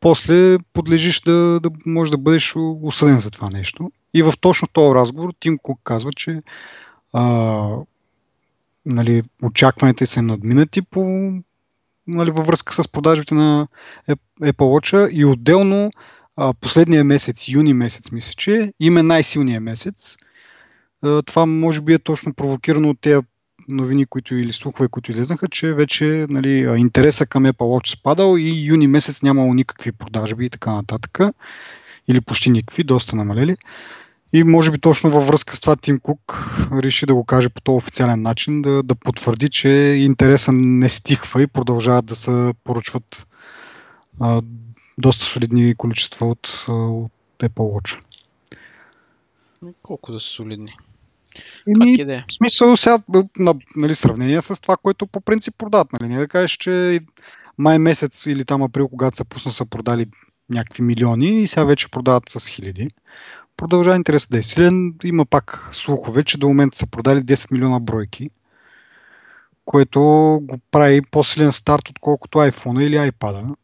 после 0.00 0.58
подлежиш 0.58 1.20
да, 1.20 1.60
да 1.60 1.70
можеш 1.86 2.10
да 2.10 2.18
бъдеш 2.18 2.54
осъден 2.56 3.18
за 3.18 3.30
това 3.30 3.50
нещо. 3.50 3.90
И 4.14 4.22
в 4.22 4.34
точно 4.40 4.68
този 4.72 4.94
разговор 4.94 5.32
Тим 5.40 5.58
Кук 5.58 5.80
казва, 5.84 6.12
че 6.12 6.42
а, 7.12 7.66
нали, 8.86 9.22
очакваните 9.42 10.06
са 10.06 10.22
надминати 10.22 10.82
по, 10.82 11.32
нали, 12.06 12.30
във 12.30 12.46
връзка 12.46 12.74
с 12.74 12.88
продажбите 12.88 13.34
на 13.34 13.68
Apple 14.42 14.52
Watch 14.52 15.10
и 15.10 15.24
отделно 15.24 15.90
а, 16.36 16.54
последния 16.54 17.04
месец, 17.04 17.48
юни 17.48 17.74
месец, 17.74 18.10
мисля, 18.10 18.32
че 18.36 18.72
им 18.80 18.94
най-силният 18.94 19.62
месец. 19.62 20.16
А, 21.02 21.22
това 21.22 21.46
може 21.46 21.80
би 21.80 21.94
е 21.94 21.98
точно 21.98 22.34
провокирано 22.34 22.90
от 22.90 23.00
тези 23.00 23.20
новини, 23.68 24.06
които 24.06 24.34
или 24.34 24.52
слухове, 24.52 24.88
които 24.88 25.10
излезнаха, 25.10 25.48
че 25.48 25.74
вече 25.74 26.26
нали, 26.28 26.80
интереса 26.80 27.26
към 27.26 27.44
Apple 27.44 27.52
Watch 27.52 27.88
спадал 27.98 28.36
и 28.38 28.64
юни 28.66 28.86
месец 28.86 29.22
нямало 29.22 29.54
никакви 29.54 29.92
продажби 29.92 30.46
и 30.46 30.50
така 30.50 30.72
нататък. 30.72 31.18
Или 32.08 32.20
почти 32.20 32.50
никакви, 32.50 32.84
доста 32.84 33.16
намалели. 33.16 33.56
И 34.32 34.44
може 34.44 34.70
би 34.70 34.78
точно 34.78 35.10
във 35.10 35.26
връзка 35.26 35.56
с 35.56 35.60
това 35.60 35.76
Тим 35.76 36.00
Кук 36.00 36.56
реши 36.72 37.06
да 37.06 37.14
го 37.14 37.24
каже 37.24 37.48
по 37.48 37.60
този 37.60 37.76
официален 37.76 38.22
начин, 38.22 38.62
да, 38.62 38.82
да 38.82 38.94
потвърди, 38.94 39.48
че 39.48 39.68
интереса 39.98 40.52
не 40.52 40.88
стихва 40.88 41.42
и 41.42 41.46
продължават 41.46 42.06
да 42.06 42.14
се 42.14 42.52
поръчват 42.64 43.28
а, 44.20 44.42
доста 44.98 45.24
солидни 45.24 45.74
количества 45.74 46.26
от, 46.26 46.66
от 46.68 47.12
Apple 47.38 47.48
Watch. 47.48 48.00
Колко 49.82 50.12
да 50.12 50.20
са 50.20 50.26
солидни? 50.26 50.76
Ими, 51.66 52.04
в 52.04 52.24
смисъл 52.36 52.76
сега, 52.76 52.98
на, 53.38 53.54
нали, 53.76 53.94
сравнение 53.94 54.40
с 54.40 54.62
това, 54.62 54.76
което 54.76 55.06
по 55.06 55.20
принцип 55.20 55.54
продават. 55.58 55.92
Нали? 55.92 56.12
Не 56.12 56.18
да 56.18 56.28
кажеш, 56.28 56.50
че 56.50 56.94
май 57.58 57.78
месец 57.78 58.26
или 58.26 58.44
там 58.44 58.62
април, 58.62 58.88
когато 58.88 59.16
са 59.16 59.24
пусна, 59.24 59.52
са 59.52 59.66
продали 59.66 60.06
някакви 60.50 60.82
милиони 60.82 61.42
и 61.42 61.48
сега 61.48 61.64
вече 61.64 61.88
продават 61.88 62.28
с 62.28 62.48
хиляди. 62.48 62.88
Продължава 63.56 63.96
интерес 63.96 64.28
да 64.28 64.38
е 64.38 64.42
силен. 64.42 64.94
Има 65.04 65.26
пак 65.26 65.68
слухове, 65.72 66.24
че 66.24 66.38
до 66.38 66.48
момента 66.48 66.78
са 66.78 66.86
продали 66.86 67.20
10 67.20 67.52
милиона 67.52 67.80
бройки, 67.80 68.30
което 69.64 70.00
го 70.42 70.58
прави 70.70 71.02
по-силен 71.10 71.52
старт, 71.52 71.88
отколкото 71.88 72.38
iPhone 72.38 72.82
или 72.82 72.96
iPad. 72.96 73.54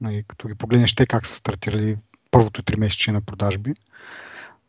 Нали, 0.00 0.24
като 0.28 0.48
ги 0.48 0.54
погледнеш 0.54 0.94
те 0.94 1.06
как 1.06 1.26
са 1.26 1.34
стартирали 1.34 1.96
първото 2.30 2.62
три 2.62 2.76
месече 2.80 3.12
на 3.12 3.20
продажби. 3.20 3.74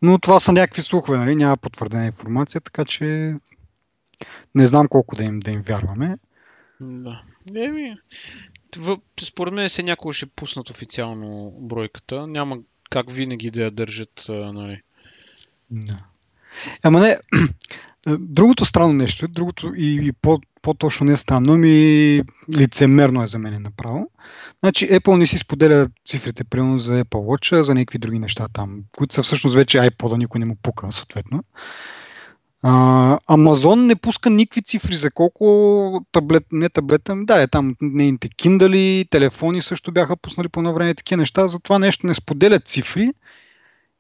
Но 0.06 0.20
това 0.20 0.39
са 0.39 0.51
някакви 0.51 0.82
слухове, 0.82 1.18
нали? 1.18 1.36
няма 1.36 1.58
потвърдена 1.58 2.06
информация, 2.06 2.62
така 2.62 2.86
че 2.86 3.36
не 4.56 4.68
знам 4.68 4.88
колко 4.88 5.16
да 5.16 5.24
им, 5.24 5.39
да 5.39 5.51
им 5.51 5.62
вярваме. 5.62 6.18
Да. 6.80 7.24
Еми, 7.56 7.97
според 9.24 9.53
мен 9.53 9.70
се 9.70 9.84
някога 9.84 10.14
ще 10.14 10.26
пуснат 10.26 10.70
официално 10.70 11.51
бройката. 11.60 12.28
Няма 12.28 12.58
как 12.89 13.12
винаги 13.12 13.51
да 13.51 13.62
я 13.62 13.72
държат. 13.72 14.26
Нали. 14.30 14.82
Да. 15.72 16.06
Ама 16.84 16.99
не, 16.99 17.18
другото 18.08 18.66
странно 18.66 18.93
нещо, 18.93 19.28
другото 19.28 19.74
и, 19.78 20.08
и 20.08 20.12
по, 20.12 20.39
по-точно 20.62 21.06
не 21.06 21.18
странно, 21.18 21.58
ми 21.58 22.22
лицемерно 22.58 23.24
е 23.24 23.28
за 23.28 23.39
мен 23.39 23.62
направо. 23.62 24.08
Значи 24.60 24.89
Apple 24.89 25.18
не 25.18 25.28
си 25.28 25.38
споделя 25.38 25.88
цифрите, 26.06 26.43
примерно 26.43 26.80
за 26.80 27.03
Apple 27.03 27.06
Watch, 27.06 27.62
за 27.62 27.76
някакви 27.76 27.99
други 27.99 28.20
неща 28.20 28.47
там, 28.53 28.82
които 28.97 29.14
са 29.14 29.24
всъщност 29.24 29.56
вече 29.56 29.78
iPod, 29.78 30.18
никой 30.18 30.39
не 30.39 30.45
му 30.45 30.56
пука, 30.62 30.91
съответно. 30.91 31.43
Амазон 33.28 33.86
не 33.86 33.95
пуска 33.95 34.30
никакви 34.30 34.62
цифри 34.62 34.95
за 34.95 35.12
колко 35.12 36.06
таблет, 36.12 36.43
не 36.51 36.70
таблета, 36.70 37.16
да, 37.18 37.41
е 37.41 37.47
там 37.47 37.76
нейните 37.82 38.30
Kindle, 38.30 39.10
телефони 39.10 39.62
също 39.62 39.91
бяха 39.91 40.18
пуснали 40.18 40.49
по 40.49 40.74
време 40.74 40.95
такива 40.95 41.18
неща, 41.18 41.47
за 41.47 41.60
това 41.60 41.80
нещо 41.80 42.08
не 42.08 42.14
споделят 42.14 42.68
цифри 42.68 43.12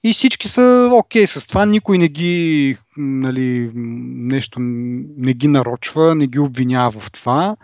и 0.05 0.13
всички 0.13 0.47
са 0.47 0.89
окей 0.93 1.23
okay 1.23 1.25
с 1.25 1.47
това, 1.47 1.65
никой 1.65 1.97
не 1.97 2.07
ги, 2.07 2.77
нали, 2.97 3.71
нещо 3.73 4.59
не 4.59 5.33
ги 5.33 5.47
нарочва, 5.47 6.15
не 6.15 6.27
ги 6.27 6.39
обвинява 6.39 6.99
в 6.99 7.11
това. 7.11 7.55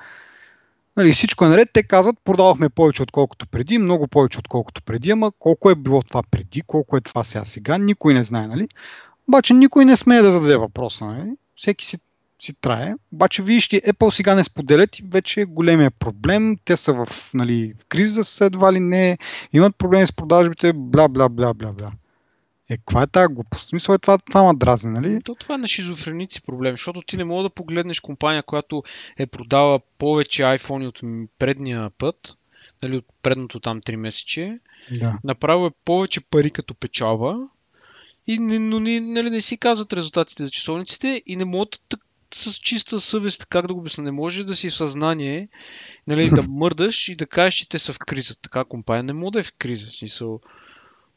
Нали, 0.98 1.12
всичко 1.14 1.46
е 1.46 1.50
наред, 1.50 1.70
те 1.74 1.84
казват, 1.84 2.16
продавахме 2.24 2.70
повече 2.70 3.04
отколкото 3.04 3.48
преди, 3.48 3.78
много 3.78 4.08
повече 4.08 4.40
отколкото 4.40 4.82
преди, 4.82 5.12
ама 5.12 5.32
колко 5.40 5.70
е 5.70 5.76
било 5.76 6.02
това 6.02 6.24
преди, 6.32 6.62
колко 6.62 6.98
е 6.98 7.02
това 7.02 7.24
сега 7.24 7.46
сега, 7.46 7.78
никой 7.78 8.14
не 8.14 8.24
знае, 8.24 8.48
нали? 8.48 8.68
Обаче 9.28 9.54
никой 9.54 9.86
не 9.86 9.98
смее 9.98 10.22
да 10.22 10.32
зададе 10.32 10.58
въпроса. 10.58 11.06
Нали? 11.06 11.32
Всеки 11.56 11.86
си, 11.86 11.98
си 12.40 12.62
трае. 12.62 12.94
Обаче 13.14 13.44
вижте, 13.44 13.82
Apple 13.82 14.10
сега 14.10 14.36
не 14.36 14.44
споделят 14.44 15.00
и 15.00 15.04
вече 15.12 15.42
е 15.42 15.46
големия 15.46 15.92
проблем. 15.92 16.58
Те 16.66 16.78
са 16.78 16.94
в, 16.94 17.08
нали, 17.34 17.74
в 17.80 17.86
криза, 17.86 18.24
са 18.24 18.46
едва 18.46 18.74
ли 18.74 18.80
не, 18.80 19.18
имат 19.54 19.76
проблеми 19.76 20.08
с 20.08 20.12
продажбите, 20.12 20.74
бла, 20.74 21.08
бла, 21.08 21.30
бла, 21.30 21.54
бла, 21.54 21.74
бла. 21.74 21.92
Е, 22.72 22.78
каква 22.78 23.04
е 23.04 23.08
тази 23.08 23.34
глупост? 23.34 23.70
Смисъл 23.70 23.94
е 23.94 24.00
това, 24.00 24.18
това 24.18 24.44
ма 24.44 24.56
дразни, 24.56 24.92
нали? 24.92 25.22
То 25.24 25.36
това 25.36 25.56
е 25.56 25.58
на 25.58 25.68
шизофреници 25.68 26.42
проблем, 26.42 26.74
защото 26.74 27.02
ти 27.02 27.18
не 27.18 27.24
мога 27.24 27.44
да 27.44 27.50
погледнеш 27.50 28.00
компания, 28.00 28.44
която 28.44 28.84
е 29.18 29.26
продала 29.26 29.80
повече 29.98 30.44
iPhone 30.44 30.88
от 30.88 31.30
предния 31.40 31.90
път, 31.98 32.38
нали, 32.84 32.98
от 32.98 33.06
предното 33.24 33.60
там 33.60 33.82
3 33.82 33.96
месече, 33.96 34.60
да. 34.92 35.20
направо 35.24 35.66
е 35.66 35.72
повече 35.86 36.22
пари 36.22 36.52
като 36.52 36.74
печалба, 36.74 37.38
и 38.28 38.40
но 38.40 38.80
не, 38.80 39.00
нали, 39.00 39.30
не 39.30 39.42
си 39.42 39.58
казват 39.58 39.94
резултатите 39.94 40.46
за 40.46 40.52
часовниците 40.52 41.24
и 41.26 41.36
не 41.36 41.46
могат 41.46 41.80
с 42.34 42.54
чиста 42.54 43.00
съвест, 43.00 43.46
как 43.46 43.68
да 43.68 43.74
го 43.74 43.80
обясня, 43.80 44.04
не 44.04 44.12
може 44.12 44.44
да 44.44 44.56
си 44.56 44.70
в 44.70 44.74
съзнание 44.74 45.48
нали, 46.08 46.30
да 46.30 46.44
мърдаш 46.50 47.08
и 47.08 47.16
да 47.16 47.26
кажеш, 47.26 47.54
че 47.54 47.70
те 47.70 47.80
са 47.80 47.94
в 47.94 48.00
криза. 48.00 48.36
Така 48.42 48.64
компания 48.64 49.04
не 49.04 49.14
може 49.14 49.32
да 49.32 49.40
е 49.40 49.44
в 49.44 49.54
криза. 49.58 49.92
Смисъл, 49.92 50.40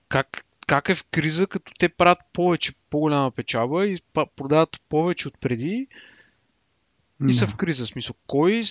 как, 0.09 0.45
как 0.67 0.89
е 0.89 0.95
в 0.95 1.05
криза, 1.05 1.47
като 1.47 1.73
те 1.79 1.89
правят 1.89 2.19
повече, 2.33 2.73
по-голяма 2.91 3.31
печалба 3.31 3.87
и 3.87 3.99
продават 4.37 4.81
повече 4.89 5.29
от 5.29 5.39
преди 5.41 5.87
и 7.29 7.35
са 7.35 7.47
в 7.47 7.57
криза. 7.57 7.87
Смисъл, 7.87 8.17
кой 8.27 8.65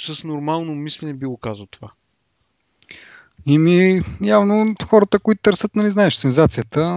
с 0.00 0.24
нормално 0.24 0.74
мислене 0.74 1.14
би 1.14 1.26
го 1.26 1.36
казал 1.36 1.66
това? 1.66 1.92
И 3.46 3.58
ми, 3.58 4.00
явно 4.20 4.74
хората, 4.84 5.18
които 5.18 5.42
търсят, 5.42 5.76
нали, 5.76 5.90
знаеш, 5.90 6.14
сензацията, 6.14 6.90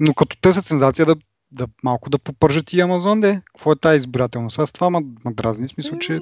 но 0.00 0.14
като 0.16 0.36
търсят 0.36 0.64
сензация, 0.64 1.06
да, 1.06 1.16
да 1.52 1.66
малко 1.82 2.10
да 2.10 2.18
попържат 2.18 2.72
и 2.72 2.80
Амазон, 2.80 3.20
де. 3.20 3.40
Какво 3.44 3.72
е 3.72 3.76
тази 3.76 3.96
избирателност? 3.96 4.58
Аз 4.58 4.72
това 4.72 4.90
ма, 4.90 5.02
ма 5.24 5.32
дразни, 5.32 5.68
смисъл, 5.68 5.98
че... 5.98 6.20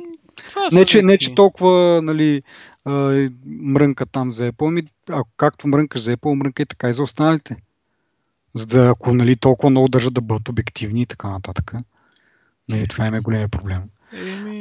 Не 0.73 0.85
че, 0.85 1.03
не, 1.03 1.19
че 1.19 1.35
толкова 1.35 2.03
нали, 2.03 2.43
мрънка 3.47 4.07
там 4.07 4.31
за 4.31 4.53
Apple, 4.53 4.71
ми, 4.71 4.83
а, 5.11 5.23
както 5.37 5.69
мрънкаш 5.69 6.01
за 6.01 6.17
Apple, 6.17 6.35
мрънка 6.35 6.63
и 6.63 6.67
така 6.67 6.89
и 6.89 6.95
за 6.95 7.03
останалите. 7.03 7.57
За 8.55 8.67
да, 8.67 8.89
ако 8.89 9.15
нали, 9.15 9.37
толкова 9.37 9.71
много 9.71 9.89
държат 9.89 10.15
да 10.15 10.21
бъдат 10.21 10.49
обективни 10.49 11.03
и 11.03 11.07
така 11.07 11.29
нататък. 11.29 11.73
Нали, 12.69 12.87
това 12.87 13.07
е 13.07 13.21
големия 13.21 13.49
проблем. 13.49 13.83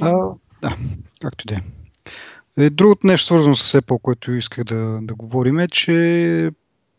А, 0.01 0.11
да, 0.61 0.75
както 1.21 1.43
и 1.43 1.47
да 1.47 1.55
е. 1.55 1.61
Е, 2.57 2.69
другото 2.69 3.07
нещо, 3.07 3.25
свързано 3.25 3.55
с 3.55 3.81
Apple, 3.81 4.01
което 4.01 4.31
исках 4.31 4.63
да, 4.63 4.99
да 5.01 5.15
говорим 5.15 5.59
е, 5.59 5.67
че 5.67 6.51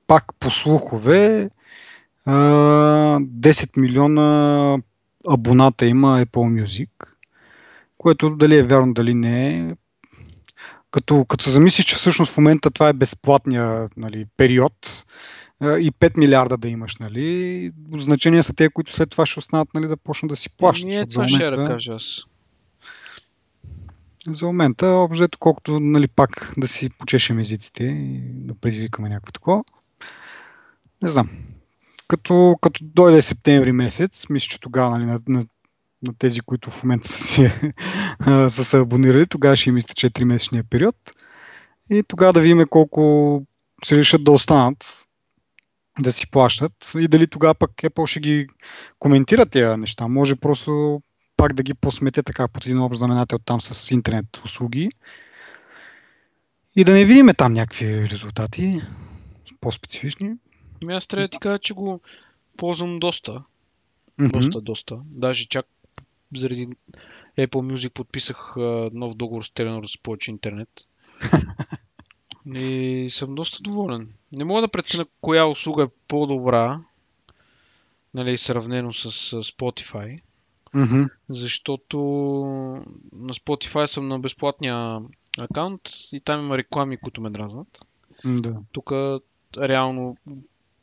пак 0.07 0.25
по 0.41 0.51
слухове 0.51 1.51
10 2.27 3.81
милиона 3.81 4.79
абоната 5.29 5.87
има 5.87 6.25
Apple 6.27 6.63
Music, 6.65 6.89
което 8.03 8.31
дали 8.31 8.57
е 8.57 8.63
вярно, 8.63 8.95
дали 8.95 9.15
не 9.15 9.59
е. 9.59 9.75
Като, 10.91 11.25
като 11.25 11.51
замислиш, 11.51 11.85
че 11.85 11.97
всъщност 11.97 12.33
в 12.33 12.37
момента 12.37 12.71
това 12.71 12.89
е 12.89 12.93
безплатния 12.93 13.89
нали, 13.97 14.27
период 14.37 15.07
и 15.63 15.93
5 16.01 16.19
милиарда 16.19 16.57
да 16.57 16.69
имаш, 16.69 16.97
нали, 16.97 17.73
значения 17.93 18.43
са 18.43 18.55
те, 18.55 18.69
които 18.69 18.93
след 18.93 19.11
това 19.11 19.27
ще 19.27 19.39
останат 19.39 19.75
нали, 19.75 19.87
да 19.87 19.97
почнат 19.97 20.31
да 20.31 20.37
си 20.37 20.57
плащат. 20.57 20.89
Ние 20.89 21.07
това 21.07 21.29
ще 21.29 21.51
да 21.51 21.67
кажа 21.67 21.95
аз 21.95 22.25
за 24.27 24.47
момента, 24.47 24.87
общо 24.87 25.39
колкото 25.39 25.81
нали, 25.81 26.09
пак 26.09 26.55
да 26.57 26.69
си 26.69 26.91
почешем 26.91 27.39
езиците 27.39 27.85
и 27.85 28.21
да 28.23 28.55
предизвикаме 28.55 29.09
някакво 29.09 29.33
такова. 29.33 29.65
Не 31.03 31.09
знам. 31.09 31.31
Като, 32.09 32.57
като 32.61 32.85
дойде 32.85 33.23
септември 33.23 33.73
месец, 33.73 34.29
мисля, 34.31 34.49
че 34.49 34.61
тогава 34.61 34.91
нали, 34.91 35.05
на, 35.05 35.21
на, 35.29 35.43
на 36.03 36.15
тези, 36.19 36.41
които 36.41 36.71
в 36.71 36.83
момента 36.83 37.09
са, 37.09 37.25
си, 37.25 37.49
са 38.49 38.65
се 38.65 38.79
абонирали, 38.79 39.27
тогава 39.27 39.57
ще 39.57 39.71
им 39.71 39.77
изтече 39.77 40.11
3 40.11 40.25
месечния 40.25 40.65
период. 40.65 40.97
И 41.91 42.03
тогава 42.09 42.33
да 42.33 42.41
видим 42.41 42.65
колко 42.71 43.43
се 43.85 43.97
решат 43.97 44.25
да 44.25 44.33
останат, 44.33 45.07
да 46.01 46.13
си 46.13 46.31
плащат 46.31 46.93
и 46.99 47.09
дали 47.09 47.27
тогава 47.27 47.55
пък 47.55 47.71
Apple 47.71 48.07
ще 48.07 48.21
ги 48.21 48.47
коментира 48.99 49.47
тези 49.47 49.81
неща. 49.81 50.09
Може 50.09 50.37
просто 50.37 51.03
пак 51.37 51.53
да 51.53 51.63
ги 51.63 51.75
посмете 51.75 52.23
така 52.23 52.49
под 52.49 52.67
един 52.67 52.81
общ 52.81 52.99
знаменател 52.99 53.39
там 53.39 53.61
с 53.61 53.91
интернет 53.91 54.37
услуги 54.45 54.91
и 56.77 56.85
да 56.85 56.93
не 56.93 57.05
видим 57.05 57.31
там 57.37 57.53
някакви 57.53 58.11
резултати 58.11 58.81
по-специфични. 59.61 60.35
Ами 60.83 60.95
аз 60.95 61.07
трябва 61.07 61.25
да 61.25 61.31
ти 61.31 61.39
кажа, 61.39 61.59
че 61.59 61.75
го 61.75 62.01
ползвам 62.57 62.99
доста. 62.99 63.43
Mm-hmm. 64.21 64.51
Доста, 64.51 64.61
доста. 64.61 65.01
Даже 65.05 65.49
чак 65.49 65.67
заради 66.37 66.69
Apple 67.39 67.75
Music 67.75 67.93
подписах 67.93 68.55
нов 68.93 69.15
договор 69.15 69.43
с 69.43 69.49
Telenor 69.49 69.93
за 69.93 70.03
повече 70.03 70.31
интернет. 70.31 70.69
И 72.55 73.09
съм 73.11 73.35
доста 73.35 73.63
доволен. 73.63 74.09
Не 74.33 74.45
мога 74.45 74.61
да 74.61 74.69
преценя 74.69 75.07
коя 75.21 75.47
услуга 75.47 75.83
е 75.83 75.89
по-добра, 76.09 76.81
нали, 78.15 78.39
сравнено 78.39 78.93
с 78.93 79.11
Spotify. 79.43 80.21
Mm-hmm. 80.75 81.09
Защото 81.29 81.99
на 83.13 83.33
Spotify 83.33 83.87
съм 83.87 84.09
на 84.09 84.19
безплатния 84.19 85.01
акаунт 85.41 85.81
и 86.13 86.21
там 86.21 86.41
има 86.41 86.59
реклами, 86.59 86.97
които 86.97 87.21
ме 87.21 87.31
дразнат. 87.31 87.87
Да. 88.25 88.57
Тук 88.73 88.93
реално 89.59 90.17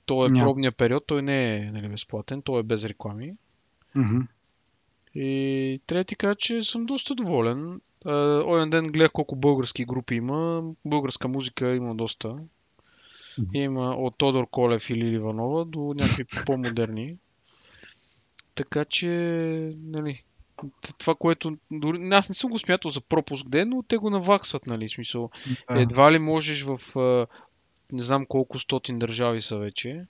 то 0.05 0.25
е 0.25 0.29
Няма. 0.29 0.45
пробния 0.45 0.71
период, 0.71 1.07
той 1.07 1.21
не 1.21 1.55
е 1.55 1.71
нали, 1.71 1.89
безплатен, 1.89 2.41
той 2.41 2.59
е 2.59 2.63
без 2.63 2.85
реклами. 2.85 3.33
Mm-hmm. 3.95 4.27
И 5.21 5.79
трябва 5.87 5.99
да 5.99 6.07
ти 6.07 6.15
кажа, 6.15 6.35
че 6.35 6.61
съм 6.61 6.85
доста 6.85 7.15
доволен. 7.15 7.81
Оен 8.45 8.69
ден 8.69 8.87
гледах 8.87 9.11
колко 9.11 9.35
български 9.35 9.85
групи 9.85 10.15
има. 10.15 10.63
Българска 10.85 11.27
музика 11.27 11.75
има 11.75 11.95
доста. 11.95 12.35
Има 13.53 13.89
от 13.89 14.17
Тодор 14.17 14.47
Колев 14.49 14.89
или 14.89 15.05
Иванова 15.05 15.65
до 15.65 15.93
някакви 15.97 16.23
по-модерни. 16.45 17.17
Така 18.55 18.85
че, 18.85 19.07
нали, 19.83 20.23
това, 20.97 21.15
което 21.15 21.57
дори, 21.71 22.09
аз 22.11 22.29
не 22.29 22.35
съм 22.35 22.49
го 22.49 22.59
смятал 22.59 22.91
за 22.91 23.01
пропуск 23.01 23.49
ден, 23.49 23.69
но 23.69 23.83
те 23.83 23.97
го 23.97 24.09
наваксват, 24.09 24.67
нали, 24.67 24.89
смисъл. 24.89 25.29
Да. 25.71 25.81
Едва 25.81 26.11
ли 26.11 26.19
можеш 26.19 26.63
в 26.63 26.97
не 27.91 28.01
знам 28.01 28.25
колко 28.25 28.59
стотин 28.59 28.99
държави 28.99 29.41
са 29.41 29.57
вече. 29.57 30.05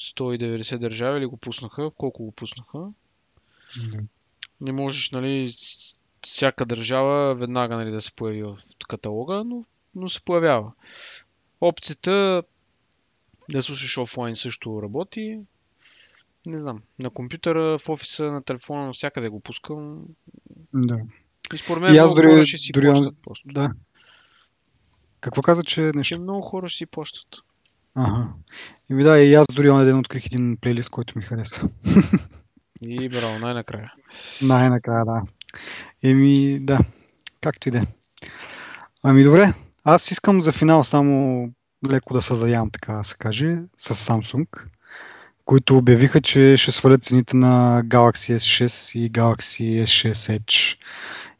190 0.00 0.78
държави 0.78 1.20
ли 1.20 1.26
го 1.26 1.36
пуснаха? 1.36 1.90
Колко 1.90 2.24
го 2.24 2.32
пуснаха? 2.32 2.88
Да. 3.92 3.98
Не 4.60 4.72
можеш, 4.72 5.10
нали, 5.10 5.52
всяка 6.26 6.66
държава 6.66 7.34
веднага 7.34 7.76
нали, 7.76 7.90
да 7.90 8.02
се 8.02 8.12
появи 8.12 8.42
в 8.42 8.56
каталога, 8.88 9.44
но, 9.44 9.64
но 9.94 10.08
се 10.08 10.22
появява. 10.22 10.72
Опцията 11.60 12.42
да 13.50 13.62
слушаш 13.62 13.98
офлайн 13.98 14.36
също 14.36 14.82
работи. 14.82 15.40
Не 16.46 16.58
знам. 16.58 16.82
На 16.98 17.10
компютъра, 17.10 17.78
в 17.78 17.88
офиса, 17.88 18.24
на 18.24 18.42
телефона, 18.42 18.86
навсякъде 18.86 19.28
го 19.28 19.40
пускам. 19.40 20.02
Да. 20.74 20.98
И 21.54 21.58
според 21.58 21.82
мен 21.82 21.94
и 21.94 21.98
аз 21.98 22.14
дори, 22.14 22.28
ще 22.28 22.58
си 22.58 22.70
дори, 22.72 23.10
просто. 23.24 23.48
Да. 23.48 23.72
Какво 25.20 25.42
каза, 25.42 25.62
че 25.62 25.80
нещо? 25.80 26.14
Че 26.14 26.18
много 26.18 26.42
хора 26.42 26.68
ще 26.68 26.78
си 26.78 26.86
плащат. 26.86 27.36
Ага. 27.94 28.28
И 28.90 28.94
ми 28.94 29.02
да, 29.02 29.18
и 29.18 29.34
аз 29.34 29.46
дори 29.54 29.68
на 29.68 29.84
ден 29.84 29.98
открих 29.98 30.26
един 30.26 30.56
плейлист, 30.56 30.90
който 30.90 31.18
ми 31.18 31.24
хареса. 31.24 31.68
И 32.82 33.08
браво, 33.08 33.38
най-накрая. 33.38 33.92
Най-накрая, 34.42 35.04
да. 35.04 35.22
Еми, 36.02 36.58
да. 36.60 36.78
Както 37.40 37.68
и 37.68 37.72
да. 37.72 37.86
Ами 39.02 39.24
добре, 39.24 39.52
аз 39.84 40.10
искам 40.10 40.40
за 40.40 40.52
финал 40.52 40.84
само 40.84 41.48
леко 41.90 42.14
да 42.14 42.22
се 42.22 42.34
заявам, 42.34 42.70
така 42.70 42.92
да 42.92 43.04
се 43.04 43.16
каже, 43.18 43.58
с 43.76 43.94
Samsung, 43.94 44.46
които 45.44 45.76
обявиха, 45.76 46.20
че 46.20 46.56
ще 46.56 46.72
свалят 46.72 47.02
цените 47.02 47.36
на 47.36 47.82
Galaxy 47.84 48.36
S6 48.36 48.98
и 48.98 49.12
Galaxy 49.12 49.82
S6 49.82 50.38
Edge. 50.38 50.78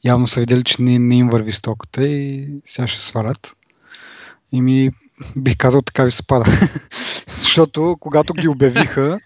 Явно 0.05 0.27
са 0.27 0.41
видели, 0.41 0.65
че 0.65 0.83
не, 0.83 0.99
не 0.99 1.17
им 1.17 1.29
върви 1.29 1.53
стоката 1.53 2.07
и 2.07 2.49
сега 2.65 2.87
ще 2.87 3.01
свалят. 3.01 3.57
И 4.53 4.61
ми 4.61 4.91
бих 5.37 5.57
казал 5.57 5.83
така 5.83 6.05
ви 6.05 6.11
се 6.11 6.27
пада. 6.27 6.45
Защото 7.27 7.97
когато 8.01 8.35
ги 8.35 8.49
обявиха 8.49 9.21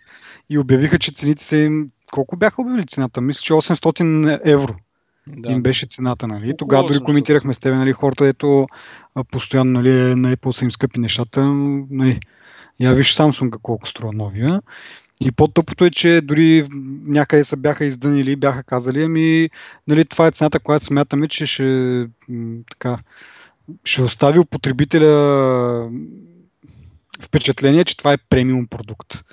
и 0.50 0.58
обявиха, 0.58 0.98
че 0.98 1.12
цените 1.12 1.44
са 1.44 1.56
им... 1.56 1.90
Колко 2.14 2.36
бяха 2.36 2.62
обявили 2.62 2.86
цената? 2.86 3.20
Мисля, 3.20 3.42
че 3.42 3.52
800 3.52 4.40
евро 4.44 4.74
да. 5.26 5.52
им 5.52 5.62
беше 5.62 5.86
цената. 5.86 6.26
Нали? 6.26 6.56
Тогава 6.58 6.86
дори 6.88 7.00
коментирахме 7.00 7.54
с 7.54 7.58
теб, 7.58 7.74
нали, 7.74 7.92
хората, 7.92 8.26
ето 8.26 8.66
постоянно 9.30 9.72
нали, 9.72 9.90
на 10.14 10.36
Apple 10.36 10.50
са 10.50 10.64
им 10.64 10.70
скъпи 10.70 11.00
нещата. 11.00 11.44
Нали, 11.90 12.20
я 12.80 12.92
виж 12.92 13.14
Samsung 13.14 13.58
колко 13.62 13.88
струва 13.88 14.12
новия. 14.12 14.62
И 15.20 15.32
по-тъпото 15.32 15.84
е, 15.84 15.90
че 15.90 16.20
дори 16.20 16.66
някъде 17.06 17.44
са 17.44 17.56
бяха 17.56 17.84
издънили, 17.84 18.36
бяха 18.36 18.62
казали, 18.62 19.02
ами 19.02 19.50
нали, 19.88 20.04
това 20.04 20.26
е 20.26 20.30
цената, 20.30 20.60
която 20.60 20.84
смятаме, 20.84 21.28
че 21.28 21.46
ще, 21.46 22.08
така, 22.70 22.98
ще 23.84 24.02
остави 24.02 24.44
потребителя 24.44 25.90
впечатление, 27.22 27.84
че 27.84 27.96
това 27.96 28.12
е 28.12 28.18
премиум 28.28 28.66
продукт. 28.66 29.24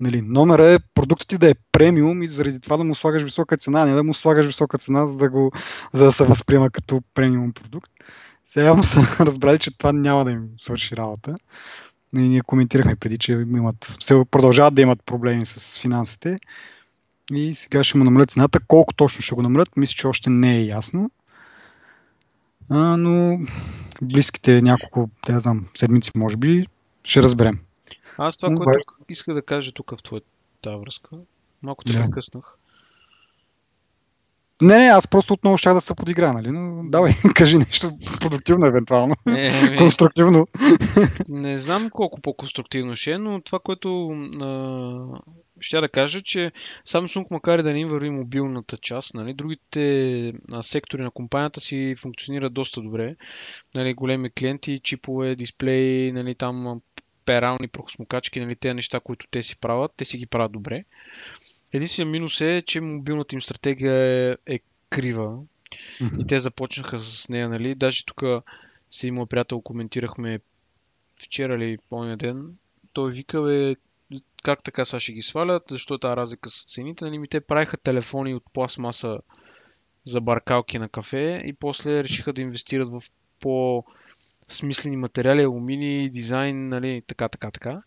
Нали, 0.00 0.22
номера 0.22 0.72
е 0.72 0.78
продуктът 0.94 1.28
ти 1.28 1.38
да 1.38 1.50
е 1.50 1.54
премиум 1.72 2.22
и 2.22 2.28
заради 2.28 2.60
това 2.60 2.76
да 2.76 2.84
му 2.84 2.94
слагаш 2.94 3.22
висока 3.22 3.56
цена, 3.56 3.84
не 3.84 3.94
да 3.94 4.02
му 4.02 4.14
слагаш 4.14 4.46
висока 4.46 4.78
цена, 4.78 5.06
за 5.06 5.16
да, 5.16 5.30
го, 5.30 5.52
за 5.92 6.04
да 6.04 6.12
се 6.12 6.24
възприема 6.24 6.70
като 6.70 7.02
премиум 7.14 7.52
продукт. 7.52 7.90
Сега 8.44 8.66
явно 8.66 8.82
са 8.82 9.00
разбрали, 9.26 9.58
че 9.58 9.78
това 9.78 9.92
няма 9.92 10.24
да 10.24 10.30
им 10.30 10.48
свърши 10.60 10.96
работа. 10.96 11.36
И 12.16 12.20
ние 12.20 12.40
коментирахме 12.42 12.96
преди, 12.96 13.18
че 13.18 13.32
имат, 13.32 13.96
се 14.00 14.24
продължават 14.30 14.74
да 14.74 14.82
имат 14.82 15.04
проблеми 15.04 15.46
с 15.46 15.80
финансите. 15.80 16.38
И 17.32 17.54
сега 17.54 17.84
ще 17.84 17.98
му 17.98 18.04
намалят 18.04 18.30
цената. 18.30 18.60
Колко 18.68 18.94
точно 18.94 19.22
ще 19.22 19.34
го 19.34 19.42
намалят, 19.42 19.76
мисля, 19.76 19.94
че 19.94 20.06
още 20.06 20.30
не 20.30 20.56
е 20.56 20.64
ясно. 20.64 21.10
А, 22.68 22.96
но 22.96 23.38
близките 24.02 24.62
няколко, 24.62 25.10
да 25.26 25.40
знам, 25.40 25.66
седмици, 25.74 26.10
може 26.16 26.36
би, 26.36 26.66
ще 27.04 27.22
разберем. 27.22 27.58
Аз 28.18 28.36
това, 28.36 28.54
което 28.54 28.70
Бай... 28.70 29.04
исках 29.08 29.34
да 29.34 29.42
кажа 29.42 29.72
тук 29.72 29.94
в 29.96 30.02
твоята 30.02 30.78
връзка, 30.78 31.16
малко 31.62 31.84
те 31.84 31.92
прекъснах. 31.92 32.58
Не, 34.62 34.78
не, 34.78 34.84
аз 34.84 35.08
просто 35.08 35.32
отново 35.32 35.58
ще 35.58 35.72
да 35.72 35.80
се 35.80 35.94
подигра, 35.94 36.32
нали? 36.32 36.50
Но 36.50 36.90
давай, 36.90 37.12
кажи 37.34 37.58
нещо 37.58 37.98
продуктивно, 38.20 38.66
евентуално. 38.66 39.14
Не, 39.26 39.70
не, 39.70 39.76
Конструктивно. 39.78 40.46
Не 41.28 41.58
знам 41.58 41.90
колко 41.90 42.20
по-конструктивно 42.20 42.96
ще 42.96 43.12
е, 43.12 43.18
но 43.18 43.40
това, 43.40 43.58
което 43.58 44.08
а, 44.40 45.20
ще 45.60 45.80
да 45.80 45.88
кажа, 45.88 46.22
че 46.22 46.52
Samsung, 46.88 47.26
макар 47.30 47.58
и 47.58 47.62
да 47.62 47.72
не 47.72 47.80
им 47.80 47.88
върви 47.88 48.10
мобилната 48.10 48.76
част, 48.76 49.14
нали, 49.14 49.34
другите 49.34 50.32
а, 50.52 50.62
сектори 50.62 51.02
на 51.02 51.10
компанията 51.10 51.60
си 51.60 51.94
функционират 51.98 52.52
доста 52.52 52.80
добре. 52.80 53.16
Нали, 53.74 53.94
големи 53.94 54.30
клиенти, 54.30 54.80
чипове, 54.84 55.34
дисплеи, 55.34 56.12
нали, 56.12 56.34
там 56.34 56.80
перални 57.28 57.68
прохосмокачки, 57.68 58.40
нали, 58.40 58.56
тези 58.56 58.74
неща, 58.74 59.00
които 59.00 59.26
те 59.30 59.42
си 59.42 59.56
правят, 59.56 59.92
те 59.96 60.04
си 60.04 60.18
ги 60.18 60.26
правят 60.26 60.52
добре. 60.52 60.84
Единственият 61.72 62.12
минус 62.12 62.40
е, 62.40 62.62
че 62.66 62.80
мобилната 62.80 63.34
им 63.34 63.42
стратегия 63.42 63.94
е, 64.30 64.54
е 64.54 64.60
крива. 64.90 65.38
Mm-hmm. 65.70 66.22
И 66.22 66.26
те 66.26 66.40
започнаха 66.40 66.98
с 66.98 67.28
нея, 67.28 67.48
нали? 67.48 67.74
Даже 67.74 68.04
тук 68.04 68.22
с 68.90 69.04
един 69.04 69.14
мой 69.14 69.26
приятел 69.26 69.60
коментирахме 69.60 70.40
вчера 71.22 71.54
или 71.54 71.78
по 71.90 72.16
ден. 72.16 72.56
Той 72.92 73.12
вика, 73.12 73.42
бе, 73.42 73.76
как 74.42 74.62
така 74.62 74.84
са 74.84 75.00
ще 75.00 75.12
ги 75.12 75.22
свалят, 75.22 75.62
защо 75.70 75.94
е 75.94 75.98
тази 75.98 76.16
разлика 76.16 76.50
с 76.50 76.64
цените. 76.64 77.04
Нали, 77.04 77.18
ми 77.18 77.28
те 77.28 77.40
правиха 77.40 77.76
телефони 77.76 78.34
от 78.34 78.44
пластмаса 78.52 79.18
за 80.04 80.20
баркалки 80.20 80.78
на 80.78 80.88
кафе 80.88 81.42
и 81.46 81.52
после 81.52 82.04
решиха 82.04 82.32
да 82.32 82.42
инвестират 82.42 82.90
в 82.90 83.02
по 83.40 83.84
смислени 84.48 84.96
материали, 84.96 85.42
алумини, 85.42 86.10
дизайн, 86.10 86.68
нали, 86.68 87.02
така, 87.06 87.28
така, 87.28 87.50
така. 87.50 87.82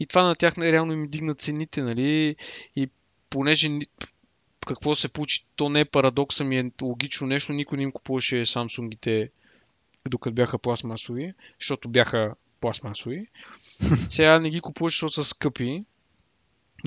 И 0.00 0.06
това 0.06 0.22
на 0.22 0.34
тях 0.34 0.58
реално 0.58 0.92
им 0.92 1.08
дигна 1.08 1.34
цените, 1.34 1.82
нали, 1.82 2.36
и 2.76 2.88
понеже 3.30 3.68
какво 4.66 4.94
се 4.94 5.08
получи, 5.08 5.46
то 5.56 5.68
не 5.68 5.80
е 5.80 5.84
парадокса 5.84 6.44
ми, 6.44 6.58
е 6.58 6.70
логично 6.82 7.26
нещо, 7.26 7.52
никой 7.52 7.78
не 7.78 7.82
им 7.82 7.92
купуваше 7.92 8.46
Самсунгите 8.46 9.30
докато 10.08 10.34
бяха 10.34 10.58
пластмасови, 10.58 11.34
защото 11.60 11.88
бяха 11.88 12.34
пластмасови. 12.60 13.26
Сега 14.16 14.38
не 14.38 14.50
ги 14.50 14.60
купуваш, 14.60 14.92
защото 14.92 15.12
са 15.12 15.24
скъпи. 15.24 15.84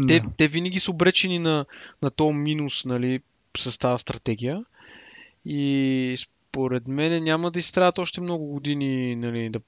Те, 0.07 0.19
да. 0.19 0.29
те 0.37 0.47
винаги 0.47 0.79
са 0.79 0.91
обречени 0.91 1.39
на, 1.39 1.65
на 2.01 2.11
този 2.11 2.33
минус, 2.33 2.85
нали, 2.85 3.21
с 3.57 3.77
тази 3.77 4.01
стратегия. 4.01 4.65
И 5.45 6.17
според 6.49 6.87
мен 6.87 7.23
няма 7.23 7.51
да 7.51 7.59
изтраят 7.59 7.99
още 7.99 8.21
много 8.21 8.45
години 8.45 9.15
нали, 9.15 9.49
да, 9.49 9.59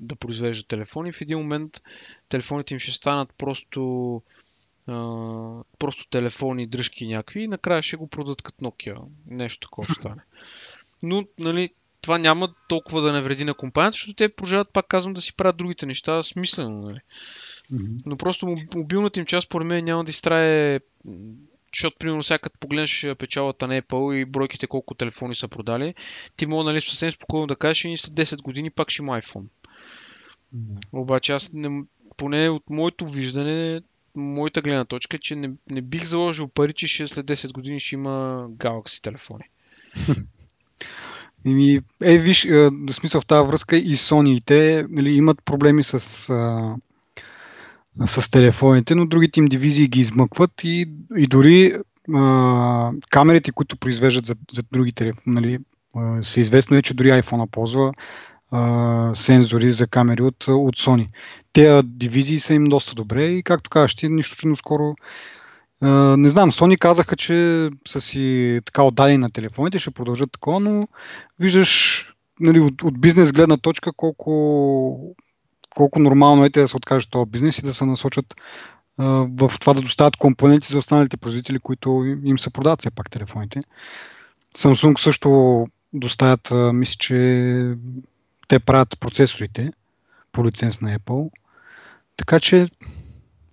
да 0.00 0.16
произвеждат 0.16 0.68
телефони. 0.68 1.12
В 1.12 1.20
един 1.20 1.38
момент 1.38 1.82
телефоните 2.28 2.74
им 2.74 2.80
ще 2.80 2.92
станат 2.92 3.34
просто 3.38 3.82
а, 4.86 4.94
просто 5.78 6.08
телефони, 6.08 6.66
дръжки 6.66 7.06
някакви 7.06 7.42
и 7.42 7.48
накрая 7.48 7.82
ще 7.82 7.96
го 7.96 8.06
продадат 8.06 8.42
като 8.42 8.64
Nokia. 8.64 8.98
Нещо 9.26 9.68
такова 9.68 9.86
ще 9.86 9.94
стане. 9.94 10.22
Но, 11.02 11.24
нали, 11.38 11.70
това 12.02 12.18
няма 12.18 12.54
толкова 12.68 13.02
да 13.02 13.12
не 13.12 13.20
вреди 13.20 13.44
на 13.44 13.54
компанията, 13.54 13.94
защото 13.94 14.14
те 14.14 14.28
продължават, 14.28 14.72
пак 14.72 14.86
казвам, 14.88 15.14
да 15.14 15.20
си 15.20 15.36
правят 15.36 15.56
другите 15.56 15.86
неща 15.86 16.22
смислено. 16.22 16.80
Нали. 16.80 17.00
Но 18.06 18.16
просто 18.16 18.56
мобилната 18.74 19.20
им 19.20 19.26
част, 19.26 19.46
според 19.46 19.66
мен, 19.66 19.84
няма 19.84 20.04
да 20.04 20.10
изтрае 20.10 20.80
защото, 21.78 21.96
примерно, 21.98 22.22
сега 22.22 22.38
като 22.38 22.58
погледнеш 22.58 23.06
печалата 23.18 23.66
на 23.66 23.82
Apple 23.82 24.14
и 24.14 24.24
бройките 24.24 24.66
колко 24.66 24.94
телефони 24.94 25.34
са 25.34 25.48
продали, 25.48 25.94
ти 26.36 26.46
мога 26.46 26.64
нали, 26.64 26.80
съвсем 26.80 27.10
спокойно 27.10 27.46
да 27.46 27.56
кажеш, 27.56 27.84
и 27.84 27.96
след 27.96 28.14
10 28.14 28.42
години 28.42 28.70
пак 28.70 28.90
ще 28.90 29.02
има 29.02 29.20
iPhone. 29.20 29.44
Mm. 30.56 30.78
Обаче 30.92 31.32
аз 31.32 31.52
не, 31.52 31.82
поне 32.16 32.48
от 32.48 32.70
моето 32.70 33.06
виждане, 33.06 33.80
моята 34.14 34.62
гледна 34.62 34.84
точка 34.84 35.16
е, 35.16 35.20
че 35.20 35.36
не, 35.36 35.50
не 35.70 35.82
бих 35.82 36.04
заложил 36.04 36.48
пари, 36.48 36.72
че 36.72 36.86
ще, 36.86 37.06
след 37.06 37.26
10 37.26 37.52
години 37.52 37.80
ще 37.80 37.94
има 37.94 38.46
Galaxy 38.50 39.02
телефони. 39.02 39.44
Еми, 41.46 41.80
е, 42.02 42.18
виж, 42.18 42.44
в 42.48 42.92
смисъл 42.92 43.20
в 43.20 43.26
тази 43.26 43.48
връзка 43.48 43.76
и 43.76 43.94
Sony 43.94 44.44
те 44.44 44.86
нали, 44.88 45.10
имат 45.10 45.44
проблеми 45.44 45.82
с, 45.82 46.30
а, 46.30 46.74
с 48.06 48.30
телефоните, 48.30 48.94
но 48.94 49.06
другите 49.06 49.40
им 49.40 49.46
дивизии 49.46 49.88
ги 49.88 50.00
измъкват 50.00 50.50
и, 50.64 50.86
и 51.16 51.26
дори 51.26 51.74
а, 52.14 52.90
камерите, 53.10 53.52
които 53.52 53.76
произвеждат 53.76 54.26
за, 54.26 54.34
за 54.52 54.62
други 54.72 54.92
телефони, 54.92 55.34
нали, 55.34 55.58
се 56.22 56.40
известно 56.40 56.76
е, 56.76 56.82
че 56.82 56.94
дори 56.94 57.08
iPhone 57.08 57.50
ползва 57.50 57.92
а, 58.50 59.14
сензори 59.14 59.72
за 59.72 59.86
камери 59.86 60.22
от, 60.22 60.48
от 60.48 60.76
Sony. 60.76 61.06
Те 61.52 61.82
дивизии 61.84 62.38
са 62.38 62.54
им 62.54 62.64
доста 62.64 62.94
добре 62.94 63.24
и 63.24 63.42
както 63.42 63.70
кажеш 63.70 63.94
ти, 63.94 64.08
нищо 64.08 64.36
чудно 64.36 64.56
скоро 64.56 64.94
Uh, 65.82 66.16
не 66.16 66.28
знам, 66.28 66.50
Sony 66.50 66.78
казаха, 66.78 67.16
че 67.16 67.70
са 67.88 68.00
си 68.00 68.60
така 68.64 68.82
отдадени 68.82 69.18
на 69.18 69.30
телефоните, 69.30 69.78
ще 69.78 69.90
продължат 69.90 70.32
такова, 70.32 70.60
но 70.60 70.88
виждаш 71.40 72.04
нали, 72.40 72.60
от, 72.60 72.82
от 72.82 73.00
бизнес 73.00 73.32
гледна 73.32 73.56
точка 73.56 73.92
колко, 73.96 75.14
колко 75.78 75.98
нормално 75.98 76.44
е 76.44 76.50
те 76.50 76.60
да 76.60 76.68
се 76.68 76.76
откажат 76.76 77.06
от 77.06 77.10
този 77.10 77.30
бизнес 77.30 77.58
и 77.58 77.62
да 77.62 77.74
се 77.74 77.84
насочат 77.84 78.34
в 78.98 79.52
това 79.60 79.74
да 79.74 79.80
доставят 79.80 80.16
компоненти 80.16 80.68
за 80.68 80.78
останалите 80.78 81.16
производители, 81.16 81.58
които 81.58 82.16
им 82.24 82.38
се 82.38 82.50
продават 82.50 82.80
все 82.80 82.90
пак 82.90 83.10
телефоните. 83.10 83.60
Samsung 84.56 84.98
също 84.98 85.66
доставят, 85.92 86.52
мисля, 86.72 86.96
че 86.98 87.16
те 88.48 88.58
правят 88.58 89.00
процесорите 89.00 89.72
по 90.32 90.44
лиценз 90.44 90.80
на 90.80 90.98
Apple. 90.98 91.30
Така 92.16 92.40
че 92.40 92.68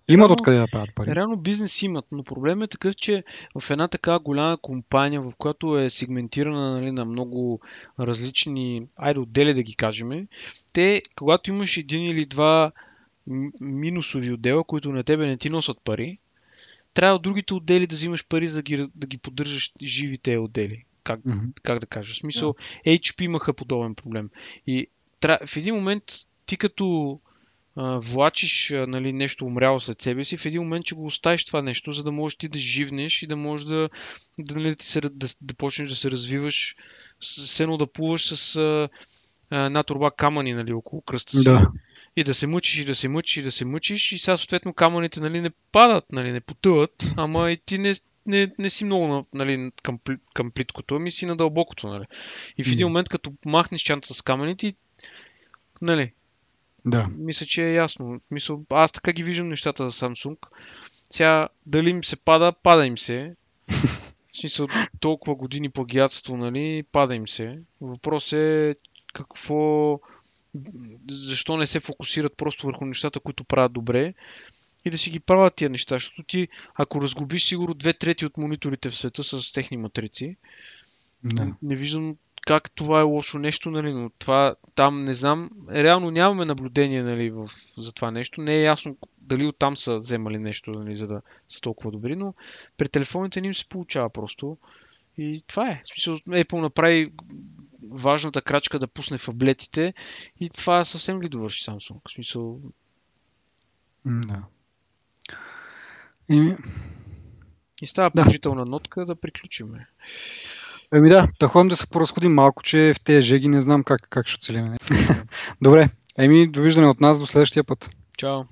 имат 0.08 0.32
откъде 0.32 0.58
да 0.58 0.68
правят 0.72 0.95
пари. 0.95 1.16
Реално 1.16 1.38
бизнес 1.38 1.82
имат, 1.82 2.06
но 2.12 2.24
проблемът 2.24 2.68
е 2.68 2.72
такъв, 2.72 2.95
че 2.95 3.24
в 3.60 3.72
една 3.72 3.88
така 3.88 4.20
голяма 4.20 4.58
компания, 4.58 5.22
в 5.22 5.32
която 5.38 5.80
е 5.80 5.89
сегментирана 5.89 6.72
нали, 6.72 6.91
на 6.91 7.06
много 7.06 7.60
различни, 7.99 8.88
айде 8.95 9.20
отдели 9.20 9.53
да 9.53 9.64
ги 9.64 9.76
кажем, 9.76 10.28
те, 10.74 11.01
когато 11.16 11.49
имаш 11.49 11.78
един 11.78 12.06
или 12.06 12.26
два 12.26 12.72
минусови 13.62 14.32
отдела, 14.32 14.64
които 14.64 14.89
на 14.89 15.03
тебе 15.03 15.28
не 15.28 15.38
ти 15.38 15.49
носят 15.49 15.78
пари, 15.84 16.18
трябва 16.93 17.16
от 17.16 17.22
другите 17.22 17.53
отдели 17.53 17.88
да 17.88 17.95
взимаш 17.95 18.28
пари, 18.28 18.47
за 18.47 18.56
да 18.56 18.62
ги, 18.62 18.88
да 18.95 19.08
ги 19.08 19.18
поддържаш 19.18 19.72
живите 19.82 20.38
отдели. 20.38 20.84
Как, 21.03 21.20
mm-hmm. 21.20 21.51
как 21.64 21.80
да 21.80 21.86
кажа? 21.86 22.14
В 22.14 22.18
смисъл, 22.18 22.56
yeah. 22.86 22.99
HP 22.99 23.22
имаха 23.22 23.53
подобен 23.53 23.95
проблем. 23.95 24.30
И 24.68 24.88
в 25.45 25.58
един 25.58 25.76
момент 25.76 26.03
ти 26.45 26.58
като 26.58 27.20
влачиш 27.78 28.73
нали, 28.88 29.13
нещо 29.13 29.45
умряло 29.45 29.80
след 29.80 30.01
себе 30.01 30.23
си, 30.23 30.38
в 30.38 30.45
един 30.45 30.61
момент 30.61 30.86
че 30.86 30.95
го 30.95 31.05
оставиш 31.05 31.45
това 31.45 31.61
нещо, 31.61 31.91
за 31.91 32.03
да 32.03 32.11
можеш 32.11 32.38
ти 32.38 32.47
да 32.47 32.59
живнеш 32.59 33.23
и 33.23 33.28
да 33.28 33.36
можеш 33.36 33.67
да, 33.67 33.89
да, 34.39 34.55
нали, 34.55 34.76
се, 34.80 35.01
да, 35.01 35.28
да 35.41 35.53
почнеш 35.53 35.89
да 35.89 35.95
се 35.95 36.11
развиваш, 36.11 36.76
с 37.21 37.59
едно 37.59 37.78
да 37.78 37.88
плуваш 37.88 38.34
с, 38.34 38.89
една 39.51 39.84
турба 39.84 40.11
камъни 40.11 40.53
нали, 40.53 40.73
около 40.73 41.01
кръста 41.01 41.38
си. 41.38 41.43
Да. 41.43 41.71
И 42.15 42.23
да 42.23 42.34
се 42.34 42.47
мъчиш, 42.47 42.80
и 42.80 42.86
да 42.86 42.95
се 42.95 43.07
мъчиш, 43.07 43.38
и 43.38 43.41
да 43.41 43.51
се 43.51 43.65
мъчиш. 43.65 44.11
И 44.11 44.17
сега 44.17 44.38
съответно 44.38 44.73
камъните 44.73 45.19
нали, 45.19 45.41
не 45.41 45.49
падат, 45.71 46.05
нали, 46.11 46.32
не 46.32 46.41
потъват, 46.41 47.11
ама 47.17 47.51
и 47.51 47.61
ти 47.65 47.78
не, 47.78 47.95
не, 48.26 48.51
не 48.59 48.69
си 48.69 48.86
много 48.86 49.28
нали, 49.34 49.71
към, 49.84 49.99
към 50.34 50.51
плиткото, 50.51 50.95
ами 50.95 51.11
си 51.11 51.26
на 51.26 51.36
дълбокото. 51.36 51.88
Нали. 51.88 52.05
И 52.57 52.63
в 52.63 52.71
един 52.71 52.88
момент, 52.88 53.09
като 53.09 53.34
махнеш 53.45 53.82
чантата 53.82 54.13
с 54.13 54.21
камъните, 54.21 54.73
нали, 55.82 56.11
да. 56.86 57.08
мисля, 57.18 57.46
че 57.46 57.68
е 57.68 57.74
ясно. 57.74 58.22
Мисля, 58.32 58.58
аз 58.70 58.92
така 58.92 59.12
ги 59.12 59.24
виждам 59.24 59.50
нещата 59.50 59.90
за 59.90 60.08
Samsung. 60.08 60.38
Сега, 61.12 61.48
дали 61.66 61.90
им 61.90 62.04
се 62.04 62.16
пада, 62.16 62.54
пада 62.64 62.86
им 62.86 62.98
се. 62.98 63.36
В 64.34 64.38
смисъл, 64.38 64.68
толкова 65.00 65.36
години 65.36 65.70
плагиатство, 65.70 66.38
нали, 66.38 66.84
пада 66.92 67.16
им 67.16 67.28
се. 67.28 67.60
Въпрос 67.82 68.34
е 68.34 68.76
какво... 69.14 70.00
Защо 71.10 71.58
не 71.58 71.68
се 71.68 71.80
фокусират 71.80 72.38
просто 72.38 72.66
върху 72.66 72.86
нещата, 72.86 73.20
които 73.20 73.44
правят 73.44 73.74
добре 73.74 74.14
и 74.86 74.90
да 74.90 74.98
си 74.98 75.10
ги 75.10 75.20
правят 75.20 75.56
тия 75.56 75.70
неща, 75.70 75.96
защото 75.96 76.24
ти, 76.24 76.48
ако 76.76 77.02
разгубиш 77.02 77.46
сигурно 77.46 77.74
две 77.74 77.94
трети 77.94 78.26
от 78.26 78.38
мониторите 78.38 78.90
в 78.90 78.96
света 78.96 79.24
с 79.24 79.54
техни 79.54 79.78
матрици, 79.78 80.36
Да. 81.24 81.46
не, 81.46 81.54
не 81.62 81.76
виждам 81.76 82.16
как 82.46 82.72
това 82.72 83.00
е 83.00 83.04
лошо 83.04 83.39
нещо, 83.39 83.72
нали, 83.72 83.93
но 83.93 84.10
това 84.10 84.56
там 84.76 85.04
не 85.04 85.14
знам, 85.14 85.50
реално 85.70 86.12
нямаме 86.12 86.46
наблюдение 86.46 87.04
нали, 87.04 87.30
в, 87.30 87.50
за 87.78 87.93
това 87.93 88.12
нещо, 88.12 88.41
не 88.41 88.56
е 88.56 88.62
ясно 88.62 88.98
дали 89.18 89.46
оттам 89.46 89.76
са 89.76 89.98
вземали 89.98 90.38
нещо, 90.38 90.72
нали, 90.72 90.96
за 90.96 91.08
да 91.08 91.22
са 91.50 91.62
толкова 91.62 91.91
добри, 91.91 92.16
но 92.16 92.34
при 92.78 92.89
телефоните 92.89 93.41
не 93.41 93.48
им 93.48 93.54
се 93.54 93.70
получава 93.70 94.10
просто 94.10 94.58
и 95.18 95.43
това 95.48 95.70
е. 95.70 95.82
В 95.84 95.88
смисъл, 95.88 96.16
Apple 96.16 96.62
направи 96.62 97.12
важната 97.91 98.41
крачка 98.41 98.80
да 98.80 98.88
пусне 98.88 99.18
фаблетите 99.18 99.93
и 100.39 100.50
това 100.50 100.84
съвсем 100.84 101.20
ги 101.20 101.30
довърши 101.30 101.66
Samsung. 101.66 102.00
В 102.08 102.12
смисъл, 102.12 102.60
Да. 104.06 104.43
И, 106.30 106.56
и 107.82 107.88
става 107.88 108.12
положителна 108.12 108.66
нотка 108.66 109.06
да 109.06 109.16
приключиме. 109.16 109.88
Еми 110.94 111.10
да, 111.10 111.28
да 111.40 111.48
ходим 111.48 111.70
да 111.70 111.76
се 111.76 111.88
поразходим 111.88 112.34
малко, 112.34 112.64
че 112.64 112.94
в 112.98 113.04
тези 113.04 113.22
жеги 113.22 113.48
не 113.48 113.62
знам 113.62 113.84
как, 113.84 114.02
как 114.10 114.28
ще 114.28 114.36
оцелим. 114.36 114.74
Добре, 115.62 115.90
еми 116.18 116.48
довиждане 116.48 116.88
от 116.88 117.02
нас 117.02 117.20
до 117.20 117.26
следващия 117.26 117.64
път. 117.64 117.90
Чао! 118.18 118.44